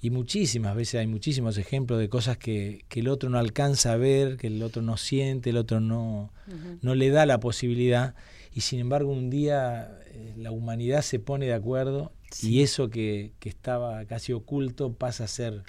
y 0.00 0.10
muchísimas 0.10 0.74
veces 0.74 1.00
hay 1.00 1.06
muchísimos 1.06 1.58
ejemplos 1.58 1.98
de 1.98 2.08
cosas 2.08 2.38
que, 2.38 2.84
el 2.90 3.08
otro 3.08 3.28
no 3.28 3.38
alcanza 3.38 3.92
a 3.92 3.96
ver, 3.96 4.36
que 4.36 4.46
el 4.46 4.62
otro 4.62 4.80
no 4.80 4.96
siente, 4.96 5.50
el 5.50 5.58
otro 5.58 5.80
no, 5.80 6.32
no 6.80 6.94
le 6.94 7.10
da 7.10 7.26
la 7.26 7.40
posibilidad. 7.40 8.14
Y 8.52 8.60
sin 8.62 8.78
embargo 8.78 9.12
un 9.12 9.30
día 9.30 9.98
eh, 10.06 10.32
la 10.36 10.52
humanidad 10.52 11.02
se 11.02 11.18
pone 11.18 11.46
de 11.46 11.54
acuerdo 11.54 12.12
y 12.40 12.62
eso 12.62 12.88
que, 12.88 13.32
que 13.40 13.48
estaba 13.48 14.04
casi 14.04 14.32
oculto 14.32 14.92
pasa 14.92 15.24
a 15.24 15.28
ser 15.28 15.64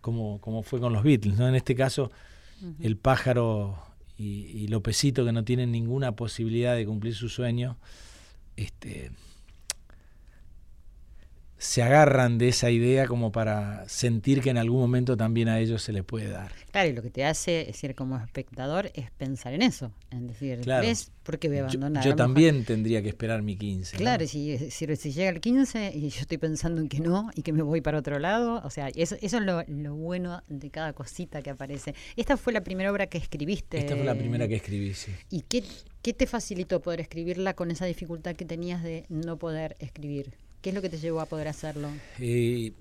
como, 0.00 0.40
como 0.40 0.62
fue 0.62 0.80
con 0.80 0.92
los 0.92 1.02
Beatles. 1.02 1.38
¿no? 1.38 1.48
En 1.48 1.54
este 1.54 1.74
caso, 1.74 2.10
el 2.80 2.96
pájaro 2.96 3.78
y, 4.16 4.46
y, 4.46 4.68
Lopecito, 4.68 5.24
que 5.24 5.32
no 5.32 5.44
tienen 5.44 5.72
ninguna 5.72 6.12
posibilidad 6.16 6.74
de 6.76 6.84
cumplir 6.84 7.14
su 7.14 7.28
sueño, 7.28 7.78
este, 8.56 9.12
se 11.60 11.82
agarran 11.82 12.38
de 12.38 12.48
esa 12.48 12.70
idea 12.70 13.06
como 13.06 13.32
para 13.32 13.86
sentir 13.86 14.40
que 14.40 14.48
en 14.48 14.56
algún 14.56 14.80
momento 14.80 15.14
también 15.18 15.50
a 15.50 15.60
ellos 15.60 15.82
se 15.82 15.92
les 15.92 16.02
puede 16.02 16.30
dar. 16.30 16.50
Claro, 16.70 16.88
y 16.88 16.94
lo 16.94 17.02
que 17.02 17.10
te 17.10 17.22
hace, 17.26 17.60
es 17.60 17.66
decir, 17.66 17.94
como 17.94 18.16
espectador, 18.16 18.90
es 18.94 19.10
pensar 19.10 19.52
en 19.52 19.60
eso, 19.60 19.92
en 20.10 20.26
decir, 20.26 20.60
claro. 20.60 20.88
¿Por 21.22 21.38
qué 21.38 21.48
voy 21.48 21.58
a 21.58 21.60
abandonar? 21.64 22.02
Yo, 22.02 22.16
también 22.16 22.64
tendría 22.64 23.02
que 23.02 23.10
esperar 23.10 23.42
mi 23.42 23.56
15. 23.56 23.98
Claro, 23.98 24.26
si, 24.26 24.70
si, 24.70 25.12
llega 25.12 25.28
el 25.28 25.42
15 25.42 25.92
y 25.94 26.08
yo 26.08 26.20
estoy 26.20 26.38
pensando 26.38 26.80
en 26.80 26.88
que 26.88 27.00
no 27.00 27.30
y 27.34 27.42
que 27.42 27.52
me 27.52 27.62
voy 27.62 27.82
para 27.82 27.98
otro 27.98 28.18
lado, 28.18 28.62
o 28.64 28.70
sea, 28.70 28.88
eso, 28.88 29.16
eso 29.20 29.36
es 29.36 29.42
lo, 29.44 29.62
lo 29.68 29.94
bueno 29.94 30.42
de 30.48 30.70
cada 30.70 30.94
cosita 30.94 31.42
que 31.42 31.50
aparece. 31.50 31.94
Esta 32.16 32.38
fue 32.38 32.54
la 32.54 32.62
primera 32.62 32.90
obra 32.90 33.06
que 33.06 33.18
escribiste. 33.18 33.76
Esta 33.76 33.96
fue 33.96 34.06
la 34.06 34.14
primera 34.14 34.48
que 34.48 34.56
escribí, 34.56 34.94
sí. 34.94 35.12
¿Y 35.28 35.42
qué, 35.42 35.62
qué 36.00 36.14
te 36.14 36.26
facilitó 36.26 36.80
poder 36.80 37.00
escribirla 37.00 37.52
con 37.52 37.70
esa 37.70 37.84
dificultad 37.84 38.34
que 38.34 38.46
tenías 38.46 38.82
de 38.82 39.04
no 39.10 39.36
poder 39.36 39.76
escribir? 39.78 40.32
¿Qué 40.60 40.70
es 40.70 40.74
lo 40.74 40.82
que 40.82 40.90
te 40.90 40.98
llevó 40.98 41.20
a 41.20 41.26
poder 41.26 41.48
hacerlo? 41.48 41.88
Eh, 42.18 42.72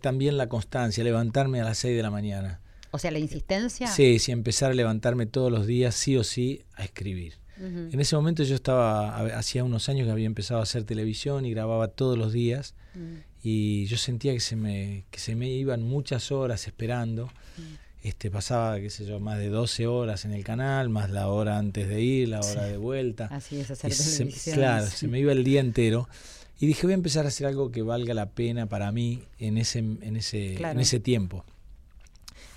también 0.00 0.36
la 0.36 0.48
constancia, 0.48 1.02
levantarme 1.02 1.60
a 1.60 1.64
las 1.64 1.78
6 1.78 1.96
de 1.96 2.02
la 2.02 2.10
mañana. 2.10 2.60
O 2.92 2.98
sea, 2.98 3.10
la 3.10 3.18
insistencia. 3.18 3.88
Sí, 3.88 4.18
sí, 4.18 4.32
empezar 4.32 4.70
a 4.70 4.74
levantarme 4.74 5.26
todos 5.26 5.50
los 5.50 5.66
días, 5.66 5.94
sí 5.94 6.16
o 6.16 6.24
sí, 6.24 6.62
a 6.74 6.84
escribir. 6.84 7.34
En 7.62 8.00
ese 8.00 8.16
momento 8.16 8.42
yo 8.42 8.54
estaba, 8.54 9.18
hacía 9.36 9.64
unos 9.64 9.90
años 9.90 10.06
que 10.06 10.12
había 10.12 10.24
empezado 10.24 10.60
a 10.60 10.62
hacer 10.62 10.84
televisión 10.84 11.44
y 11.44 11.50
grababa 11.50 11.88
todos 11.88 12.16
los 12.16 12.32
días 12.32 12.74
mm. 12.94 13.16
y 13.42 13.84
yo 13.84 13.98
sentía 13.98 14.32
que 14.32 14.40
se 14.40 14.56
me, 14.56 15.04
que 15.10 15.20
se 15.20 15.36
me 15.36 15.50
iban 15.50 15.82
muchas 15.82 16.32
horas 16.32 16.66
esperando. 16.66 17.26
Mm. 17.26 18.08
Este, 18.08 18.30
pasaba, 18.30 18.80
qué 18.80 18.88
sé 18.88 19.04
yo, 19.04 19.20
más 19.20 19.36
de 19.38 19.50
12 19.50 19.86
horas 19.88 20.24
en 20.24 20.32
el 20.32 20.42
canal, 20.42 20.88
más 20.88 21.10
la 21.10 21.28
hora 21.28 21.58
antes 21.58 21.86
de 21.86 22.00
ir, 22.00 22.30
la 22.30 22.40
hora 22.40 22.64
de 22.64 22.78
vuelta. 22.78 23.26
Así 23.26 23.60
es, 23.60 23.70
hacer 23.70 23.90
televisión. 23.90 24.56
claro, 24.56 24.86
se 24.86 25.06
me 25.06 25.20
iba 25.20 25.32
el 25.32 25.44
día 25.44 25.60
entero. 25.60 26.08
Y 26.60 26.66
dije, 26.66 26.86
voy 26.86 26.92
a 26.92 26.94
empezar 26.94 27.24
a 27.24 27.28
hacer 27.28 27.46
algo 27.46 27.72
que 27.72 27.80
valga 27.80 28.12
la 28.12 28.26
pena 28.26 28.66
para 28.66 28.92
mí 28.92 29.22
en 29.38 29.56
ese, 29.56 29.78
en 29.78 30.14
ese, 30.16 30.62
en 30.62 30.78
ese 30.78 31.00
tiempo. 31.00 31.42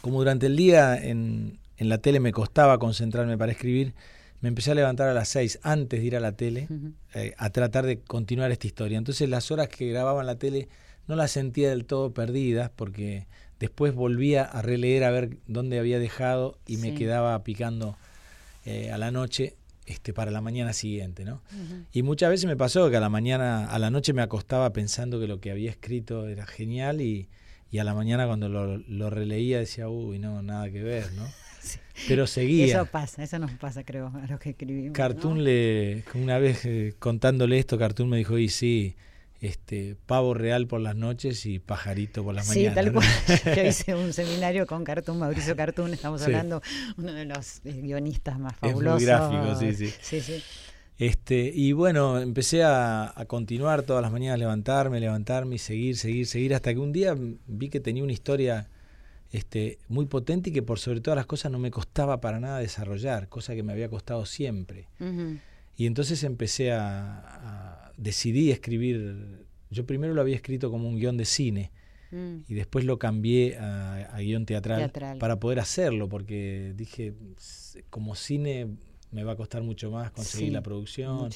Como 0.01 0.19
durante 0.19 0.47
el 0.47 0.57
día 0.57 0.97
en, 0.97 1.57
en, 1.77 1.87
la 1.87 1.99
tele 1.99 2.19
me 2.19 2.33
costaba 2.33 2.77
concentrarme 2.79 3.37
para 3.37 3.53
escribir, 3.53 3.93
me 4.41 4.49
empecé 4.49 4.71
a 4.71 4.75
levantar 4.75 5.07
a 5.07 5.13
las 5.13 5.29
seis 5.29 5.57
antes 5.63 6.01
de 6.01 6.05
ir 6.05 6.17
a 6.17 6.19
la 6.19 6.33
tele 6.33 6.67
eh, 7.13 7.33
a 7.37 7.49
tratar 7.51 7.85
de 7.85 8.01
continuar 8.01 8.51
esta 8.51 8.67
historia. 8.67 8.97
Entonces 8.97 9.29
las 9.29 9.51
horas 9.51 9.69
que 9.69 9.87
grababa 9.87 10.19
en 10.19 10.27
la 10.27 10.35
tele 10.35 10.67
no 11.07 11.15
las 11.15 11.31
sentía 11.31 11.69
del 11.69 11.85
todo 11.85 12.13
perdidas 12.13 12.69
porque 12.75 13.25
después 13.61 13.95
volvía 13.95 14.43
a 14.43 14.61
releer 14.61 15.05
a 15.05 15.11
ver 15.11 15.37
dónde 15.47 15.79
había 15.79 15.97
dejado 15.97 16.57
y 16.67 16.75
me 16.75 16.93
quedaba 16.93 17.41
picando 17.45 17.95
eh, 18.65 18.91
a 18.91 18.97
la 18.97 19.11
noche 19.11 19.55
este, 19.85 20.13
para 20.13 20.31
la 20.31 20.41
mañana 20.41 20.73
siguiente, 20.73 21.25
¿no? 21.25 21.41
Y 21.91 22.03
muchas 22.03 22.29
veces 22.29 22.45
me 22.45 22.55
pasó 22.55 22.89
que 22.89 22.97
a 22.97 22.99
la 22.99 23.09
mañana, 23.09 23.65
a 23.65 23.79
la 23.79 23.89
noche 23.89 24.13
me 24.13 24.21
acostaba 24.21 24.71
pensando 24.71 25.19
que 25.19 25.27
lo 25.27 25.39
que 25.39 25.51
había 25.51 25.69
escrito 25.69 26.27
era 26.27 26.45
genial 26.45 27.01
y, 27.01 27.27
a 27.77 27.83
la 27.83 27.95
mañana 27.95 28.27
cuando 28.27 28.49
lo, 28.49 29.09
releía 29.09 29.59
decía, 29.59 29.89
uy, 29.89 30.19
no, 30.19 30.41
nada 30.43 30.69
que 30.69 30.83
ver, 30.83 31.11
¿no? 31.13 31.25
Pero 32.07 32.27
seguía. 32.27 32.65
Eso 32.65 32.85
pasa, 32.85 33.23
eso 33.23 33.39
nos 33.39 33.51
pasa, 33.53 33.83
creo, 33.83 34.11
a 34.13 34.27
los 34.27 34.39
que 34.39 34.51
escribimos. 34.51 34.93
Cartoon 34.93 35.43
le, 35.43 36.03
una 36.13 36.37
vez 36.37 36.65
eh, 36.65 36.93
contándole 36.99 37.57
esto, 37.57 37.77
Cartoon 37.77 38.09
me 38.09 38.17
dijo, 38.17 38.37
y 38.37 38.49
sí, 38.49 38.95
este, 39.43 39.97
pavo 40.05 40.33
real 40.33 40.67
por 40.67 40.79
las 40.79 40.95
noches 40.95 41.45
y 41.45 41.59
pajarito 41.59 42.23
por 42.23 42.33
las 42.33 42.47
mañanas. 42.47 42.71
Sí, 42.71 42.75
tal 42.75 42.93
cual. 42.93 43.07
Yo 43.57 43.63
hice 43.65 43.93
un 43.93 44.13
seminario 44.13 44.65
con 44.65 44.85
Cartoon, 44.85 45.19
Mauricio 45.19 45.53
Cartoon, 45.57 45.93
estamos 45.93 46.21
hablando, 46.21 46.61
uno 46.95 47.11
de 47.11 47.25
los 47.25 47.57
eh, 47.65 47.81
guionistas 47.81 48.39
más 48.39 48.55
fabulosos. 48.55 49.01
Es 49.01 49.07
muy 49.09 49.39
gráfico, 49.41 49.59
sí, 49.59 49.73
sí. 49.73 49.93
sí, 50.01 50.21
sí. 50.21 50.43
Este, 50.97 51.51
y 51.53 51.73
bueno, 51.73 52.21
empecé 52.21 52.63
a, 52.63 53.11
a, 53.13 53.25
continuar 53.25 53.83
todas 53.83 54.01
las 54.01 54.13
mañanas, 54.13 54.39
levantarme, 54.39 55.01
levantarme 55.01 55.55
y 55.55 55.59
seguir, 55.59 55.97
seguir, 55.97 56.25
seguir, 56.25 56.55
hasta 56.55 56.73
que 56.73 56.79
un 56.79 56.93
día 56.93 57.13
vi 57.45 57.67
que 57.67 57.81
tenía 57.81 58.03
una 58.03 58.13
historia 58.13 58.69
este, 59.31 59.79
muy 59.89 60.05
potente 60.05 60.51
y 60.51 60.53
que 60.53 60.61
por 60.61 60.79
sobre 60.79 61.01
todas 61.01 61.17
las 61.17 61.25
cosas 61.25 61.51
no 61.51 61.59
me 61.59 61.69
costaba 61.69 62.21
para 62.21 62.39
nada 62.39 62.59
desarrollar, 62.59 63.27
cosa 63.27 63.55
que 63.55 63.63
me 63.63 63.73
había 63.73 63.89
costado 63.89 64.25
siempre. 64.25 64.87
Y 65.75 65.85
entonces 65.85 66.23
empecé 66.23 66.71
a 66.71 67.82
decidí 67.97 68.51
escribir, 68.51 69.45
yo 69.69 69.85
primero 69.85 70.13
lo 70.13 70.21
había 70.21 70.35
escrito 70.35 70.71
como 70.71 70.87
un 70.87 70.97
guion 70.97 71.17
de 71.17 71.25
cine 71.25 71.71
mm. 72.11 72.37
y 72.47 72.53
después 72.53 72.85
lo 72.85 72.99
cambié 72.99 73.57
a, 73.57 74.17
guion 74.19 74.45
teatral, 74.45 74.91
para 75.19 75.39
poder 75.39 75.59
hacerlo, 75.59 76.09
porque 76.09 76.73
dije, 76.75 77.13
como 77.89 78.15
cine 78.15 78.77
me 79.13 79.23
va 79.23 79.33
a 79.33 79.35
costar 79.35 79.61
mucho 79.61 79.91
más 79.91 80.11
conseguir 80.11 80.51
la 80.51 80.61
producción. 80.61 81.29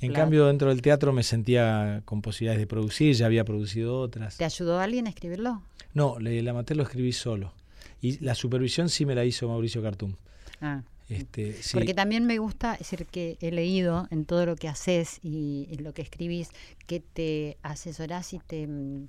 en 0.00 0.12
cambio, 0.12 0.46
dentro 0.46 0.68
del 0.68 0.80
teatro 0.80 1.12
me 1.12 1.24
sentía 1.24 2.02
con 2.04 2.22
posibilidades 2.22 2.60
de 2.60 2.66
producir, 2.66 3.14
ya 3.14 3.26
había 3.26 3.44
producido 3.44 3.98
otras. 3.98 4.36
¿Te 4.36 4.44
ayudó 4.44 4.78
alguien 4.78 5.06
a 5.06 5.10
escribirlo? 5.10 5.62
No, 5.92 6.18
el 6.18 6.46
amateur 6.48 6.76
lo 6.76 6.84
escribí 6.84 7.12
solo. 7.12 7.52
Y 8.00 8.24
la 8.24 8.34
supervisión 8.34 8.88
sí 8.88 9.04
me 9.04 9.14
la 9.14 9.24
hizo 9.24 9.48
Mauricio 9.48 9.82
Cartum. 9.82 10.14
Ah. 10.60 10.82
Este, 11.10 11.56
Porque 11.72 11.92
también 11.92 12.24
me 12.24 12.38
gusta, 12.38 12.74
es 12.74 12.90
decir, 12.90 13.04
que 13.04 13.36
he 13.40 13.50
leído 13.50 14.06
en 14.12 14.24
todo 14.24 14.46
lo 14.46 14.54
que 14.54 14.68
haces 14.68 15.18
y 15.24 15.66
en 15.72 15.82
lo 15.82 15.92
que 15.92 16.02
escribís, 16.02 16.50
que 16.86 17.00
te 17.00 17.56
asesorás 17.62 18.32
y 18.32 18.38
te, 18.38 18.68
mm, 18.68 19.08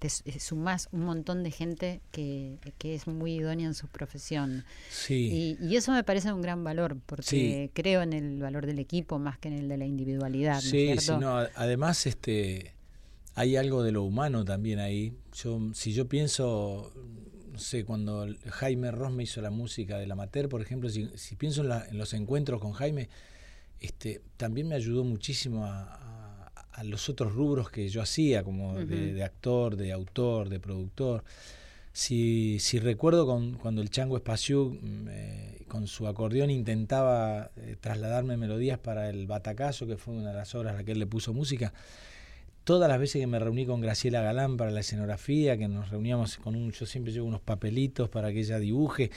te 0.00 0.40
sumás 0.40 0.88
un 0.90 1.04
montón 1.04 1.44
de 1.44 1.52
gente 1.52 2.00
que, 2.10 2.58
es 2.82 3.06
muy 3.06 3.34
idónea 3.34 3.66
en 3.68 3.74
su 3.74 3.86
profesión. 3.86 4.64
Sí. 4.90 5.56
Y, 5.60 5.76
eso 5.76 5.92
me 5.92 6.02
parece 6.02 6.32
un 6.32 6.42
gran 6.42 6.64
valor, 6.64 6.96
porque 7.06 7.70
creo 7.74 8.02
en 8.02 8.12
el 8.12 8.40
valor 8.40 8.66
del 8.66 8.80
equipo 8.80 9.18
más 9.18 9.38
que 9.38 9.48
en 9.48 9.54
el 9.54 9.68
de 9.68 9.76
la 9.76 9.86
individualidad. 9.86 10.60
Sí, 10.60 10.94
además 11.54 12.06
este, 12.06 12.74
hay 13.36 13.56
algo 13.56 13.84
de 13.84 13.92
lo 13.92 14.02
humano 14.02 14.44
también 14.44 14.80
ahí. 14.80 15.12
Yo, 15.32 15.60
si 15.74 15.92
yo 15.92 16.08
pienso 16.08 16.92
no 17.56 17.60
sé, 17.62 17.86
cuando 17.86 18.26
Jaime 18.50 18.90
Ross 18.90 19.12
me 19.12 19.22
hizo 19.22 19.40
la 19.40 19.48
música 19.48 19.96
del 19.96 20.12
amateur, 20.12 20.46
por 20.46 20.60
ejemplo, 20.60 20.90
si, 20.90 21.08
pienso 21.38 21.62
en, 21.62 21.96
los 21.96 22.12
encuentros 22.12 22.60
con 22.60 22.72
Jaime, 22.72 23.08
este, 23.80 24.20
también 24.36 24.68
me 24.68 24.74
ayudó 24.74 25.04
muchísimo 25.04 25.64
a, 25.64 26.02
los 26.84 27.08
otros 27.08 27.32
rubros 27.32 27.70
que 27.70 27.88
yo 27.88 28.02
hacía, 28.02 28.44
como 28.44 28.74
de, 28.74 29.24
actor, 29.24 29.76
de 29.76 29.90
autor, 29.90 30.50
de 30.50 30.60
productor. 30.60 31.24
Si, 31.94 32.58
si 32.60 32.78
recuerdo 32.78 33.24
con, 33.24 33.54
cuando 33.54 33.80
el 33.80 33.88
Chango 33.88 34.18
Espaciú 34.18 34.78
mm, 34.82 35.08
eh, 35.08 35.58
con 35.66 35.86
su 35.86 36.06
acordeón 36.06 36.50
intentaba 36.50 37.50
eh, 37.56 37.76
trasladarme 37.80 38.36
melodías 38.36 38.78
para 38.78 39.08
el 39.08 39.26
Batacazo, 39.26 39.86
que 39.86 39.96
fue 39.96 40.12
una 40.12 40.28
de 40.28 40.36
las 40.36 40.54
obras 40.54 40.74
a 40.74 40.76
la 40.76 40.84
que 40.84 40.92
él 40.92 40.98
le 40.98 41.06
puso 41.06 41.32
música, 41.32 41.72
todas 42.66 42.88
las 42.88 42.98
veces 42.98 43.20
que 43.20 43.28
me 43.28 43.38
reuní 43.38 43.64
con 43.64 43.80
Graciela 43.80 44.22
Galán 44.22 44.56
para 44.56 44.72
la 44.72 44.80
escenografía, 44.80 45.56
que 45.56 45.68
nos 45.68 45.88
reuníamos 45.88 46.36
con 46.38 46.56
un, 46.56 46.72
yo 46.72 46.84
siempre 46.84 47.12
llevo 47.12 47.28
unos 47.28 47.40
papelitos 47.40 48.08
para 48.08 48.32
que 48.32 48.40
ella 48.40 48.58
dibuje, 48.58 49.12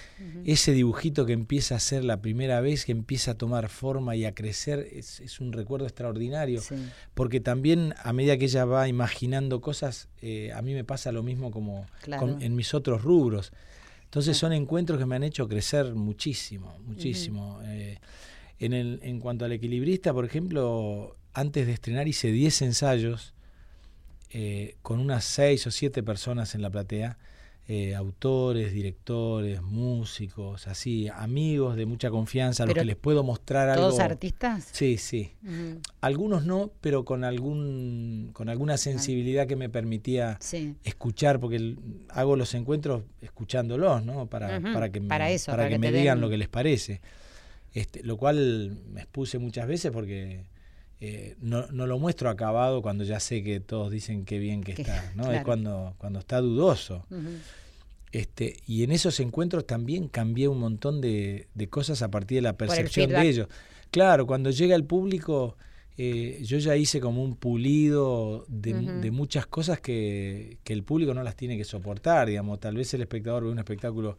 ese 0.45 0.71
dibujito 0.71 1.25
que 1.25 1.33
empieza 1.33 1.73
a 1.73 1.79
ser 1.79 2.03
la 2.03 2.21
primera 2.21 2.61
vez, 2.61 2.85
que 2.85 2.91
empieza 2.91 3.31
a 3.31 3.33
tomar 3.39 3.69
forma 3.69 4.15
y 4.15 4.25
a 4.25 4.35
crecer, 4.35 4.87
es, 4.91 5.39
un 5.39 5.51
recuerdo 5.51 5.87
extraordinario, 5.87 6.61
porque 7.15 7.39
también 7.39 7.95
a 8.03 8.13
medida 8.13 8.37
que 8.37 8.45
ella 8.45 8.65
va 8.65 8.87
imaginando 8.87 9.61
cosas, 9.61 10.09
eh, 10.21 10.51
a 10.53 10.61
mí 10.61 10.75
me 10.75 10.83
pasa 10.83 11.11
lo 11.11 11.23
mismo 11.23 11.49
como 11.49 11.87
en 12.05 12.55
mis 12.55 12.75
otros 12.75 13.01
rubros. 13.01 13.51
Entonces 14.03 14.37
son 14.37 14.53
encuentros 14.53 14.99
que 14.99 15.07
me 15.07 15.15
han 15.15 15.23
hecho 15.23 15.47
crecer 15.47 15.95
muchísimo, 15.95 16.77
muchísimo. 16.85 17.61
Eh, 17.63 17.97
en, 18.59 18.73
el, 18.73 18.99
en 19.01 19.19
cuanto 19.19 19.45
al 19.45 19.53
equilibrista, 19.53 20.13
por 20.13 20.25
ejemplo, 20.25 21.15
antes 21.33 21.65
de 21.65 21.73
estrenar 21.73 22.07
hice 22.07 22.31
10 22.31 22.61
ensayos 22.61 23.33
eh, 24.31 24.75
con 24.81 24.99
unas 24.99 25.23
seis 25.23 25.65
o 25.67 25.71
siete 25.71 26.03
personas 26.03 26.55
en 26.55 26.61
la 26.61 26.69
platea, 26.69 27.17
eh, 27.71 27.93
autores, 27.93 28.73
directores, 28.73 29.61
músicos, 29.61 30.67
así, 30.67 31.07
amigos 31.07 31.75
de 31.75 31.85
mucha 31.85 32.09
confianza, 32.09 32.63
a 32.63 32.65
los 32.65 32.73
que 32.73 32.83
les 32.83 32.95
puedo 32.95 33.23
mostrar 33.23 33.69
algo. 33.69 33.89
¿Todos 33.89 33.99
artistas? 33.99 34.67
Sí, 34.71 34.97
sí. 34.97 35.33
Algunos 36.01 36.45
no, 36.45 36.71
pero 36.81 37.05
con 37.05 37.23
algún 37.23 38.31
con 38.33 38.49
alguna 38.49 38.77
sensibilidad 38.77 39.45
que 39.45 39.55
me 39.55 39.69
permitía 39.69 40.39
escuchar, 40.83 41.39
porque 41.39 41.75
hago 42.09 42.35
los 42.35 42.55
encuentros 42.55 43.03
escuchándolos, 43.21 44.03
¿no? 44.03 44.25
Para, 44.25 44.59
para 44.59 44.91
que 44.91 44.99
me, 44.99 45.07
para 45.07 45.27
que, 45.69 45.77
me 45.77 45.91
digan 45.91 46.21
lo 46.21 46.27
que 46.27 46.37
les 46.37 46.49
parece. 46.49 47.01
Este, 47.71 48.01
lo 48.03 48.17
cual 48.17 48.79
me 48.91 49.01
expuse 49.01 49.37
muchas 49.37 49.67
veces 49.67 49.91
porque 49.91 50.43
eh, 51.01 51.37
no, 51.39 51.67
no, 51.67 51.87
lo 51.87 51.97
muestro 51.97 52.29
acabado 52.29 52.81
cuando 52.81 53.05
ya 53.05 53.21
sé 53.21 53.41
que 53.41 53.61
todos 53.61 53.89
dicen 53.89 54.25
qué 54.25 54.37
bien 54.37 54.61
que 54.63 54.73
está, 54.73 55.11
¿no? 55.15 55.31
Es 55.31 55.43
cuando, 55.43 55.95
cuando 55.97 56.19
está 56.19 56.41
dudoso. 56.41 57.05
este, 58.11 58.57
y 58.67 58.83
en 58.83 58.91
esos 58.91 59.19
encuentros 59.19 59.65
también 59.65 60.09
cambié 60.09 60.49
un 60.49 60.59
montón 60.59 60.99
de, 60.99 61.47
cosas 61.69 62.01
a 62.01 62.11
partir 62.11 62.37
de 62.37 62.41
la 62.41 62.57
percepción 62.57 63.09
de 63.09 63.27
ellos. 63.27 63.47
Claro, 63.91 64.27
cuando 64.27 64.51
llega 64.51 64.75
el 64.75 64.83
público, 64.83 65.55
eh, 65.97 66.41
yo 66.43 66.57
ya 66.57 66.75
hice 66.75 66.99
como 66.99 67.23
un 67.23 67.35
pulido 67.35 68.45
de, 68.49 68.73
de 68.73 69.11
muchas 69.11 69.47
cosas 69.47 69.79
que, 69.79 70.57
que, 70.63 70.73
el 70.73 70.83
público 70.83 71.13
no 71.13 71.23
las 71.23 71.35
tiene 71.35 71.57
que 71.57 71.63
soportar, 71.63 72.27
digamos. 72.27 72.59
Tal 72.59 72.75
vez 72.75 72.93
el 72.93 73.01
espectador 73.01 73.45
ve 73.45 73.51
un 73.51 73.59
espectáculo 73.59 74.17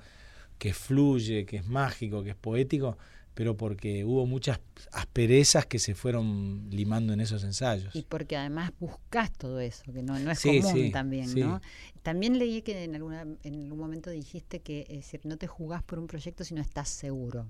que 0.58 0.74
fluye, 0.74 1.44
que 1.44 1.58
es 1.58 1.66
mágico, 1.66 2.22
que 2.22 2.30
es 2.30 2.36
poético, 2.36 2.98
pero 3.40 3.56
porque 3.56 4.04
hubo 4.04 4.26
muchas 4.26 4.60
asperezas 4.92 5.64
que 5.64 5.78
se 5.78 5.94
fueron 5.94 6.68
limando 6.68 7.14
en 7.14 7.22
esos 7.22 7.42
ensayos. 7.42 7.96
Y 7.96 8.02
porque 8.02 8.36
además 8.36 8.70
buscas 8.78 9.32
todo 9.32 9.60
eso, 9.60 9.82
que 9.90 10.02
no, 10.02 10.18
no 10.18 10.30
es 10.30 10.42
común 10.42 10.92
también, 10.92 11.34
¿no? 11.40 11.62
También 12.02 12.38
leí 12.38 12.60
que 12.60 12.84
en, 12.84 12.96
alguna, 12.96 13.22
en 13.22 13.54
algún 13.54 13.78
momento 13.78 14.10
dijiste 14.10 14.60
que 14.60 14.82
es 14.90 14.96
decir, 14.96 15.22
no 15.24 15.38
te 15.38 15.46
jugás 15.46 15.82
por 15.82 15.98
un 15.98 16.06
proyecto 16.06 16.44
si 16.44 16.52
no 16.52 16.60
estás 16.60 16.90
seguro. 16.90 17.46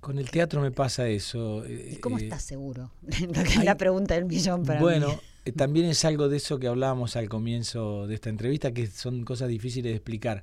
Con 0.00 0.18
el 0.18 0.30
teatro 0.30 0.62
me 0.62 0.70
pasa 0.70 1.06
eso. 1.08 1.62
¿Y 1.68 1.96
cómo 1.96 2.16
eh, 2.18 2.22
estás 2.22 2.42
seguro? 2.42 2.90
es 3.06 3.62
la 3.62 3.76
pregunta 3.76 4.14
del 4.14 4.24
millón 4.24 4.64
para 4.64 4.80
bueno, 4.80 5.08
mí. 5.08 5.12
Bueno, 5.12 5.28
eh, 5.44 5.52
también 5.52 5.84
es 5.84 6.06
algo 6.06 6.30
de 6.30 6.38
eso 6.38 6.58
que 6.58 6.68
hablábamos 6.68 7.16
al 7.16 7.28
comienzo 7.28 8.06
de 8.06 8.14
esta 8.14 8.30
entrevista, 8.30 8.72
que 8.72 8.86
son 8.86 9.26
cosas 9.26 9.50
difíciles 9.50 9.92
de 9.92 9.96
explicar 9.96 10.42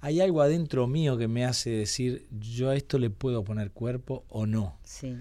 hay 0.00 0.20
algo 0.20 0.42
adentro 0.42 0.86
mío 0.86 1.16
que 1.16 1.28
me 1.28 1.44
hace 1.44 1.70
decir, 1.70 2.26
yo 2.30 2.70
a 2.70 2.76
esto 2.76 2.98
le 2.98 3.10
puedo 3.10 3.44
poner 3.44 3.70
cuerpo 3.70 4.24
o 4.28 4.46
no. 4.46 4.78
Sí. 4.84 5.16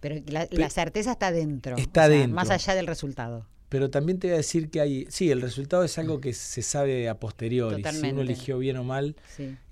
Pero 0.00 0.16
la, 0.26 0.70
certeza 0.70 1.12
está 1.12 1.32
dentro. 1.32 1.76
Está 1.76 2.08
dentro. 2.08 2.34
Más 2.34 2.50
allá 2.50 2.74
del 2.74 2.86
resultado. 2.86 3.46
Pero 3.68 3.90
también 3.90 4.18
te 4.18 4.28
voy 4.28 4.34
a 4.34 4.36
decir 4.38 4.70
que 4.70 4.80
hay, 4.80 5.06
sí, 5.10 5.30
el 5.30 5.42
resultado 5.42 5.84
es 5.84 5.98
algo 5.98 6.20
que 6.20 6.32
se 6.32 6.62
sabe 6.62 7.08
a 7.08 7.18
posteriori. 7.18 7.82
Si 7.84 8.06
uno 8.06 8.22
eligió 8.22 8.58
bien 8.58 8.78
o 8.78 8.84
mal, 8.84 9.14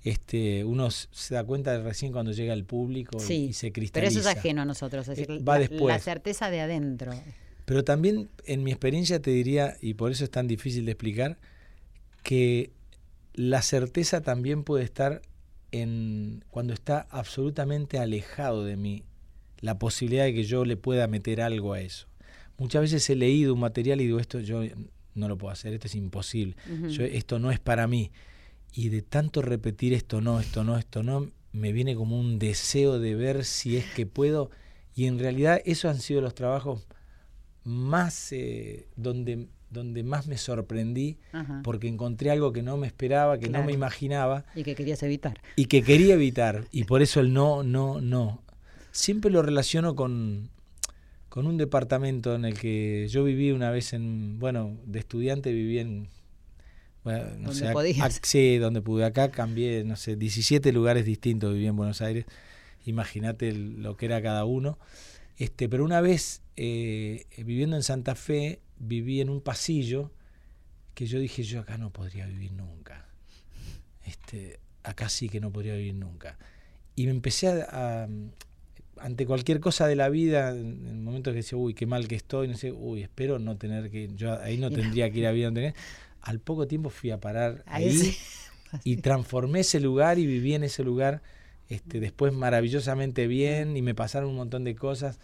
este, 0.03 0.63
uno 0.63 0.91
se 0.91 1.33
da 1.33 1.43
cuenta 1.43 1.79
recién 1.81 2.11
cuando 2.11 2.31
llega 2.31 2.53
al 2.53 2.63
público 2.63 3.17
y, 3.17 3.53
se 3.53 3.71
cristaliza. 3.71 3.93
Pero 3.93 4.07
eso 4.07 4.19
es 4.19 4.37
ajeno 4.37 4.61
a 4.61 4.65
nosotros, 4.65 5.07
es 5.07 5.17
decir, 5.17 5.37
eh, 5.37 5.43
Va 5.43 5.57
después. 5.57 5.95
la 5.95 5.99
certeza 5.99 6.51
de 6.51 6.61
adentro. 6.61 7.11
Pero 7.65 7.83
también 7.83 8.29
en 8.45 8.63
mi 8.63 8.71
experiencia 8.71 9.19
te 9.19 9.31
diría, 9.31 9.77
y 9.81 9.95
por 9.95 10.11
eso 10.11 10.23
es 10.23 10.29
tan 10.29 10.47
difícil 10.47 10.85
de 10.85 10.91
explicar, 10.91 11.39
que 12.21 12.71
la 13.37 13.61
certeza 13.61 14.21
también 14.21 14.63
puede 14.63 14.83
estar 14.83 15.21
en 15.71 16.43
cuando 16.49 16.73
está 16.73 17.07
absolutamente 17.11 17.99
alejado 17.99 18.65
de 18.65 18.75
mí 18.77 19.03
la 19.59 19.77
posibilidad 19.77 20.25
de 20.25 20.33
que 20.33 20.43
yo 20.43 20.65
le 20.65 20.75
pueda 20.75 21.07
meter 21.07 21.41
algo 21.41 21.73
a 21.73 21.79
eso. 21.79 22.07
Muchas 22.57 22.81
veces 22.81 23.07
he 23.11 23.15
leído 23.15 23.53
un 23.53 23.59
material 23.59 24.01
y 24.01 24.05
digo, 24.05 24.19
esto 24.19 24.39
yo 24.39 24.61
no 25.13 25.27
lo 25.27 25.37
puedo 25.37 25.51
hacer, 25.51 25.73
esto 25.73 25.85
es 25.85 25.93
imposible, 25.93 26.55
esto 27.11 27.37
no 27.37 27.51
es 27.51 27.59
para 27.59 27.87
mí. 27.87 28.11
Y 28.73 28.89
de 28.89 29.03
tanto 29.03 29.43
repetir 29.43 29.93
esto 29.93 30.19
no, 30.19 30.39
esto 30.39 30.63
no, 30.63 30.77
esto 30.77 31.03
no, 31.03 31.31
me 31.51 31.71
viene 31.71 31.95
como 31.95 32.19
un 32.19 32.39
deseo 32.39 32.99
de 32.99 33.13
ver 33.13 33.45
si 33.45 33.77
es 33.77 33.85
que 33.93 34.07
puedo. 34.07 34.49
Y 34.95 35.05
en 35.05 35.19
realidad 35.19 35.61
esos 35.63 35.91
han 35.93 36.01
sido 36.01 36.21
los 36.21 36.33
trabajos 36.33 36.87
más 37.63 38.31
eh, 38.31 38.87
donde 38.95 39.47
donde 39.69 40.03
más 40.03 40.27
me 40.27 40.37
sorprendí 40.37 41.17
porque 41.63 41.87
encontré 41.87 42.31
algo 42.31 42.53
que 42.53 42.63
no 42.63 42.77
me 42.77 42.87
esperaba, 42.87 43.37
que 43.37 43.49
no 43.49 43.63
me 43.63 43.73
imaginaba. 43.73 44.45
Y 44.55 44.63
que 44.63 44.75
querías 44.75 45.03
evitar. 45.03 45.41
Y 45.55 45.65
que 45.65 45.83
quería 45.83 46.13
evitar. 46.13 46.65
Y 46.71 46.85
por 46.85 47.01
eso 47.01 47.19
el 47.19 47.33
no, 47.33 47.63
no, 47.63 48.01
no. 48.01 48.41
Siempre 48.91 49.29
lo 49.29 49.41
relaciono 49.41 49.95
con, 49.95 50.49
con 51.29 51.47
un 51.47 51.57
departamento 51.57 52.35
en 52.35 52.45
el 52.45 52.57
que 52.57 53.07
yo 53.09 53.23
viví 53.23 53.51
una 53.51 53.69
vez 53.71 53.93
en, 53.93 54.39
bueno, 54.39 54.77
de 54.85 54.99
estudiante 54.99 55.51
viví 55.51 55.79
en... 55.79 56.07
Bueno, 57.03 57.25
no 57.39 57.53
sé, 57.53 57.71
sí, 58.23 58.57
donde 58.57 58.81
pude. 58.81 59.05
Acá 59.05 59.29
cambié, 59.29 59.85
no 59.85 59.95
sé, 59.95 60.17
17 60.17 60.73
lugares 60.73 61.05
distintos 61.05 61.53
viví 61.53 61.67
en 61.67 61.75
Buenos 61.77 62.01
Aires. 62.01 62.25
Imagínate 62.85 63.53
lo 63.53 63.95
que 63.95 64.07
era 64.07 64.21
cada 64.21 64.43
uno. 64.43 64.77
Este, 65.37 65.69
pero 65.69 65.85
una 65.85 66.01
vez 66.01 66.41
eh, 66.57 67.25
viviendo 67.37 67.75
en 67.75 67.83
Santa 67.83 68.15
Fe, 68.15 68.59
viví 68.79 69.21
en 69.21 69.29
un 69.29 69.41
pasillo 69.41 70.11
que 70.93 71.05
yo 71.05 71.19
dije, 71.19 71.43
yo 71.43 71.61
acá 71.61 71.77
no 71.77 71.91
podría 71.91 72.25
vivir 72.25 72.53
nunca. 72.53 73.05
Este, 74.05 74.59
acá 74.83 75.09
sí 75.09 75.29
que 75.29 75.39
no 75.39 75.51
podría 75.51 75.75
vivir 75.75 75.95
nunca. 75.95 76.37
Y 76.95 77.05
me 77.05 77.11
empecé 77.11 77.49
a, 77.61 78.07
ante 78.99 79.25
cualquier 79.25 79.59
cosa 79.59 79.87
de 79.87 79.95
la 79.95 80.09
vida, 80.09 80.51
en 80.51 80.87
el 80.87 80.97
momento 80.99 81.31
que 81.31 81.37
decía, 81.37 81.57
uy, 81.57 81.73
qué 81.73 81.85
mal 81.85 82.07
que 82.07 82.15
estoy, 82.15 82.47
no 82.47 82.57
sé, 82.57 82.71
uy, 82.71 83.03
espero 83.03 83.37
no 83.39 83.57
tener 83.57 83.91
que, 83.91 84.09
yo 84.15 84.39
ahí 84.41 84.57
no 84.57 84.71
tendría 84.71 85.11
que 85.11 85.19
ir 85.19 85.27
a 85.27 85.31
vivir 85.31 85.45
donde 85.45 85.73
Al 86.21 86.39
poco 86.39 86.67
tiempo 86.67 86.89
fui 86.89 87.11
a 87.11 87.19
parar 87.19 87.63
ahí, 87.67 88.15
y 88.83 88.97
transformé 88.97 89.61
ese 89.61 89.79
lugar 89.79 90.19
y 90.19 90.25
viví 90.25 90.53
en 90.53 90.63
ese 90.63 90.83
lugar 90.83 91.21
este, 91.69 91.99
después 91.99 92.33
maravillosamente 92.33 93.27
bien 93.27 93.77
y 93.77 93.81
me 93.81 93.93
pasaron 93.93 94.29
un 94.29 94.35
montón 94.35 94.63
de 94.63 94.75
cosas 94.75 95.19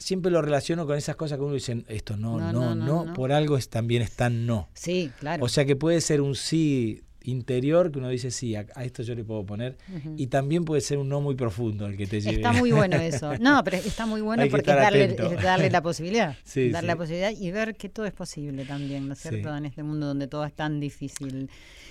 siempre 0.00 0.32
lo 0.32 0.42
relaciono 0.42 0.86
con 0.86 0.96
esas 0.96 1.14
cosas 1.14 1.38
que 1.38 1.44
uno 1.44 1.54
dice, 1.54 1.84
esto 1.86 2.16
no, 2.16 2.40
no, 2.52 2.74
no, 2.74 3.12
por 3.12 3.30
algo 3.32 3.56
es, 3.56 3.68
también 3.68 4.08
tan 4.16 4.46
no. 4.46 4.68
Sí, 4.74 5.12
claro. 5.20 5.44
O 5.44 5.48
sea 5.48 5.64
que 5.64 5.76
puede 5.76 6.00
ser 6.00 6.20
un 6.20 6.34
sí 6.34 7.02
interior 7.22 7.92
que 7.92 7.98
uno 7.98 8.08
dice, 8.08 8.30
sí, 8.30 8.54
a, 8.56 8.62
esto 8.82 9.02
yo 9.02 9.14
le 9.14 9.24
puedo 9.24 9.44
poner, 9.44 9.76
y 10.16 10.28
también 10.28 10.64
puede 10.64 10.80
ser 10.80 10.98
un 10.98 11.08
no 11.08 11.20
muy 11.20 11.34
profundo 11.34 11.86
el 11.86 11.96
que 11.96 12.06
te 12.06 12.20
lleve. 12.20 12.36
Está 12.36 12.52
muy 12.52 12.72
bueno 12.72 12.96
eso. 13.00 13.36
No, 13.38 13.62
pero 13.62 13.76
está 13.76 14.06
muy 14.06 14.22
bueno 14.22 14.44
porque 14.50 14.70
es 14.70 14.76
darle, 14.76 15.08
darle, 15.42 15.70
la 15.70 15.82
posibilidad. 15.82 16.36
darle 16.54 16.86
la 16.86 16.96
posibilidad 16.96 17.30
y 17.30 17.50
ver 17.50 17.76
que 17.76 17.88
todo 17.88 18.06
es 18.06 18.12
posible 18.12 18.64
también, 18.64 19.06
¿no 19.06 19.12
es 19.12 19.20
cierto? 19.20 19.54
En 19.54 19.66
este 19.66 19.82
mundo 19.82 20.06
donde 20.06 20.26
todo 20.26 20.44
es 20.44 20.54
tan 20.54 20.80
difícil. 20.80 21.50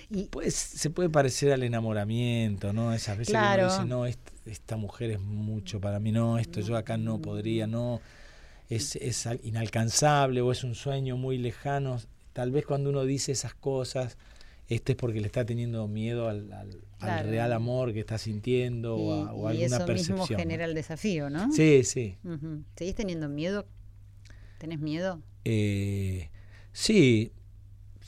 Y, 0.09 0.23
pues 0.25 0.55
se 0.55 0.89
puede 0.89 1.09
parecer 1.09 1.53
al 1.53 1.61
enamoramiento, 1.61 2.73
¿no? 2.73 2.93
Esas 2.93 3.17
veces 3.19 3.35
que 3.35 3.39
uno 3.39 3.69
dice, 3.69 3.85
no, 3.85 4.05
esta, 4.49 4.75
mujer 4.77 5.11
es 5.11 5.19
mucho 5.19 5.79
para 5.79 5.99
mí, 5.99 6.11
no, 6.11 6.37
esto 6.37 6.61
yo 6.61 6.75
acá 6.77 6.97
no 6.97 7.21
podría, 7.21 7.67
no, 7.67 8.01
es, 8.69 8.95
es 8.95 9.27
inalcanzable 9.43 10.41
o 10.41 10.51
es 10.51 10.63
un 10.63 10.75
sueño 10.75 11.17
muy 11.17 11.37
lejano. 11.37 11.99
Tal 12.33 12.51
vez 12.51 12.65
cuando 12.65 12.89
uno 12.89 13.03
dice 13.03 13.31
esas 13.31 13.53
cosas, 13.53 14.17
este 14.67 14.91
es 14.93 14.97
porque 14.97 15.19
le 15.19 15.27
está 15.27 15.45
teniendo 15.45 15.87
miedo 15.87 16.29
al, 16.29 16.49
real 16.99 17.53
amor 17.53 17.93
que 17.93 17.99
está 18.01 18.17
sintiendo 18.17 18.95
o, 18.95 19.13
a, 19.13 19.33
o 19.33 19.51
y 19.51 19.63
eso 19.63 19.87
mismo 19.87 20.25
genera 20.27 20.65
el 20.65 20.75
desafío, 20.75 21.29
¿no? 21.29 21.51
Sí, 21.51 21.83
sí. 21.83 22.17
¿Seguís 22.75 22.95
teniendo 22.95 23.29
miedo? 23.29 23.65
¿Tenés 24.59 24.79
miedo? 24.79 25.21
Eh, 25.45 26.29
sí, 26.73 27.31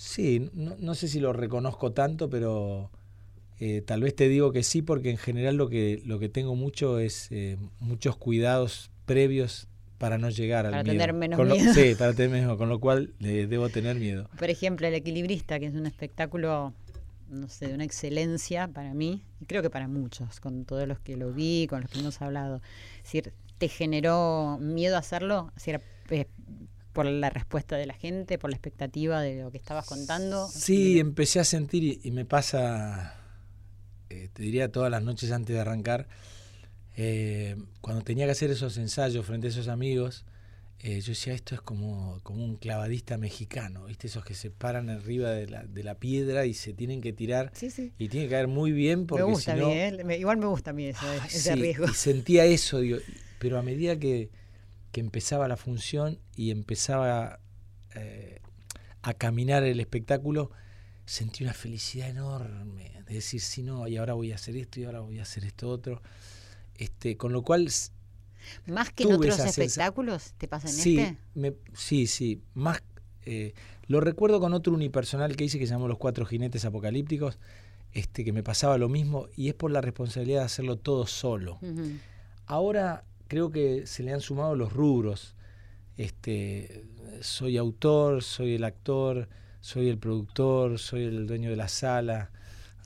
Sí, 0.02 0.50
no, 0.54 0.96
sé 0.96 1.08
si 1.08 1.20
lo 1.20 1.32
reconozco 1.32 1.92
tanto, 1.92 2.28
pero 2.28 2.90
eh, 3.64 3.84
tal 3.86 4.02
vez 4.02 4.16
te 4.16 4.28
digo 4.28 4.52
que 4.52 4.64
sí, 4.64 4.82
porque 4.82 5.12
en 5.12 5.20
general 5.20 5.56
lo 5.56 5.70
que, 5.70 6.02
lo 6.04 6.18
que 6.18 6.30
tengo 6.30 6.56
mucho 6.56 6.98
es 6.98 7.28
eh, 7.30 7.58
muchos 7.80 8.18
cuidados 8.18 8.90
previos 9.06 9.68
para 10.00 10.18
no 10.18 10.32
llegar 10.32 10.66
al 10.66 10.72
para 10.72 10.84
miedo. 10.84 10.94
Tener 10.94 11.14
menos 11.14 11.40
miedo. 11.40 11.72
sí, 11.76 11.94
para 11.94 12.16
tener 12.16 12.32
menos 12.32 12.58
con 12.58 12.70
lo 12.70 12.80
cual 12.80 13.14
debo 13.20 13.70
tener 13.70 13.98
miedo. 13.98 14.28
Por 14.40 14.50
ejemplo, 14.50 14.88
El 14.88 14.96
Equilibrista, 14.96 15.60
que 15.60 15.68
es 15.68 15.76
un 15.76 15.86
espectáculo, 15.86 16.74
no 17.30 17.48
sé, 17.50 17.68
de 17.68 17.76
una 17.76 17.84
excelencia 17.84 18.68
para 18.68 18.96
mí, 18.96 19.22
y 19.40 19.46
creo 19.46 19.62
que 19.62 19.70
para 19.70 19.88
muchos, 19.88 20.40
con 20.40 20.66
todos 20.66 20.88
los 20.88 21.00
que 21.00 21.16
lo 21.16 21.32
vi, 21.32 21.68
con 21.70 21.82
los 21.82 21.92
que 21.92 22.00
hemos 22.00 22.20
hablado. 22.20 22.64
Es 22.98 23.04
decir, 23.04 23.32
¿te 23.60 23.68
generó 23.68 24.58
miedo 24.60 24.98
hacerlo? 24.98 25.52
Es 25.56 25.66
decir, 25.66 26.28
por 26.94 27.06
la 27.06 27.30
respuesta 27.30 27.76
de 27.76 27.86
la 27.86 27.94
gente, 27.94 28.40
por 28.40 28.50
la 28.50 28.56
expectativa 28.56 29.22
de 29.22 29.44
lo 29.44 29.52
que 29.52 29.60
estabas 29.60 29.86
contando. 29.86 30.48
Sí, 30.48 31.00
empecé 31.00 31.40
a 31.40 31.44
sentir 31.44 31.84
y, 31.84 32.02
y 32.04 32.10
me 32.10 32.26
pasa, 32.26 33.21
eh, 34.12 34.30
te 34.34 34.44
diría 34.44 34.72
todas 34.72 34.92
las 34.92 35.02
noches 35.04 35.32
antes 35.32 35.56
de 35.56 35.60
arrancar, 35.62 36.08
eh, 36.96 37.56
cuando 37.82 38.04
tenía 38.04 38.26
que 38.26 38.32
hacer 38.32 38.52
esos 38.52 38.78
ensayos 38.78 39.26
frente 39.26 39.48
a 39.48 39.50
esos 39.50 39.68
amigos, 39.68 40.26
eh, 40.80 41.00
yo 41.00 41.12
decía, 41.12 41.34
esto 41.34 41.54
es 41.56 41.62
como, 41.62 42.20
como 42.24 42.44
un 42.44 42.56
clavadista 42.56 43.18
mexicano, 43.18 43.86
¿viste? 43.86 44.08
Esos 44.08 44.26
que 44.26 44.34
se 44.34 44.50
paran 44.50 44.90
arriba 44.90 45.30
de 45.30 45.48
la, 45.48 45.64
de 45.64 45.84
la 45.84 45.96
piedra 45.96 46.46
y 46.48 46.54
se 46.56 46.74
tienen 46.74 47.02
que 47.02 47.14
tirar 47.14 47.52
Sí, 47.54 47.70
sí. 47.70 47.94
y 48.00 48.10
tiene 48.10 48.26
que 48.26 48.32
caer 48.32 48.48
muy 48.48 48.72
bien 48.72 49.06
porque 49.06 49.24
Me 49.24 49.30
gusta 49.32 49.54
a 49.54 49.56
mí, 49.56 49.62
¿eh? 49.74 50.04
Me- 50.04 50.18
igual 50.18 50.38
me 50.38 50.48
gusta 50.48 50.72
a 50.72 50.74
mí 50.74 50.86
ese, 50.88 51.06
Ay, 51.06 51.20
ese 51.28 51.54
sí, 51.54 51.62
riesgo. 51.62 51.86
Y 51.86 51.94
sentía 51.94 52.46
eso, 52.46 52.80
digo, 52.80 52.98
pero 53.38 53.60
a 53.60 53.62
medida 53.62 53.98
que, 54.00 54.32
que 54.92 55.02
empezaba 55.02 55.48
la 55.48 55.56
función 55.56 56.20
y 56.36 56.50
empezaba 56.50 57.40
eh, 57.96 58.40
a 59.04 59.14
caminar 59.14 59.64
el 59.64 59.80
espectáculo, 59.80 60.50
sentí 61.06 61.44
una 61.44 61.54
felicidad 61.54 62.10
enorme 62.10 63.01
de 63.12 63.18
decir, 63.18 63.42
sí, 63.42 63.64
no, 63.64 63.88
y 63.88 63.98
ahora 63.98 64.14
voy 64.14 64.32
a 64.32 64.36
hacer 64.36 64.56
esto 64.56 64.80
y 64.80 64.86
ahora 64.86 65.02
voy 65.02 65.20
a 65.20 65.24
hacer 65.24 65.46
esto 65.46 65.70
otro. 65.70 66.02
Este, 66.76 67.18
con 67.18 67.32
lo 67.34 67.44
cual, 67.44 67.70
Más 68.68 68.92
que 68.92 69.04
en 69.04 69.14
otros 69.14 69.40
espectáculos, 69.40 70.34
¿te 70.38 70.48
pasa 70.48 70.68
en 70.70 70.74
sí, 70.74 70.98
este? 70.98 71.18
me- 71.36 71.54
sí, 71.74 72.08
sí, 72.08 72.42
más... 72.54 72.82
eh, 73.26 73.54
lo 73.88 74.00
recuerdo 74.00 74.40
con 74.40 74.54
otro 74.54 74.74
unipersonal 74.74 75.36
que 75.36 75.44
hice 75.44 75.60
que 75.60 75.68
se 75.68 75.74
llamó 75.74 75.88
Los 75.88 75.98
Cuatro 75.98 76.26
Jinetes 76.26 76.66
Apocalípticos, 76.66 77.38
este, 77.94 78.24
que 78.24 78.32
me 78.32 78.42
pasaba 78.42 78.78
lo 78.78 78.88
mismo, 78.88 79.28
y 79.36 79.50
es 79.50 79.54
por 79.54 79.70
la 79.72 79.82
responsabilidad 79.82 80.40
de 80.40 80.46
hacerlo 80.46 80.78
todo 80.78 81.06
solo. 81.06 81.60
Ahora 82.46 83.04
creo 83.28 83.52
que 83.52 83.86
se 83.86 84.04
le 84.04 84.14
han 84.14 84.22
sumado 84.22 84.56
los 84.56 84.74
rubros. 84.74 85.36
Este, 85.98 86.86
soy 87.22 87.58
autor, 87.58 88.24
soy 88.24 88.56
el 88.56 88.64
actor, 88.64 89.28
soy 89.60 89.90
el 89.90 89.98
productor, 89.98 90.80
soy 90.80 91.04
el 91.04 91.28
dueño 91.28 91.50
de 91.50 91.56
la 91.58 91.68
sala, 91.68 92.32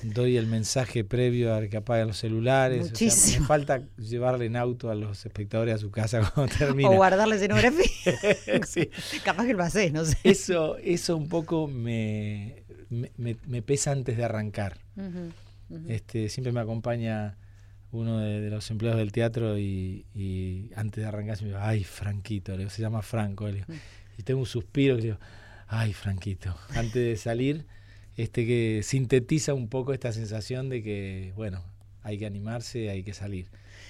doy 0.03 0.37
el 0.37 0.47
mensaje 0.47 1.03
previo 1.03 1.53
a 1.55 1.67
que 1.67 1.77
apaguen 1.77 2.07
los 2.07 2.17
celulares. 2.17 2.79
o 2.79 2.83
sea, 2.83 2.91
Muchísimo. 2.91 3.41
me 3.41 3.47
falta 3.47 3.81
llevarle 3.97 4.45
en 4.45 4.55
auto 4.55 4.89
a 4.89 4.95
los 4.95 5.25
espectadores 5.25 5.75
a 5.75 5.77
su 5.77 5.91
casa 5.91 6.19
cuando 6.33 6.53
termina. 6.53 6.89
O 6.89 6.95
guardar 6.95 7.27
la 7.27 7.35
escenografía. 7.35 7.85
Sí. 8.65 8.89
Capaz 9.23 9.45
que 9.45 9.53
lo 9.53 9.63
haces, 9.63 9.91
no 9.91 10.05
sé. 10.05 10.17
Eso, 10.23 10.77
eso 10.77 11.17
un 11.17 11.27
poco 11.29 11.67
me, 11.67 12.63
me, 12.89 13.61
pesa 13.61 13.91
antes 13.91 14.17
de 14.17 14.23
arrancar. 14.23 14.77
Este, 15.87 16.29
siempre 16.29 16.51
me 16.51 16.59
acompaña 16.59 17.37
uno 17.91 18.19
de, 18.19 18.41
de 18.41 18.49
los 18.49 18.69
empleados 18.71 18.99
del 18.99 19.11
teatro 19.11 19.57
y, 19.57 20.05
y 20.13 20.71
antes 20.75 21.03
de 21.03 21.07
arrancar 21.07 21.41
me 21.41 21.47
digo, 21.47 21.59
ay, 21.61 21.83
Franquito, 21.83 22.51
le 22.51 22.59
digo, 22.59 22.69
se 22.69 22.81
llama 22.81 23.01
Franco, 23.01 23.47
le 23.47 23.53
digo. 23.53 23.65
y 24.17 24.23
tengo 24.23 24.41
un 24.41 24.45
suspiro 24.45 24.95
que 24.95 25.01
le 25.01 25.07
digo, 25.09 25.19
ay, 25.67 25.93
Franquito, 25.93 26.55
antes 26.69 26.93
de 26.93 27.17
salir, 27.17 27.65
este 28.17 28.45
que 28.45 28.81
sintetiza 28.83 29.53
un 29.53 29.67
poco 29.69 29.93
esta 29.93 30.11
sensación 30.11 30.69
de 30.69 30.81
que, 30.83 31.33
bueno, 31.35 31.63
hay 32.01 32.17
que 32.17 32.25
animarse, 32.25 32.89
hay 32.89 33.03
que 33.03 33.13
salir. 33.13 33.47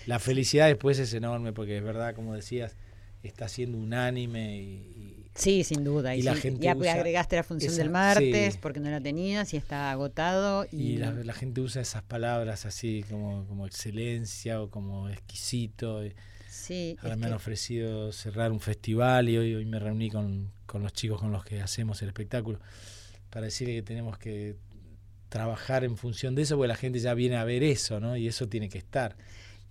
La 0.07 0.19
felicidad 0.19 0.67
después 0.67 0.99
es 0.99 1.13
enorme 1.13 1.51
porque 1.53 1.78
es 1.78 1.84
verdad, 1.84 2.15
como 2.15 2.34
decías, 2.34 2.76
está 3.23 3.47
siendo 3.49 3.78
unánime 3.78 4.57
y, 4.57 4.61
y- 4.61 5.21
Sí, 5.36 5.65
sin 5.65 5.84
duda. 5.84 6.15
Y 6.15 6.19
Y, 6.19 6.23
la 6.23 6.34
sí, 6.36 6.41
gente 6.41 6.63
ya 6.63 6.76
usa 6.78 6.93
agregaste 6.93 7.36
la 7.36 7.43
función 7.43 7.73
esa- 7.73 7.82
del 7.82 7.91
martes 7.91 8.53
sí. 8.53 8.59
porque 8.61 8.80
no 8.80 8.89
la 8.89 9.01
tenías 9.01 9.53
y 9.53 9.57
está 9.57 9.91
agotado. 9.91 10.65
Y, 10.71 10.93
Y 10.93 10.97
la, 10.97 11.11
la 11.11 11.34
gente 11.34 11.59
usa 11.59 11.82
esas 11.82 12.03
palabras 12.03 12.65
así 12.65 13.03
como, 13.09 13.45
como 13.47 13.65
excelencia 13.67 14.61
o 14.61 14.69
como 14.69 15.09
exquisito. 15.09 16.01
sí, 16.47 16.95
Ahora 17.01 17.17
me 17.17 17.26
han 17.26 17.32
que- 17.34 17.36
ofrecido 17.36 18.13
cerrar 18.13 18.51
un 18.53 18.61
festival 18.61 19.28
y 19.28 19.38
hoy, 19.38 19.55
hoy 19.55 19.65
me 19.65 19.78
reuní 19.80 20.09
con, 20.09 20.51
con 20.65 20.84
los 20.84 20.93
chicos 20.93 21.19
con 21.19 21.32
los 21.34 21.43
que 21.43 21.61
hacemos 21.61 22.01
el 22.01 22.07
espectáculo 22.09 22.59
para 23.36 23.47
decirle 23.47 23.73
que 23.73 23.81
tenemos 23.81 24.17
que 24.17 24.55
trabajar 25.27 25.83
en 25.83 25.97
función 25.97 26.36
de 26.36 26.43
eso 26.43 26.55
porque 26.55 26.69
la 26.69 26.77
gente 26.77 26.99
ya 26.99 27.13
viene 27.13 27.36
a 27.36 27.43
ver 27.43 27.63
eso, 27.63 27.99
¿no? 27.99 28.15
Y 28.15 28.29
eso 28.29 28.47
tiene 28.47 28.69
que 28.69 28.77
estar. 28.77 29.17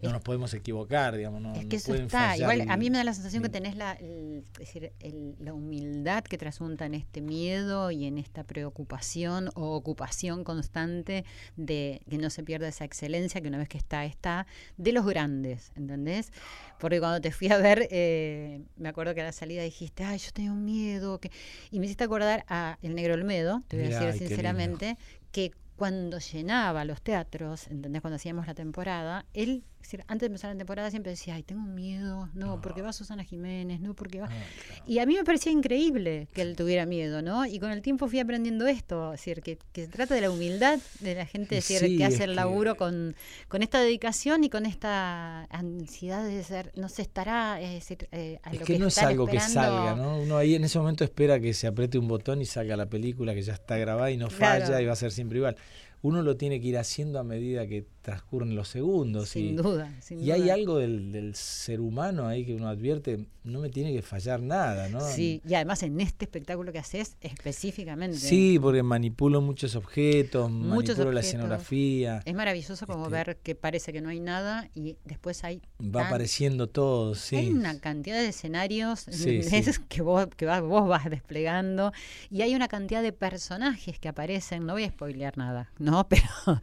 No 0.05 0.13
nos 0.13 0.23
podemos 0.23 0.53
equivocar, 0.55 1.17
digamos, 1.17 1.41
no, 1.41 1.55
Es 1.55 1.63
no 1.65 1.69
que 1.69 1.77
eso 1.77 1.95
está. 1.95 2.37
Igual 2.37 2.67
a 2.69 2.77
mí 2.77 2.91
me 2.91 2.99
da 2.99 3.05
la 3.05 3.15
sensación 3.15 3.43
que 3.43 3.49
tenés 3.49 3.77
la, 3.77 3.93
el- 3.95 4.45
es 4.53 4.59
decir, 4.59 4.93
el- 5.01 5.35
la 5.39 5.53
humildad 5.55 6.25
que 6.25 6.39
trasunta 6.39 6.87
en 6.87 6.95
este 6.95 7.21
miedo 7.21 7.91
y 7.91 8.05
en 8.07 8.19
esta 8.19 8.45
preocupación 8.45 9.51
o 9.55 9.75
ocupación 9.75 10.45
constante 10.45 11.25
de 11.57 12.01
que 12.09 12.19
no 12.19 12.31
se 12.31 12.43
pierda 12.43 12.69
esa 12.69 12.85
excelencia 12.85 13.41
que 13.41 13.49
una 13.49 13.59
vez 13.59 13.69
que 13.69 13.79
está, 13.79 14.05
está, 14.05 14.47
de 14.77 14.93
los 14.93 15.07
grandes, 15.07 15.73
¿entendés? 15.77 16.33
Porque 16.79 17.01
cuando 17.01 17.21
te 17.21 17.31
fui 17.33 17.49
a 17.51 17.57
ver, 17.59 17.89
eh, 17.91 18.61
me 18.77 18.89
acuerdo 18.89 19.15
que 19.15 19.21
a 19.23 19.25
la 19.25 19.33
salida 19.33 19.63
dijiste, 19.63 20.05
ay, 20.05 20.19
yo 20.19 20.31
tengo 20.33 20.55
miedo. 20.55 21.19
Que... 21.19 21.31
Y 21.71 21.79
me 21.81 21.87
hiciste 21.87 22.05
acordar 22.05 22.45
a 22.49 22.79
El 22.83 22.95
Negro 22.95 23.15
Olmedo, 23.15 23.63
te 23.69 23.77
voy 23.77 23.87
a 23.87 24.01
decir 24.01 24.29
sinceramente, 24.29 24.97
que 25.33 25.53
cuando 25.77 26.19
llenaba 26.19 26.85
los 26.85 27.03
teatros, 27.03 27.67
¿entendés? 27.69 28.01
Cuando 28.03 28.17
hacíamos 28.17 28.47
la 28.47 28.55
temporada, 28.55 29.25
él, 29.35 29.65
decir, 29.87 30.05
antes 30.09 30.21
de 30.21 30.27
empezar 30.27 30.51
la 30.53 30.59
temporada 30.59 30.91
siempre 30.91 31.11
decía, 31.11 31.35
ay, 31.35 31.43
tengo 31.43 31.63
miedo, 31.63 32.29
no, 32.35 32.61
porque 32.61 32.83
va 32.83 32.93
Susana 32.93 33.25
Jiménez, 33.25 33.81
no, 33.81 33.95
porque 33.95 34.21
va... 34.21 34.27
Ah, 34.27 34.45
claro. 34.67 34.85
Y 34.87 34.99
a 34.99 35.07
mí 35.07 35.15
me 35.17 35.25
parecía 35.25 35.53
increíble 35.53 36.29
que 36.33 36.43
él 36.43 36.57
tuviera 36.57 36.87
miedo, 36.87 37.23
¿no? 37.23 37.47
Y 37.47 37.59
con 37.59 37.71
el 37.71 37.83
tiempo 37.83 38.09
fui 38.09 38.19
aprendiendo 38.21 38.67
esto, 38.67 39.13
es 39.15 39.21
decir, 39.21 39.43
que, 39.43 39.59
que 39.73 39.87
se 39.87 39.91
trata 39.93 40.15
de 40.15 40.21
la 40.23 40.31
humildad 40.31 40.79
de 41.01 41.15
la 41.15 41.27
gente, 41.27 41.59
es 41.59 41.69
decir, 41.69 41.87
Sí, 41.89 41.97
que 41.99 42.05
hace 42.05 42.25
el 42.25 42.31
que- 42.31 42.37
laburo 42.37 42.77
con, 42.77 43.15
con 43.49 43.63
esta 43.63 43.81
dedicación 43.81 44.45
y 44.45 44.51
con 44.51 44.67
esta 44.67 45.45
ansiedad 45.45 46.25
de 46.25 46.43
ser, 46.43 46.73
no 46.77 46.89
se 46.89 47.03
estará, 47.03 47.61
es 47.61 47.73
decir, 47.75 48.09
eh, 48.13 48.39
a 48.43 48.51
Es 48.53 48.61
lo 48.61 48.67
que, 48.67 48.79
no 48.79 48.87
es 48.89 48.99
algo 48.99 49.27
que 49.27 49.41
salga, 49.41 49.95
¿no? 49.95 50.19
Uno 50.19 50.37
ahí 50.37 50.55
en 50.55 50.65
ese 50.65 50.79
momento 50.79 51.05
espera 51.05 51.41
que 51.41 51.53
se 51.55 51.67
apriete 51.67 51.99
un 51.99 52.09
botón 52.09 52.41
y 52.41 52.47
salga 52.47 52.77
la 52.77 52.87
película 52.87 53.35
que 53.35 53.43
ya 53.43 53.53
está 53.55 53.77
grabada 53.77 54.11
y 54.11 54.17
no 54.17 54.29
Claro. 54.29 54.65
falla 54.67 54.81
y 54.81 54.87
va 54.87 54.93
a 54.93 54.97
ser 54.97 55.11
siempre 55.13 55.39
igual. 55.39 55.57
Uno 56.03 56.23
lo 56.23 56.37
tiene 56.37 56.61
que 56.61 56.69
ir 56.69 56.77
haciendo 56.79 57.19
a 57.19 57.25
medida 57.25 57.67
que 57.67 57.87
transcurren 58.05 58.55
los 58.55 58.69
segundos. 58.69 59.31
Sin 59.31 59.47
y, 59.47 59.53
duda, 59.57 59.91
sin 60.03 60.21
y 60.23 60.31
hay 60.31 60.51
algo 60.51 60.77
del, 60.79 61.11
del 61.11 61.35
ser 61.35 61.81
humano 61.81 62.29
ahí 62.29 62.45
que 62.45 62.55
uno 62.55 62.69
advierte, 62.69 63.25
no 63.45 63.61
me 63.61 63.71
tiene 63.71 63.95
que 63.95 64.03
fallar 64.03 64.43
nada, 64.43 64.91
¿no? 64.91 65.01
Sí, 65.01 65.41
y 65.49 65.55
además 65.55 65.83
en 65.83 65.99
este 66.01 66.27
espectáculo 66.27 66.71
que 66.71 66.79
haces 66.81 67.17
específicamente. 67.23 68.19
Sí, 68.19 68.59
porque 68.61 68.83
manipulo 68.83 69.41
muchos 69.41 69.75
objetos, 69.75 70.51
Muchos 70.51 70.97
manipulo 70.97 71.13
la 71.13 71.21
escenografía, 71.21 72.21
Es 72.27 72.35
maravilloso 72.35 72.87
como 72.87 73.05
Este- 73.07 73.13
ver 73.17 73.37
que 73.43 73.55
parece 73.55 73.91
que 73.93 74.03
no 74.03 74.11
hay 74.11 74.21
nada 74.21 74.69
y 74.75 74.97
después 75.07 75.43
hay, 75.45 75.63
va 75.81 76.01
tan- 76.01 76.07
apareciendo 76.09 76.67
todo, 76.69 77.15
sí. 77.15 77.37
hay 77.37 77.49
una 77.51 77.79
cantidad 77.81 78.17
de 78.21 78.29
escenarios 78.29 79.01
Sí, 79.11 79.43
sí. 79.43 79.63
que, 79.89 80.03
vos, 80.03 80.27
que 80.37 80.45
vas- 80.45 80.61
vos 80.63 80.87
vas 80.87 81.09
desplegando 81.09 81.93
y 82.31 82.43
hay 82.43 82.55
una 82.55 82.69
cantidad 82.69 83.03
de 83.03 83.13
personajes 83.15 83.99
que 83.99 84.09
aparecen, 84.09 84.67
no 84.67 84.75
voy 84.75 84.85
a 84.85 84.89
spoilear 84.91 85.39
nada, 85.39 85.71
¿no? 85.79 86.07
Pero 86.09 86.61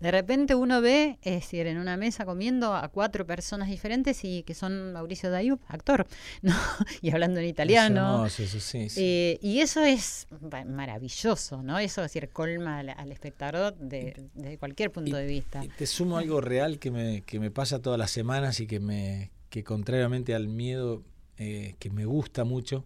de 0.00 0.10
repente 0.10 0.49
uno 0.54 0.80
ve, 0.80 1.18
es 1.22 1.34
decir, 1.34 1.66
en 1.66 1.78
una 1.78 1.96
mesa 1.96 2.24
comiendo 2.24 2.74
a 2.74 2.88
cuatro 2.88 3.26
personas 3.26 3.68
diferentes 3.68 4.24
y 4.24 4.42
que 4.42 4.54
son 4.54 4.92
Mauricio 4.92 5.30
Dayub, 5.30 5.60
actor, 5.68 6.06
¿no? 6.42 6.54
Y 7.02 7.10
hablando 7.10 7.40
en 7.40 7.46
Es 7.46 7.50
italiano. 7.52 8.14
hermoso, 8.16 8.42
eso 8.42 8.60
sí, 8.60 8.88
sí. 8.88 9.00
Eh, 9.02 9.38
y 9.42 9.60
eso 9.60 9.82
es 9.82 10.26
maravilloso, 10.66 11.62
¿no? 11.62 11.78
Eso 11.78 12.02
es 12.02 12.12
decir, 12.12 12.30
colma 12.30 12.78
al, 12.78 12.90
al 12.90 13.12
espectador 13.12 13.76
de, 13.76 14.14
de 14.34 14.58
cualquier 14.58 14.90
punto 14.90 15.16
de 15.16 15.26
vista. 15.26 15.64
Y 15.64 15.68
te 15.68 15.86
sumo 15.86 16.18
algo 16.18 16.40
real 16.40 16.78
que 16.78 16.90
me, 16.90 17.22
que 17.22 17.38
me 17.40 17.50
pasa 17.50 17.80
todas 17.80 17.98
las 17.98 18.10
semanas 18.10 18.60
y 18.60 18.66
que 18.66 18.80
me 18.80 19.30
que 19.50 19.64
contrariamente 19.64 20.34
al 20.34 20.46
miedo 20.46 21.02
eh, 21.36 21.74
que 21.80 21.90
me 21.90 22.04
gusta 22.04 22.44
mucho 22.44 22.84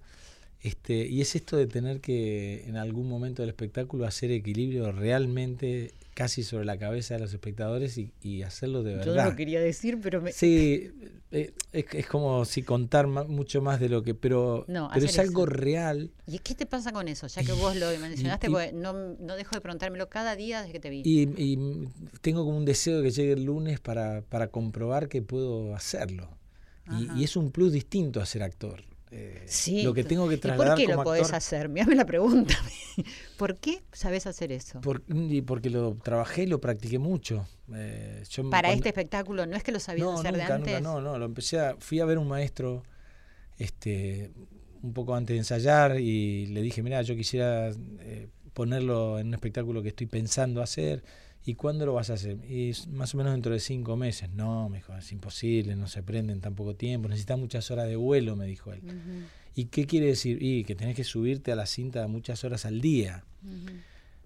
este 0.62 1.06
y 1.06 1.20
es 1.20 1.34
esto 1.36 1.58
de 1.58 1.66
tener 1.66 2.00
que 2.00 2.64
en 2.66 2.78
algún 2.78 3.06
momento 3.06 3.42
del 3.42 3.50
espectáculo 3.50 4.06
hacer 4.06 4.30
equilibrio 4.30 4.90
realmente 4.90 5.92
casi 6.14 6.42
sobre 6.44 6.64
la 6.64 6.78
cabeza 6.78 7.14
de 7.14 7.20
los 7.20 7.32
espectadores 7.32 7.98
y, 7.98 8.12
y 8.22 8.42
hacerlo 8.42 8.82
de 8.82 8.92
Yo 8.92 8.98
no 8.98 9.04
verdad 9.12 9.30
lo 9.30 9.36
quería 9.36 9.60
decir, 9.60 9.98
pero 10.02 10.20
me, 10.22 10.32
sí 10.32 10.90
eh, 11.32 11.52
es, 11.72 11.84
es 11.92 12.06
como 12.06 12.44
si 12.44 12.62
contar 12.62 13.06
mucho 13.06 13.60
más 13.60 13.80
de 13.80 13.88
lo 13.88 14.02
que 14.02 14.14
pero 14.14 14.64
No, 14.68 14.88
pero 14.94 15.04
es 15.06 15.18
algo 15.18 15.46
real 15.46 16.10
¿Y 16.26 16.38
qué 16.38 16.54
te 16.54 16.64
pasa 16.66 16.92
con 16.92 17.08
eso? 17.08 17.26
Ya 17.26 17.42
que 17.42 17.52
vos 17.52 17.76
lo 17.76 17.86
mencionaste, 17.98 18.46
y- 18.46 18.50
porque 18.50 18.72
no, 18.72 18.92
no 18.92 19.36
dejo 19.36 19.56
de 19.56 19.60
preguntármelo 19.60 20.08
cada 20.08 20.36
día 20.36 20.60
desde 20.62 20.72
que 20.72 20.80
te 20.80 20.90
vi. 20.90 21.02
y, 21.04 21.22
y 21.36 21.88
tengo 22.20 22.44
como 22.44 22.56
un 22.56 22.64
deseo 22.64 22.98
de 22.98 23.04
que 23.04 23.10
llegue 23.10 23.32
el 23.32 23.44
lunes 23.44 23.80
para, 23.80 24.22
para 24.22 24.48
comprobar 24.48 25.08
que 25.08 25.20
puedo 25.22 25.74
hacerlo. 25.74 26.28
Y 27.16 27.24
es 27.24 27.34
un 27.36 27.50
plus 27.50 27.72
distinto 27.72 28.20
a 28.20 28.26
ser 28.26 28.42
actor. 28.42 28.84
Eh, 29.16 29.42
sí. 29.46 29.82
lo 29.82 29.94
que 29.94 30.02
tengo 30.02 30.28
que 30.28 30.34
¿Y 30.34 30.38
trasladar 30.38 30.72
por 30.74 30.76
qué 30.78 30.84
como 30.86 30.96
lo 30.96 31.04
podés 31.04 31.22
actor, 31.22 31.36
hacer? 31.36 31.68
Mírame 31.68 31.94
la 31.94 32.04
pregunta. 32.04 32.54
¿Por 33.38 33.56
qué 33.58 33.82
sabés 33.92 34.26
hacer 34.26 34.50
eso? 34.50 34.80
por- 34.80 35.04
y 35.08 35.40
porque 35.42 35.70
lo 35.70 35.94
trabajé 35.96 36.42
y 36.42 36.46
lo 36.46 36.60
practiqué 36.60 36.98
mucho. 36.98 37.46
Eh, 37.74 38.24
yo 38.28 38.50
Para 38.50 38.68
cuando- 38.68 38.76
este 38.78 38.88
espectáculo, 38.88 39.46
¿no 39.46 39.56
es 39.56 39.62
que 39.62 39.70
lo 39.72 39.78
sabías 39.78 40.06
no, 40.06 40.18
hacer 40.18 40.32
nunca, 40.32 40.46
de 40.46 40.52
antes? 40.52 40.74
nunca, 40.74 40.80
no, 40.80 41.00
no, 41.00 41.18
lo 41.18 41.24
empecé 41.26 41.60
a, 41.60 41.76
fui 41.78 42.00
a 42.00 42.04
ver 42.04 42.18
un 42.18 42.26
maestro 42.28 42.82
este 43.58 44.32
un 44.82 44.92
poco 44.92 45.14
antes 45.14 45.32
de 45.34 45.38
ensayar 45.38 45.98
y 45.98 46.46
le 46.48 46.60
dije, 46.60 46.82
mira, 46.82 47.00
yo 47.02 47.16
quisiera 47.16 47.70
eh, 48.00 48.28
ponerlo 48.52 49.18
en 49.18 49.28
un 49.28 49.34
espectáculo 49.34 49.82
que 49.82 49.88
estoy 49.88 50.06
pensando 50.06 50.60
hacer. 50.60 51.02
¿Y 51.46 51.54
cuándo 51.54 51.84
lo 51.84 51.92
vas 51.92 52.08
a 52.10 52.14
hacer? 52.14 52.38
Y 52.50 52.72
más 52.92 53.14
o 53.14 53.18
menos 53.18 53.32
dentro 53.32 53.52
de 53.52 53.60
cinco 53.60 53.96
meses. 53.96 54.30
No, 54.30 54.68
me 54.70 54.78
dijo, 54.78 54.96
es 54.96 55.12
imposible, 55.12 55.76
no 55.76 55.86
se 55.88 55.98
aprende 56.00 56.32
en 56.32 56.40
tan 56.40 56.54
poco 56.54 56.74
tiempo, 56.74 57.08
necesita 57.08 57.36
muchas 57.36 57.70
horas 57.70 57.86
de 57.86 57.96
vuelo, 57.96 58.34
me 58.34 58.46
dijo 58.46 58.72
él. 58.72 58.80
¿Y 59.54 59.66
qué 59.66 59.86
quiere 59.86 60.06
decir? 60.06 60.42
Y 60.42 60.64
que 60.64 60.74
tenés 60.74 60.96
que 60.96 61.04
subirte 61.04 61.52
a 61.52 61.56
la 61.56 61.66
cinta 61.66 62.06
muchas 62.08 62.44
horas 62.44 62.64
al 62.64 62.80
día. 62.80 63.24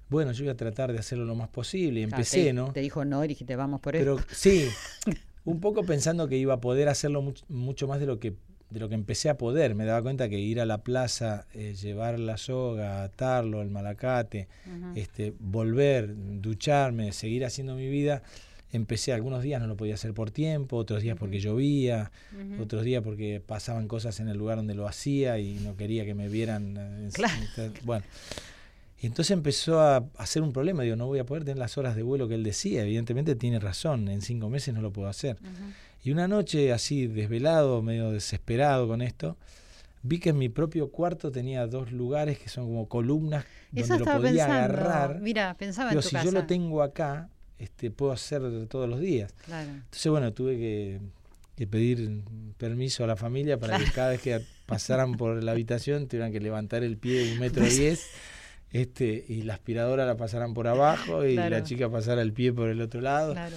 Bueno, 0.09 0.33
yo 0.33 0.45
voy 0.45 0.53
a 0.53 0.57
tratar 0.57 0.93
de 0.93 0.99
hacerlo 0.99 1.25
lo 1.25 1.35
más 1.35 1.49
posible. 1.49 2.03
Empecé, 2.03 2.45
te, 2.45 2.53
¿no? 2.53 2.73
Te 2.73 2.81
dijo 2.81 3.05
no 3.05 3.25
y 3.25 3.29
dijiste 3.29 3.57
vamos 3.57 3.81
por 3.81 3.93
Pero 3.93 4.19
esto. 4.19 4.35
sí, 4.35 4.69
un 5.45 5.61
poco 5.61 5.85
pensando 5.85 6.29
que 6.29 6.37
iba 6.39 6.55
a 6.55 6.61
poder 6.61 6.89
hacerlo 6.89 7.21
mucho, 7.21 7.45
mucho 7.49 7.89
más 7.89 8.01
de 8.01 8.07
lo 8.07 8.19
que 8.19 8.35
de 8.71 8.81
lo 8.81 8.89
que 8.89 8.95
empecé 8.95 9.29
a 9.31 9.39
poder. 9.39 9.75
Me 9.75 9.85
daba 9.85 10.03
cuenta 10.03 10.29
que 10.29 10.39
ir 10.39 10.61
a 10.61 10.67
la 10.67 10.79
plaza, 10.79 11.47
eh, 11.55 11.75
llevar 11.81 12.19
la 12.19 12.37
soga, 12.37 13.03
atarlo, 13.03 13.63
el 13.63 13.71
malacate, 13.71 14.49
este, 14.95 15.33
volver, 15.39 16.15
ducharme, 16.41 17.13
seguir 17.13 17.45
haciendo 17.45 17.75
mi 17.75 17.89
vida. 17.89 18.23
Empecé 18.71 19.15
algunos 19.15 19.43
días 19.43 19.63
no 19.63 19.67
lo 19.67 19.77
podía 19.79 19.95
hacer 19.95 20.13
por 20.13 20.31
tiempo, 20.31 20.77
otros 20.77 21.03
días 21.03 21.17
porque 21.19 21.41
llovía, 21.41 22.11
otros 22.61 22.85
días 22.85 23.03
porque 23.03 23.41
pasaban 23.45 23.89
cosas 23.89 24.21
en 24.21 24.29
el 24.29 24.37
lugar 24.37 24.59
donde 24.59 24.75
lo 24.75 24.87
hacía 24.87 25.39
y 25.39 25.55
no 25.61 25.75
quería 25.75 26.05
que 26.05 26.15
me 26.15 26.29
vieran. 26.29 26.77
eh, 26.77 27.09
Claro. 27.15 27.35
Bueno, 27.85 28.05
y 29.01 29.07
entonces 29.07 29.31
empezó 29.31 29.81
a 29.81 30.05
hacer 30.19 30.43
un 30.43 30.53
problema. 30.53 30.83
Digo, 30.83 30.97
no 30.97 31.07
voy 31.07 31.19
a 31.21 31.25
poder 31.25 31.45
tener 31.45 31.57
las 31.57 31.79
horas 31.79 31.97
de 31.97 32.03
vuelo 32.03 32.29
que 32.29 32.35
él 32.35 32.43
decía. 32.43 32.83
Evidentemente 32.83 33.37
tiene 33.37 33.59
razón, 33.59 34.09
en 34.09 34.21
cinco 34.21 34.51
meses 34.51 34.75
no 34.75 34.83
lo 34.83 34.93
puedo 34.93 35.09
hacer. 35.09 35.39
Y 36.09 36.13
una 36.13 36.27
noche, 36.27 36.73
así 36.73 37.07
desvelado, 37.07 37.83
medio 37.83 38.11
desesperado 38.11 38.89
con 38.89 39.03
esto, 39.03 39.37
vi 40.03 40.19
que 40.21 40.31
en 40.31 40.39
mi 40.39 40.49
propio 40.49 40.91
cuarto 40.91 41.31
tenía 41.31 41.67
dos 41.67 41.93
lugares 41.93 42.39
que 42.39 42.49
son 42.49 42.65
como 42.65 42.89
columnas 42.89 43.45
Eso 43.75 43.99
donde 43.99 44.05
lo 44.07 44.17
podía 44.17 44.47
pensando. 44.47 44.55
agarrar. 44.55 45.21
Mira, 45.21 45.55
pensaba 45.59 45.91
Digo, 45.91 46.01
en 46.01 46.03
tu 46.03 46.09
si 46.09 46.15
casa. 46.15 46.25
yo 46.25 46.33
lo 46.33 46.47
tengo 46.47 46.83
acá, 46.83 47.29
este, 47.59 47.91
puedo 47.91 48.13
hacer 48.13 48.41
todos 48.69 48.89
los 48.89 49.01
días. 49.01 49.35
Claro. 49.45 49.69
Entonces, 49.69 50.11
bueno, 50.11 50.33
tuve 50.33 50.57
que, 50.57 51.01
que 51.57 51.67
pedir 51.67 52.23
permiso 52.57 53.05
a 53.05 53.07
la 53.07 53.17
familia 53.17 53.59
para 53.59 53.77
que 53.79 53.85
cada 53.93 54.09
vez 54.11 54.23
que 54.23 54.41
pasaran 54.65 55.13
por 55.17 55.43
la 55.45 55.53
habitación 55.53 56.09
tuvieran 56.09 56.33
que 56.33 56.41
levantar 56.41 56.85
el 56.85 56.97
pie 56.97 57.25
de 57.27 57.33
un 57.35 57.39
metro 57.41 57.65
diez 57.69 58.07
este, 58.71 59.27
y 59.29 59.43
la 59.43 59.53
aspiradora 59.55 60.07
la 60.07 60.17
pasaran 60.17 60.55
por 60.55 60.69
abajo 60.69 61.27
y 61.27 61.35
Claro. 61.35 61.51
la 61.57 61.63
chica 61.65 61.91
pasara 61.91 62.23
el 62.23 62.33
pie 62.33 62.53
por 62.55 62.71
el 62.71 62.81
otro 62.81 63.03
lado. 63.03 63.35
Claro. 63.35 63.57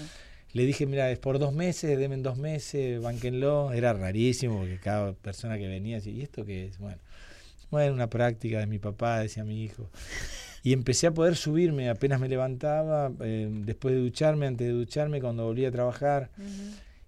Le 0.54 0.66
dije, 0.66 0.86
mira, 0.86 1.10
es 1.12 1.20
por 1.20 1.40
dos 1.40 1.54
meses, 1.54 1.98
denme 1.98 2.18
dos 2.18 2.38
meses, 2.38 3.02
bánquenlo. 3.02 3.72
Era 3.72 3.94
rarísimo 3.94 4.60
porque 4.60 4.80
cada 4.80 5.14
persona 5.14 5.58
que 5.58 5.68
venía 5.68 5.98
decía, 5.98 6.14
¿y 6.14 6.22
esto 6.22 6.46
qué 6.46 6.66
es? 6.66 6.78
Bueno, 6.78 6.98
bueno, 7.70 7.94
una 7.94 8.10
práctica 8.10 8.60
de 8.60 8.68
mi 8.68 8.80
papá, 8.80 9.20
decía 9.20 9.46
mi 9.46 9.64
hijo. 9.64 9.90
Y 10.64 10.74
empecé 10.74 11.08
a 11.08 11.14
poder 11.14 11.36
subirme 11.36 11.90
apenas 11.90 12.20
me 12.20 12.28
levantaba, 12.28 13.12
eh, 13.22 13.50
después 13.50 13.96
de 13.96 14.02
ducharme, 14.02 14.46
antes 14.46 14.68
de 14.68 14.74
ducharme, 14.74 15.22
cuando 15.22 15.46
volví 15.46 15.66
a 15.66 15.72
trabajar. 15.72 16.30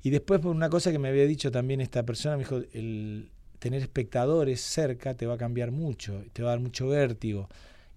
Y 0.02 0.10
después 0.10 0.40
por 0.40 0.56
una 0.56 0.70
cosa 0.70 0.92
que 0.92 1.00
me 1.00 1.10
había 1.10 1.26
dicho 1.26 1.52
también 1.52 1.82
esta 1.82 2.04
persona, 2.04 2.36
me 2.38 2.44
dijo, 2.44 2.62
el 2.74 3.30
tener 3.60 3.82
espectadores 3.82 4.62
cerca 4.62 5.14
te 5.14 5.26
va 5.26 5.36
a 5.36 5.38
cambiar 5.38 5.72
mucho, 5.72 6.24
te 6.34 6.44
va 6.44 6.50
a 6.50 6.54
dar 6.54 6.60
mucho 6.62 6.88
vértigo. 6.88 7.48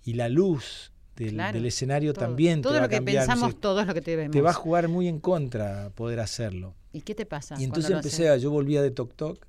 Y 0.05 0.15
la 0.15 0.29
luz 0.29 0.93
del, 1.17 1.35
Claro, 1.35 1.55
del 1.55 1.67
escenario 1.67 2.13
Todo, 2.13 2.27
también 2.27 2.63
todo 2.63 2.75
te 2.75 2.79
va 2.79 2.85
lo 2.85 2.89
que 2.89 2.97
cambiar. 2.97 3.23
Me 3.23 3.27
pensamos, 3.27 3.61
todo 3.61 3.81
es 3.81 3.87
lo 3.87 3.95
que 3.95 4.03
te 4.03 4.17
vemos. 4.17 4.33
te 4.33 4.41
va 4.41 4.51
a 4.51 4.55
jugar 4.55 4.89
muy 4.89 5.09
en 5.09 5.19
contra 5.21 5.91
poder 5.95 6.21
hacerlo. 6.21 6.75
¿Y 6.93 7.01
qué 7.03 7.15
te 7.15 7.27
pasa? 7.27 7.57
Y 7.59 7.65
entonces 7.65 7.91
empecé 7.91 8.29
a, 8.29 8.37
yo 8.37 8.51
volvía 8.51 8.83
de 8.83 8.91
Toc 8.91 9.15
Toc, 9.15 9.47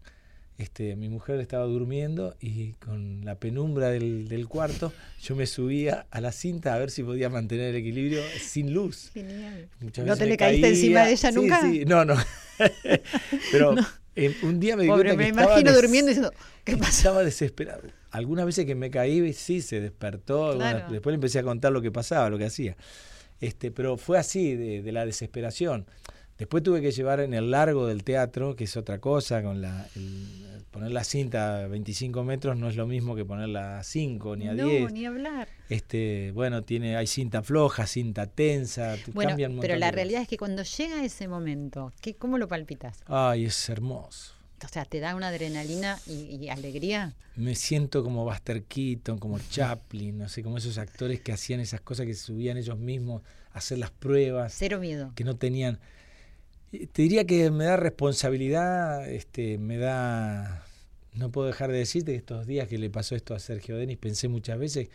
este, 0.57 0.95
mi 0.95 1.07
mujer 1.07 1.39
estaba 1.39 1.65
durmiendo 1.65 2.35
y 2.39 2.71
con 2.73 3.23
la 3.23 3.35
penumbra 3.35 3.89
del, 3.89 4.27
del 4.27 4.47
cuarto 4.47 4.91
yo 5.21 5.35
me 5.35 5.45
subía 5.45 6.07
a 6.09 6.19
la 6.19 6.31
cinta 6.31 6.73
a 6.73 6.79
ver 6.79 6.89
si 6.89 7.03
podía 7.03 7.29
mantener 7.29 7.75
el 7.75 7.75
equilibrio 7.75 8.21
sin 8.41 8.73
luz. 8.73 9.11
Genial. 9.13 9.69
Muchas 9.79 10.05
¿No 10.05 10.13
veces 10.13 10.19
te 10.19 10.25
me 10.25 10.29
le 10.31 10.37
caíste 10.37 10.69
encima 10.69 11.03
de 11.05 11.11
ella 11.11 11.29
Sí, 11.29 11.35
nunca? 11.35 11.61
Sí, 11.61 11.85
no, 11.85 12.05
no. 12.05 12.15
Pero 13.51 13.75
eh, 14.15 14.35
un 14.41 14.59
día 14.59 14.75
me 14.75 14.83
di 14.83 14.89
Pobre, 14.89 15.13
cuenta 15.13 15.17
me 15.17 15.23
que 15.25 15.29
estaba 15.29 15.59
imagino 15.59 15.73
durmiendo 15.73 16.09
diciendo, 16.09 16.33
¿qué 16.63 16.75
pasa? 16.75 16.89
Estaba 16.89 17.23
desesperado. 17.23 17.83
Algunas 18.11 18.45
veces 18.45 18.65
que 18.65 18.75
me 18.75 18.89
caí, 18.89 19.33
sí, 19.33 19.61
se 19.61 19.79
despertó. 19.81 20.57
después 20.89 21.11
le 21.11 21.15
empecé 21.15 21.39
a 21.39 21.43
contar 21.43 21.71
lo 21.71 21.81
que 21.81 21.91
pasaba, 21.91 22.29
lo 22.29 22.37
que 22.37 22.45
hacía. 22.45 22.75
Este, 23.39 23.71
pero 23.71 23.97
fue 23.97 24.17
así, 24.17 24.55
de, 24.55 24.81
de 24.81 24.91
la 24.91 25.05
desesperación. 25.05 25.85
Después 26.37 26.61
tuve 26.61 26.81
que 26.81 26.91
llevar 26.91 27.19
en 27.19 27.33
el 27.33 27.49
largo 27.49 27.87
del 27.87 28.03
teatro, 28.03 28.55
que 28.55 28.65
es 28.65 28.77
otra 28.77 28.99
cosa, 28.99 29.41
con 29.41 29.61
la 29.61 29.87
el- 29.95 30.63
poner 30.71 30.91
la 30.91 31.03
cinta 31.03 31.63
a 31.63 31.67
25 31.67 32.23
metros 32.23 32.55
no 32.55 32.69
es 32.69 32.75
lo 32.75 32.85
mismo 32.85 33.15
que 33.15 33.25
ponerla 33.25 33.79
a 33.79 33.83
5 33.83 34.35
ni 34.35 34.47
a 34.47 34.53
no, 34.53 34.67
10. 34.67 34.93
ni 34.93 35.05
hablar. 35.07 35.47
Este, 35.69 36.31
bueno, 36.33 36.63
tiene, 36.63 36.95
hay 36.95 37.07
cinta 37.07 37.41
floja, 37.41 37.87
cinta 37.87 38.27
tensa, 38.27 38.95
Bueno, 39.13 39.29
cambian 39.31 39.57
pero 39.59 39.75
la 39.77 39.89
realidad 39.89 40.21
es 40.21 40.27
que 40.27 40.37
cuando 40.37 40.61
llega 40.61 41.03
ese 41.03 41.27
momento, 41.27 41.91
¿qué, 42.01 42.13
¿cómo 42.15 42.37
lo 42.37 42.47
palpitas? 42.47 42.99
Ay, 43.07 43.45
es 43.45 43.69
hermoso. 43.69 44.35
O 44.65 44.67
sea, 44.67 44.85
¿te 44.85 44.99
da 44.99 45.15
una 45.15 45.27
adrenalina 45.27 45.99
y, 46.07 46.35
y 46.35 46.49
alegría? 46.49 47.13
Me 47.35 47.53
siento 47.53 48.03
como 48.03 48.23
Buster 48.25 48.63
Keaton, 48.63 49.19
como 49.19 49.37
Chaplin, 49.39 50.17
no 50.17 50.29
sé, 50.29 50.41
como 50.41 50.57
esos 50.57 50.77
actores 50.79 51.21
que 51.21 51.31
hacían 51.31 51.59
esas 51.59 51.81
cosas 51.81 52.05
que 52.07 52.15
subían 52.15 52.57
ellos 52.57 52.77
mismos 52.79 53.21
a 53.53 53.59
hacer 53.59 53.77
las 53.77 53.91
pruebas, 53.91 54.53
Cero 54.57 54.79
miedo. 54.79 55.11
que 55.15 55.23
no 55.23 55.35
tenían. 55.35 55.79
Eh, 56.71 56.87
Te 56.91 57.03
diría 57.03 57.25
que 57.25 57.51
me 57.51 57.65
da 57.65 57.77
responsabilidad, 57.77 59.07
este, 59.09 59.57
me 59.57 59.77
da. 59.77 60.65
No 61.13 61.31
puedo 61.31 61.47
dejar 61.47 61.71
de 61.71 61.77
decirte 61.79 62.11
que 62.11 62.17
estos 62.17 62.45
días 62.47 62.67
que 62.67 62.77
le 62.77 62.89
pasó 62.89 63.15
esto 63.15 63.33
a 63.35 63.39
Sergio 63.39 63.77
Denis, 63.77 63.97
pensé 63.97 64.27
muchas 64.27 64.57
veces. 64.59 64.89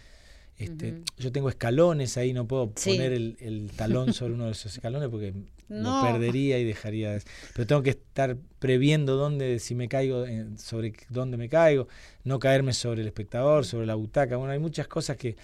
Este. 0.58 1.02
Yo 1.18 1.32
tengo 1.32 1.48
escalones 1.48 2.16
ahí, 2.16 2.32
no 2.32 2.46
puedo 2.46 2.72
Sí. 2.76 2.90
poner 2.90 3.12
el, 3.12 3.36
el 3.40 3.70
talón 3.74 4.12
sobre 4.12 4.34
uno 4.34 4.46
de 4.46 4.52
esos 4.52 4.74
escalones 4.74 5.08
porque 5.08 5.32
No. 5.72 6.04
lo 6.04 6.12
perdería 6.12 6.58
y 6.58 6.64
dejaría. 6.64 7.12
de- 7.12 7.22
Pero 7.54 7.66
tengo 7.66 7.82
que 7.82 7.90
estar 7.90 8.36
previendo 8.58 9.16
dónde, 9.16 9.58
si 9.58 9.74
me 9.74 9.88
caigo, 9.88 10.24
sobre 10.58 10.92
dónde 11.08 11.36
me 11.36 11.48
caigo, 11.48 11.88
no 12.24 12.38
caerme 12.38 12.72
sobre 12.72 13.00
el 13.02 13.06
espectador, 13.08 13.64
sobre 13.64 13.86
la 13.86 13.94
butaca. 13.94 14.36
Bueno, 14.36 14.52
hay 14.52 14.58
muchas 14.58 14.86
cosas 14.88 15.16
que. 15.16 15.36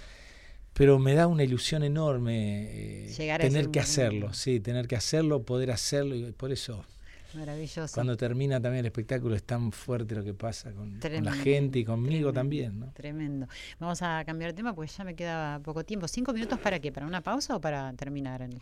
Pero 0.75 0.99
me 1.01 1.15
da 1.15 1.27
una 1.27 1.43
ilusión 1.43 1.83
enorme 1.83 3.07
eh, 3.07 3.13
Llegar 3.17 3.41
tener 3.41 3.63
que 3.63 3.67
momento. 3.67 3.81
hacerlo, 3.81 4.33
sí, 4.35 4.61
tener 4.61 4.87
que 4.87 4.95
hacerlo, 4.95 5.43
poder 5.43 5.73
hacerlo 5.73 6.15
y 6.15 6.31
por 6.31 6.53
eso 6.53 6.85
Maravilloso. 7.35 7.93
cuando 7.95 8.17
termina 8.17 8.61
también 8.61 8.81
el 8.81 8.87
espectáculo 8.87 9.35
es 9.35 9.43
tan 9.43 9.73
fuerte 9.73 10.15
lo 10.15 10.23
que 10.23 10.35
pasa 10.35 10.71
con, 10.73 11.01
con 11.01 11.25
la 11.25 11.33
gente 11.33 11.81
y 11.81 11.85
conmigo 11.85 12.31
tremendo, 12.31 12.33
también, 12.33 12.79
¿no? 12.81 12.93
Tremendo. 12.93 13.49
Vamos 13.81 14.01
a 14.03 14.23
cambiar 14.25 14.53
de 14.53 14.57
tema 14.57 14.73
porque 14.73 14.91
ya 14.97 15.03
me 15.03 15.17
queda 15.17 15.59
poco 15.65 15.85
tiempo. 15.85 16.07
¿Cinco 16.07 16.33
minutos 16.33 16.61
para 16.61 16.79
qué? 16.79 16.93
¿Para 16.93 17.07
una 17.07 17.23
pausa 17.23 17.57
o 17.57 17.61
para 17.61 17.93
terminar 17.95 18.43
el- 18.43 18.61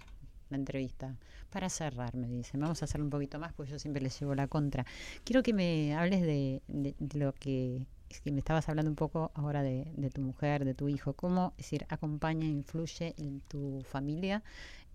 la 0.50 0.56
entrevista? 0.56 1.14
Para 1.50 1.68
cerrar, 1.70 2.14
me 2.14 2.28
dicen. 2.28 2.60
Vamos 2.60 2.82
a 2.82 2.84
hacerlo 2.86 3.04
un 3.04 3.10
poquito 3.10 3.38
más 3.38 3.52
porque 3.52 3.72
yo 3.72 3.78
siempre 3.78 4.02
les 4.02 4.18
llevo 4.20 4.34
la 4.34 4.46
contra. 4.48 4.84
Quiero 5.24 5.42
que 5.42 5.52
me 5.52 5.94
hables 5.94 6.22
de, 6.22 6.62
de- 6.68 6.94
de 6.98 7.18
lo 7.18 7.32
que 7.34 7.86
me 8.24 8.38
estabas 8.38 8.68
hablando 8.68 8.90
un 8.90 8.96
poco 8.96 9.30
ahora 9.34 9.62
de, 9.62 9.86
de 9.96 10.10
tu 10.10 10.20
mujer, 10.22 10.64
de 10.64 10.74
tu 10.74 10.88
hijo. 10.88 11.12
¿Cómo, 11.14 11.52
es 11.58 11.66
decir, 11.66 11.86
acompaña, 11.88 12.46
influye 12.46 13.14
en 13.18 13.40
tu 13.42 13.82
familia 13.88 14.42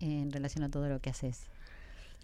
en 0.00 0.30
relación 0.32 0.64
a 0.64 0.70
todo 0.70 0.88
lo 0.88 1.00
que 1.00 1.10
haces? 1.10 1.50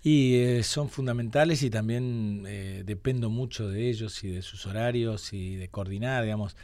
Y 0.03 0.37
eh, 0.37 0.63
son 0.63 0.89
fundamentales 0.91 1.63
y 1.63 1.71
también 1.71 2.45
eh, 2.47 2.83
dependo 2.87 3.31
mucho 3.31 3.69
de 3.69 3.89
ellos 3.91 4.23
y 4.25 4.29
de 4.31 4.43
sus 4.43 4.65
horarios 4.67 5.33
y 5.33 5.57
de 5.57 5.69
coordinar, 5.69 6.23
digamos, 6.25 6.57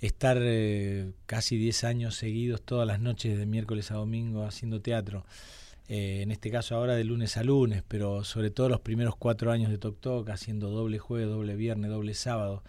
estar 0.00 0.38
eh, 0.40 1.12
casi 1.26 1.56
10 1.58 1.84
años 1.84 2.16
seguidos 2.16 2.62
todas 2.62 2.86
las 2.86 3.00
noches 3.00 3.38
de 3.38 3.46
miércoles 3.46 3.90
a 3.90 3.96
domingo 3.96 4.44
haciendo 4.44 4.80
teatro. 4.82 5.26
Eh, 5.88 6.22
en 6.22 6.32
este 6.32 6.50
caso 6.50 6.74
ahora 6.74 6.96
de 6.96 7.04
lunes 7.04 7.36
a 7.36 7.44
lunes, 7.44 7.84
pero 7.86 8.24
sobre 8.24 8.50
todo 8.50 8.68
los 8.68 8.80
primeros 8.80 9.14
cuatro 9.16 9.52
años 9.52 9.70
de 9.70 9.78
Toc 9.78 10.00
Toc, 10.00 10.28
haciendo 10.30 10.70
doble 10.70 10.98
jueves, 10.98 11.28
doble 11.28 11.54
viernes, 11.54 11.90
doble 11.90 12.14
sábado, 12.14 12.64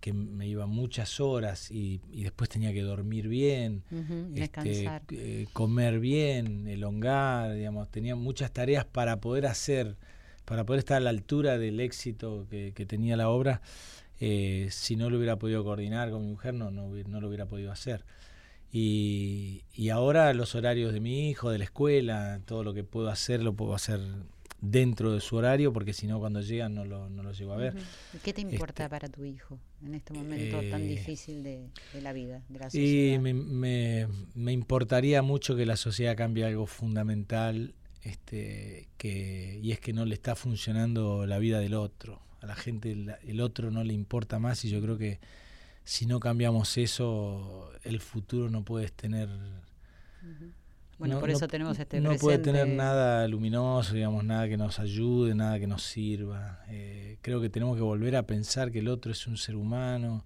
que 0.00 0.12
me 0.12 0.46
iba 0.46 0.66
muchas 0.66 1.20
horas 1.20 1.70
y, 1.70 2.00
y 2.10 2.24
después 2.24 2.50
tenía 2.50 2.72
que 2.72 2.82
dormir 2.82 3.28
bien, 3.28 3.84
Ujú, 3.90 4.32
este, 4.34 4.90
eh, 5.10 5.46
comer 5.52 6.00
bien, 6.00 6.66
elongar, 6.66 7.54
digamos, 7.54 7.88
tenía 7.90 8.16
muchas 8.16 8.52
tareas 8.52 8.84
para 8.84 9.20
poder 9.20 9.46
hacer, 9.46 9.96
para 10.44 10.64
poder 10.64 10.80
estar 10.80 10.96
a 10.98 11.00
la 11.00 11.10
altura 11.10 11.58
del 11.58 11.80
éxito 11.80 12.46
que, 12.50 12.72
que 12.74 12.84
tenía 12.84 13.16
la 13.16 13.28
obra. 13.28 13.62
Eh, 14.18 14.68
si 14.70 14.96
no 14.96 15.10
lo 15.10 15.18
hubiera 15.18 15.38
podido 15.38 15.62
coordinar 15.62 16.10
con 16.10 16.22
mi 16.22 16.32
mujer, 16.32 16.54
no, 16.54 16.70
no, 16.70 16.88
no 16.88 17.20
lo 17.20 17.28
hubiera 17.28 17.46
podido 17.46 17.70
hacer. 17.70 18.04
Y, 18.78 19.62
y 19.74 19.88
ahora 19.88 20.34
los 20.34 20.54
horarios 20.54 20.92
de 20.92 21.00
mi 21.00 21.30
hijo, 21.30 21.50
de 21.50 21.56
la 21.58 21.64
escuela, 21.64 22.40
todo 22.44 22.62
lo 22.62 22.74
que 22.74 22.84
puedo 22.84 23.08
hacer, 23.08 23.42
lo 23.42 23.54
puedo 23.54 23.74
hacer 23.74 24.00
dentro 24.60 25.12
de 25.12 25.20
su 25.20 25.36
horario, 25.36 25.72
porque 25.72 25.92
si 25.94 26.06
no, 26.06 26.18
cuando 26.18 26.40
llegan 26.42 26.74
no 26.74 26.84
lo, 26.84 27.08
no 27.08 27.22
lo 27.22 27.32
llego 27.32 27.52
a 27.54 27.56
ver. 27.56 27.74
¿Y 28.12 28.18
¿Qué 28.18 28.32
te 28.34 28.42
importa 28.42 28.84
Este, 28.84 28.90
para 28.90 29.08
tu 29.08 29.24
hijo 29.24 29.58
en 29.82 29.94
este 29.94 30.12
momento 30.12 30.66
tan 30.68 30.82
eh, 30.82 30.86
difícil 30.86 31.42
de, 31.42 31.70
de 31.92 32.00
la 32.02 32.12
vida, 32.12 32.44
de 32.48 32.58
la 32.58 32.66
Y 32.66 32.70
sociedad? 32.70 33.20
me, 33.20 33.32
me, 33.34 34.08
me 34.34 34.52
importaría 34.52 35.22
mucho 35.22 35.56
que 35.56 35.64
la 35.66 35.76
sociedad 35.76 36.16
cambie 36.16 36.44
algo 36.44 36.66
fundamental, 36.66 37.74
este, 38.02 38.88
que, 38.98 39.58
y 39.62 39.72
es 39.72 39.80
que 39.80 39.92
no 39.94 40.04
le 40.04 40.14
está 40.14 40.34
funcionando 40.36 41.26
la 41.26 41.38
vida 41.38 41.60
del 41.60 41.74
otro. 41.74 42.20
A 42.40 42.46
la 42.46 42.56
gente 42.56 42.92
el, 42.92 43.14
el 43.26 43.40
otro 43.40 43.70
no 43.70 43.82
le 43.84 43.94
importa 43.94 44.38
más 44.38 44.64
y 44.64 44.70
yo 44.70 44.80
creo 44.82 44.98
que 44.98 45.18
si 45.86 46.04
no 46.04 46.18
cambiamos 46.20 46.76
eso, 46.78 47.70
el 47.84 48.00
futuro 48.00 48.50
no 48.50 48.64
puedes 48.64 48.92
tener... 48.92 49.28
Bueno, 50.98 51.14
no- 51.14 51.20
por 51.20 51.28
no- 51.30 51.36
eso 51.36 51.46
tenemos 51.46 51.78
este 51.78 52.00
No 52.00 52.16
puede 52.16 52.38
tener 52.38 52.66
nada 52.68 53.28
luminoso, 53.28 53.94
digamos, 53.94 54.24
nada 54.24 54.48
que 54.48 54.56
nos 54.56 54.78
ayude, 54.80 55.34
nada 55.34 55.58
que 55.60 55.66
nos 55.66 55.82
sirva. 55.82 56.60
Eh, 56.68 57.18
creo 57.22 57.40
que 57.40 57.50
tenemos 57.50 57.76
que 57.76 57.82
volver 57.82 58.16
a 58.16 58.24
pensar 58.26 58.72
que 58.72 58.78
el 58.80 58.88
otro 58.88 59.12
es 59.12 59.26
un 59.26 59.36
ser 59.36 59.56
humano, 59.56 60.24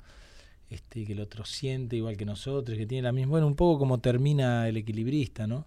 este, 0.71 1.05
que 1.05 1.13
el 1.13 1.21
otro 1.21 1.45
siente 1.45 1.97
igual 1.97 2.17
que 2.17 2.25
nosotros, 2.25 2.79
que 2.79 2.87
tiene 2.87 3.03
la 3.03 3.13
misma, 3.13 3.33
bueno, 3.33 3.47
un 3.49 3.57
poco 3.57 3.81
como 3.81 3.99
termina 3.99 4.67
el 4.69 4.77
equilibrista, 4.79 5.47
¿no? 5.47 5.67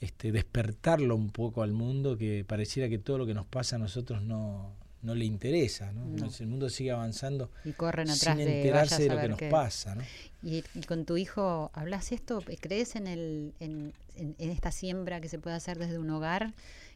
este, 0.00 0.32
despertarlo 0.32 1.14
un 1.16 1.30
poco 1.30 1.62
al 1.62 1.72
mundo, 1.72 2.16
que 2.16 2.44
pareciera 2.46 2.88
que 2.88 2.98
todo 2.98 3.18
lo 3.18 3.26
que 3.26 3.34
nos 3.34 3.44
pasa 3.46 3.76
a 3.76 3.78
nosotros 3.80 4.22
no, 4.22 4.72
no 5.02 5.14
le 5.14 5.24
interesa, 5.24 5.92
¿no? 5.92 6.28
El 6.38 6.46
mundo 6.46 6.68
sigue 6.68 6.90
avanzando 6.90 7.50
y 7.64 7.72
corren 7.72 8.10
atrás 8.10 8.36
sin 8.36 8.46
enterarse 8.46 9.02
de, 9.02 9.08
lo 9.08 9.20
que 9.20 9.28
nos 9.28 9.42
pasa, 9.50 9.94
¿no? 9.94 10.02
Y, 10.42 10.62
con 10.86 11.04
tu 11.04 11.16
hijo, 11.16 11.70
¿hablas 11.74 12.12
esto? 12.12 12.42
¿Crees 12.60 12.96
en, 12.96 13.06
el, 13.06 13.54
en, 13.60 13.92
esta 14.38 14.70
siembra 14.70 15.20
que 15.20 15.28
se 15.28 15.38
puede 15.38 15.56
hacer 15.56 15.78
desde 15.78 15.98
un 15.98 16.10
hogar? 16.10 16.52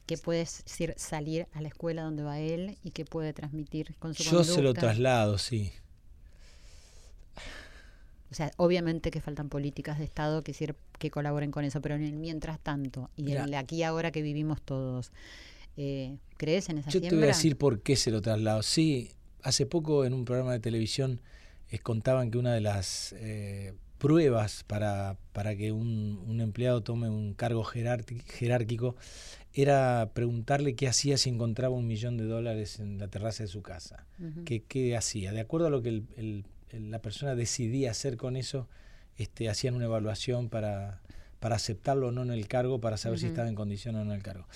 que 0.07 0.19
puedes 0.19 0.63
salir 0.97 1.47
a 1.55 1.63
la 1.63 1.69
escuela 1.69 2.03
donde 2.03 2.23
va 2.23 2.39
él 2.39 2.77
y 2.85 2.91
que 2.91 3.07
puede 3.07 3.33
transmitir 3.33 3.95
con 3.99 4.13
su 4.13 4.23
Yo 4.23 4.45
se 4.45 4.61
lo 4.61 4.75
traslado, 4.75 5.39
sí. 5.39 5.73
O 8.31 8.35
sea, 8.35 8.51
obviamente 8.59 9.11
que 9.11 9.23
faltan 9.23 9.49
políticas 9.49 9.99
de 9.99 10.05
Estado 10.05 10.43
que, 10.43 10.75
que 10.99 11.11
colaboren 11.11 11.51
con 11.51 11.65
eso, 11.65 11.81
pero 11.81 11.95
en 11.95 12.03
el 12.03 12.17
mientras 12.17 12.61
tanto, 12.61 13.09
y 13.17 13.33
en 13.33 13.39
el 13.45 13.55
aquí 13.55 13.83
ahora 13.83 14.11
que 14.11 14.21
vivimos 14.21 14.61
todos, 14.61 15.11
eh, 15.77 16.17
¿crees 16.37 16.69
en 16.69 16.79
esa 16.79 16.91
Yo 16.91 17.01
te 17.01 17.15
voy 17.15 17.25
a 17.25 17.29
decir 17.29 17.57
por 17.57 17.81
qué 17.81 17.97
se 17.97 18.11
lo 18.11 18.21
traslado. 18.21 18.63
Sí, 18.63 19.11
hace 19.43 19.67
poco 19.67 20.05
en 20.05 20.13
un 20.13 20.25
programa 20.25 20.53
de 20.53 20.61
televisión 20.61 21.21
eh, 21.71 21.79
contaban 21.79 22.31
que 22.31 22.39
una 22.39 22.55
de 22.55 22.61
las 22.61 23.15
eh, 23.19 23.75
pruebas 23.99 24.65
para, 24.67 25.17
para 25.33 25.57
que 25.57 25.73
un, 25.73 26.41
empleado 26.41 26.83
tome 26.83 27.09
un 27.09 27.35
cargo 27.35 27.65
jerárquico 27.65 28.97
era 29.53 30.11
preguntarle 30.15 30.75
qué 30.75 30.89
hacía 30.89 31.17
si 31.17 31.31
encontraba 31.31 31.75
un 31.75 31.87
millón 31.87 32.17
de 32.17 32.25
dólares 32.25 32.81
en 32.81 32.99
la 32.99 33.09
terraza 33.09 33.45
de 33.45 33.49
su 33.49 33.63
casa. 33.63 34.05
¿Qué, 34.45 34.97
hacía? 34.97 35.33
De 35.33 35.41
acuerdo 35.41 35.69
a 35.69 35.71
lo 35.71 35.81
que 35.81 36.03
el 36.17 36.45
la 36.81 37.01
persona 37.01 37.35
decidía 37.35 37.91
hacer 37.91 38.17
con 38.17 38.37
eso, 38.37 38.69
este, 39.17 39.49
hacían 39.49 39.75
una 39.75 39.85
evaluación 39.85 40.49
para, 40.49 41.01
para 41.41 41.57
aceptarlo 41.57 42.09
o 42.09 42.13
no 42.13 42.23
en 42.23 42.31
el 42.31 42.49
cargo, 42.49 42.81
para 42.81 42.97
saber 42.97 43.19
si 43.19 43.27
estaba 43.27 43.49
en 43.49 43.55
condición 43.55 43.97
o 43.97 44.05
no 44.05 44.13
en 44.13 44.17
el 44.17 44.23
cargo. 44.23 44.47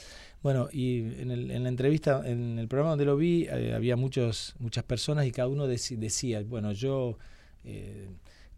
Bueno, 0.43 0.69
y 0.73 0.99
en, 1.21 1.31
el, 1.31 1.51
en 1.51 1.65
la 1.65 1.69
entrevista, 1.69 2.23
en 2.25 2.59
el 2.59 2.69
programa 2.69 2.91
donde 2.91 3.05
lo 3.05 3.17
vi, 3.17 3.47
eh, 3.51 3.75
había 3.75 3.97
muchos, 3.97 4.55
muchas 4.59 4.85
personas 4.85 5.27
y 5.27 5.33
cada 5.33 5.49
uno 5.49 5.67
decía, 5.67 6.43
bueno, 6.45 6.73
yo, 6.73 7.19
eh, 7.65 8.09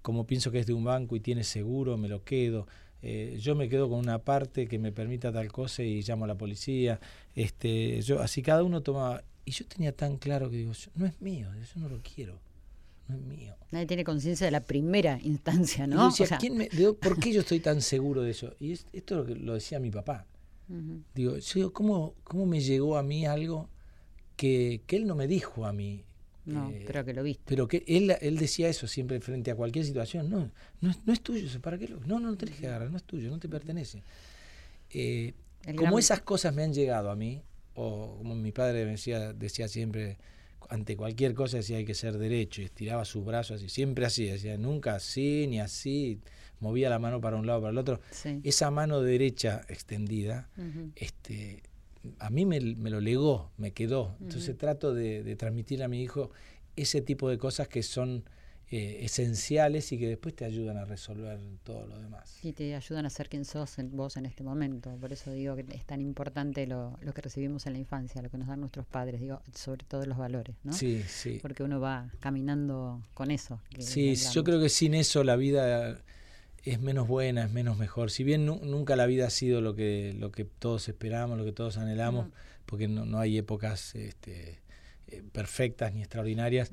como 0.02 0.26
pienso 0.26 0.50
que 0.50 0.58
es 0.58 0.66
de 0.66 0.74
un 0.74 0.84
banco 0.84 1.16
y 1.16 1.20
tiene 1.20 1.44
seguro, 1.44 1.96
me 1.96 2.08
lo 2.08 2.22
quedo. 2.22 2.66
Eh, 3.02 3.38
yo 3.40 3.54
me 3.54 3.70
quedo 3.70 3.88
con 3.88 3.98
una 3.98 4.18
parte 4.18 4.68
que 4.68 4.78
me 4.78 4.92
permita 4.92 5.32
tal 5.32 5.50
cosa 5.50 5.82
y 5.82 6.02
llamo 6.02 6.26
a 6.26 6.28
la 6.28 6.36
policía. 6.36 7.00
Este, 7.34 8.02
yo, 8.02 8.20
así 8.20 8.42
cada 8.42 8.62
uno 8.62 8.82
tomaba. 8.82 9.24
Y 9.46 9.52
yo 9.52 9.66
tenía 9.66 9.92
tan 9.92 10.18
claro 10.18 10.50
que 10.50 10.58
digo, 10.58 10.72
no 10.94 11.06
es 11.06 11.20
mío, 11.22 11.48
yo 11.54 11.80
no 11.80 11.88
lo 11.88 12.00
quiero 12.02 12.38
mío. 13.18 13.56
Nadie 13.70 13.86
tiene 13.86 14.04
conciencia 14.04 14.46
de 14.46 14.50
la 14.50 14.60
primera 14.60 15.18
instancia, 15.22 15.86
¿no? 15.86 16.10
¿por 17.00 17.18
qué 17.18 17.32
yo 17.32 17.40
estoy 17.40 17.60
tan 17.60 17.80
seguro 17.80 18.22
de 18.22 18.30
eso? 18.30 18.54
Y 18.60 18.72
esto 18.72 19.16
lo, 19.16 19.26
que, 19.26 19.34
lo 19.34 19.54
decía 19.54 19.78
mi 19.80 19.90
papá. 19.90 20.26
Digo, 21.14 21.38
yo 21.38 21.72
¿cómo, 21.72 22.14
¿cómo 22.22 22.46
me 22.46 22.60
llegó 22.60 22.96
a 22.96 23.02
mí 23.02 23.26
algo 23.26 23.68
que, 24.36 24.80
él 24.88 25.06
no 25.06 25.14
me 25.14 25.26
dijo 25.26 25.66
a 25.66 25.72
mí? 25.72 26.04
No, 26.46 26.70
eh, 26.70 26.84
pero 26.86 27.04
que 27.04 27.12
lo 27.12 27.22
viste. 27.22 27.42
Pero 27.46 27.68
que 27.68 27.84
él, 27.86 28.16
él 28.20 28.38
decía 28.38 28.68
eso 28.68 28.86
siempre 28.86 29.20
frente 29.20 29.50
a 29.50 29.56
cualquier 29.56 29.84
situación. 29.84 30.30
No, 30.30 30.50
no, 30.80 30.94
no 31.04 31.12
es 31.12 31.20
tuyo, 31.20 31.48
¿para 31.60 31.76
qué 31.78 31.88
lo? 31.88 32.00
No, 32.00 32.20
no, 32.20 32.30
no 32.30 32.36
tenés 32.36 32.56
que 32.56 32.66
agarrar, 32.66 32.90
no 32.90 32.96
es 32.96 33.04
tuyo, 33.04 33.30
no 33.30 33.38
te 33.38 33.48
pertenece. 33.48 34.02
Eh, 34.90 35.34
como 35.76 35.98
esas 35.98 36.22
cosas 36.22 36.54
me 36.54 36.62
han 36.62 36.72
llegado 36.72 37.10
a 37.10 37.16
mí, 37.16 37.42
o 37.74 38.16
como 38.18 38.34
mi 38.34 38.52
padre 38.52 38.84
decía, 38.84 39.32
decía 39.32 39.68
siempre, 39.68 40.18
ante 40.68 40.96
cualquier 40.96 41.34
cosa 41.34 41.58
decía 41.58 41.76
hay 41.76 41.84
que 41.84 41.94
ser 41.94 42.16
derecho 42.16 42.62
y 42.62 42.66
estiraba 42.66 43.04
sus 43.04 43.24
brazos 43.24 43.56
así, 43.56 43.68
siempre 43.68 44.06
así, 44.06 44.26
decía 44.26 44.56
nunca 44.56 44.94
así 44.94 45.46
ni 45.48 45.60
así, 45.60 46.20
movía 46.60 46.88
la 46.90 46.98
mano 46.98 47.20
para 47.20 47.36
un 47.36 47.46
lado 47.46 47.60
para 47.60 47.72
el 47.72 47.78
otro. 47.78 48.00
Esa 48.42 48.70
mano 48.70 49.00
derecha 49.00 49.62
extendida, 49.68 50.48
este, 50.94 51.62
a 52.18 52.30
mí 52.30 52.46
me, 52.46 52.60
lo 52.60 53.00
legó, 53.00 53.50
me 53.56 53.72
quedó. 53.72 54.16
Entonces 54.20 54.56
trato 54.56 54.94
de, 54.94 55.22
de 55.22 55.36
transmitir 55.36 55.82
a 55.82 55.88
mi 55.88 56.02
hijo 56.02 56.30
ese 56.76 57.00
tipo 57.00 57.28
de 57.28 57.38
cosas 57.38 57.68
que 57.68 57.82
son 57.82 58.24
eh, 58.72 59.04
esenciales 59.04 59.90
y 59.90 59.98
que 59.98 60.06
después 60.06 60.32
te 60.36 60.44
ayudan 60.44 60.76
a 60.76 60.84
resolver 60.84 61.40
todo 61.64 61.88
lo 61.88 61.98
demás. 61.98 62.38
Y 62.44 62.52
te 62.52 62.76
ayudan 62.76 63.04
a 63.04 63.10
ser 63.10 63.28
quien 63.28 63.44
sos 63.44 63.74
vos 63.90 64.16
en 64.16 64.26
este 64.26 64.44
momento. 64.44 64.96
Por 65.00 65.12
eso 65.12 65.32
digo 65.32 65.56
que 65.56 65.66
es 65.74 65.84
tan 65.84 66.00
importante 66.00 66.68
lo, 66.68 66.96
lo, 67.02 67.12
que 67.12 67.20
recibimos 67.20 67.66
en 67.66 67.72
la 67.72 67.80
infancia, 67.80 68.22
lo 68.22 68.30
que 68.30 68.38
nos 68.38 68.46
dan 68.46 68.60
nuestros 68.60 68.86
padres, 68.86 69.20
digo, 69.20 69.42
sobre 69.52 69.84
todo 69.86 70.06
los 70.06 70.16
valores, 70.16 70.54
¿no? 70.62 70.72
Sí, 70.72 71.02
sí. 71.08 71.40
Porque 71.42 71.64
uno 71.64 71.80
va 71.80 72.12
caminando 72.20 73.02
con 73.12 73.32
eso. 73.32 73.60
Sí, 73.80 74.14
yo 74.14 74.44
creo 74.44 74.60
que 74.60 74.68
sin 74.68 74.94
eso 74.94 75.24
la 75.24 75.34
vida 75.34 76.00
es 76.64 76.80
menos 76.80 77.08
buena, 77.08 77.44
es 77.44 77.50
menos 77.50 77.78
mejor. 77.78 78.10
Si 78.10 78.24
bien 78.24 78.46
nunca 78.46 78.96
la 78.96 79.06
vida 79.06 79.26
ha 79.26 79.30
sido 79.30 79.60
lo 79.60 79.74
que, 79.74 80.14
lo 80.18 80.30
que 80.30 80.44
todos 80.44 80.88
esperamos, 80.88 81.38
lo 81.38 81.44
que 81.44 81.52
todos 81.52 81.78
anhelamos, 81.78 82.28
porque 82.66 82.88
no, 82.88 83.04
no 83.04 83.18
hay 83.18 83.38
épocas 83.38 83.94
este, 83.94 84.60
eh, 85.08 85.22
perfectas 85.32 85.92
ni 85.92 86.00
extraordinarias, 86.00 86.70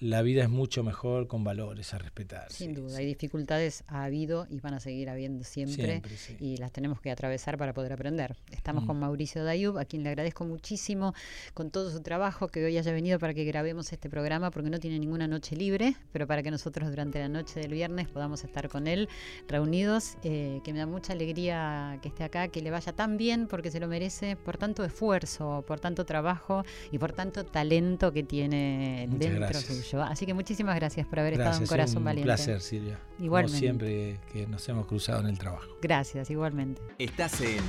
la 0.00 0.20
vida 0.20 0.42
es 0.42 0.50
mucho 0.50 0.82
mejor 0.82 1.26
con 1.26 1.42
valores 1.42 1.94
a 1.94 1.98
respetar. 1.98 2.52
Sin 2.52 2.74
duda, 2.74 2.98
hay 2.98 3.06
dificultades, 3.06 3.82
ha 3.86 4.04
habido 4.04 4.46
y 4.50 4.60
van 4.60 4.74
a 4.74 4.80
seguir 4.80 5.08
habiendo 5.08 5.42
siempre, 5.44 6.02
y 6.38 6.58
las 6.58 6.70
tenemos 6.72 7.00
que 7.00 7.10
atravesar 7.10 7.56
para 7.56 7.72
poder 7.72 7.94
aprender. 7.94 8.36
Estamos 8.50 8.84
mm. 8.84 8.86
con 8.86 9.00
Mauricio 9.00 9.42
Dayub, 9.42 9.78
a 9.78 9.86
quien 9.86 10.02
le 10.02 10.10
agradezco 10.10 10.44
muchísimo 10.44 11.14
con 11.54 11.70
todo 11.70 11.90
su 11.90 12.00
trabajo 12.02 12.48
que 12.48 12.64
hoy 12.64 12.76
haya 12.76 12.92
venido 12.92 13.18
para 13.18 13.32
que 13.32 13.44
grabemos 13.44 13.90
este 13.92 14.10
programa, 14.10 14.50
porque 14.50 14.68
no 14.68 14.78
tiene 14.78 14.98
ninguna 14.98 15.28
noche 15.28 15.56
libre, 15.56 15.96
pero 16.12 16.26
para 16.26 16.42
que 16.42 16.50
nosotros 16.50 16.90
durante 16.90 17.18
la 17.18 17.28
noche 17.28 17.60
del 17.60 17.72
viernes 17.72 18.06
podamos 18.08 18.44
estar 18.44 18.68
con 18.68 18.86
él 18.86 19.08
reunidos, 19.48 20.18
eh, 20.22 20.60
que 20.62 20.74
me 20.74 20.78
da 20.78 20.86
mucha 20.86 21.14
alegría 21.14 21.98
que 22.02 22.08
esté 22.08 22.24
acá, 22.24 22.48
que 22.48 22.60
le 22.60 22.70
vaya 22.70 22.92
tan 22.92 23.16
bien, 23.16 23.46
porque 23.46 23.70
se 23.70 23.80
lo 23.80 23.88
merece, 23.88 24.36
por 24.36 24.58
tanto 24.58 24.84
esfuerzo, 24.84 25.64
por 25.66 25.80
tanto 25.80 26.04
trabajo 26.04 26.64
y 26.92 26.98
por 26.98 27.12
tanto 27.12 27.46
talento 27.46 28.12
que 28.12 28.22
tiene 28.22 29.08
dentro 29.10 29.58
suyo. 29.58 29.85
Así 29.94 30.26
que 30.26 30.34
muchísimas 30.34 30.76
gracias 30.76 31.06
por 31.06 31.20
haber 31.20 31.34
estado 31.34 31.58
en 31.58 31.66
Corazón 31.66 32.04
Valiente. 32.04 32.30
Un 32.30 32.36
placer, 32.36 32.60
Silvia. 32.60 32.98
Igualmente. 33.18 33.52
Como 33.52 33.60
siempre 33.60 34.20
que 34.32 34.46
nos 34.46 34.68
hemos 34.68 34.86
cruzado 34.86 35.20
en 35.20 35.26
el 35.26 35.38
trabajo. 35.38 35.66
Gracias, 35.80 36.30
igualmente. 36.30 36.82
Estás 36.98 37.40
en 37.40 37.62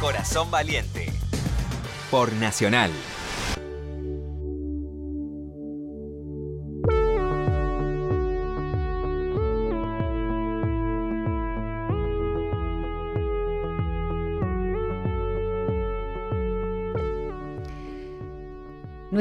Corazón 0.00 0.50
Valiente 0.50 1.12
por 2.10 2.32
Nacional. 2.34 2.90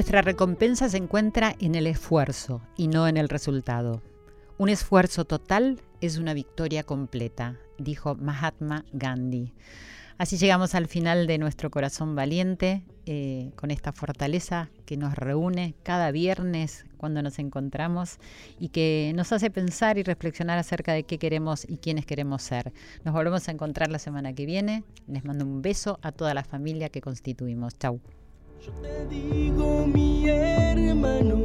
Nuestra 0.02 0.24
recompensa 0.24 0.90
se 0.90 0.98
encuentra 0.98 1.56
en 1.60 1.76
el 1.76 1.86
esfuerzo 1.86 2.64
y 2.76 2.88
no 2.88 3.08
en 3.08 3.18
el 3.18 3.30
resultado. 3.30 4.02
Un 4.58 4.70
esfuerzo 4.70 5.26
total 5.26 5.80
es 6.02 6.18
una 6.18 6.34
victoria 6.34 6.82
completa, 6.82 7.60
dijo 7.78 8.16
Mahatma 8.16 8.84
Gandhi. 8.94 9.54
Así 10.18 10.38
llegamos 10.38 10.74
al 10.74 10.88
final 10.88 11.28
de 11.28 11.38
nuestro 11.38 11.70
corazón 11.70 12.16
valiente, 12.16 12.84
eh, 13.06 13.52
con 13.56 13.70
esta 13.70 13.92
fortaleza 13.92 14.72
que 14.88 14.98
nos 14.98 15.14
reúne 15.14 15.76
cada 15.84 16.10
viernes 16.10 16.88
cuando 16.98 17.22
nos 17.22 17.38
encontramos 17.38 18.18
y 18.60 18.70
que 18.70 19.14
nos 19.16 19.32
hace 19.32 19.52
pensar 19.52 20.00
y 20.00 20.04
reflexionar 20.04 20.58
acerca 20.58 20.94
de 20.94 21.04
qué 21.04 21.20
queremos 21.20 21.64
y 21.70 21.78
quiénes 21.78 22.08
queremos 22.08 22.42
ser. 22.42 22.74
Nos 23.04 23.14
volvemos 23.14 23.48
a 23.48 23.52
encontrar 23.52 23.92
la 23.92 24.00
semana 24.00 24.34
que 24.34 24.48
viene. 24.48 24.84
Les 25.06 25.24
mando 25.26 25.46
un 25.46 25.62
beso 25.62 26.00
a 26.02 26.12
toda 26.12 26.34
la 26.34 26.44
familia 26.44 26.90
que 26.90 27.02
constituimos. 27.02 27.78
Chau. 27.78 28.02
Yo 28.64 28.72
te 28.74 29.08
digo, 29.08 29.88
mi 29.88 30.30
hermano, 30.30 31.40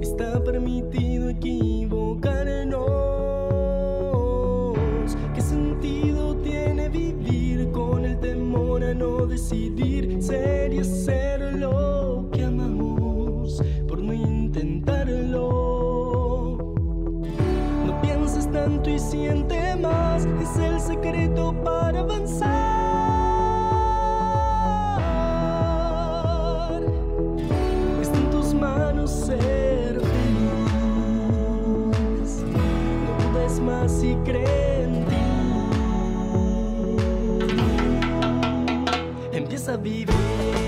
está 0.00 0.42
permitido 0.42 1.28
equivocarnos. 1.28 2.82
¿Qué 5.32 5.40
sentido 5.40 6.34
tiene 6.38 6.88
vivir 6.88 7.70
con 7.70 8.04
el 8.04 8.18
temor 8.18 8.82
a 8.82 8.94
no 8.94 9.24
decidir 9.26 10.20
ser 10.20 10.72
y 10.72 10.80
hacer 10.80 11.54
lo 11.54 12.28
que 12.32 12.42
amamos 12.42 13.62
por 13.86 14.02
no 14.02 14.12
intentarlo? 14.12 15.38
No 17.86 18.02
pienses 18.02 18.50
tanto 18.50 18.90
y 18.90 18.98
siente 18.98 19.76
más, 19.76 20.26
es 20.26 20.56
el 20.56 20.80
secreto 20.80 21.54
para 21.62 22.00
avanzar. 22.00 22.61
Empieza 39.32 39.72
a 39.72 39.76
vivir. 39.76 40.61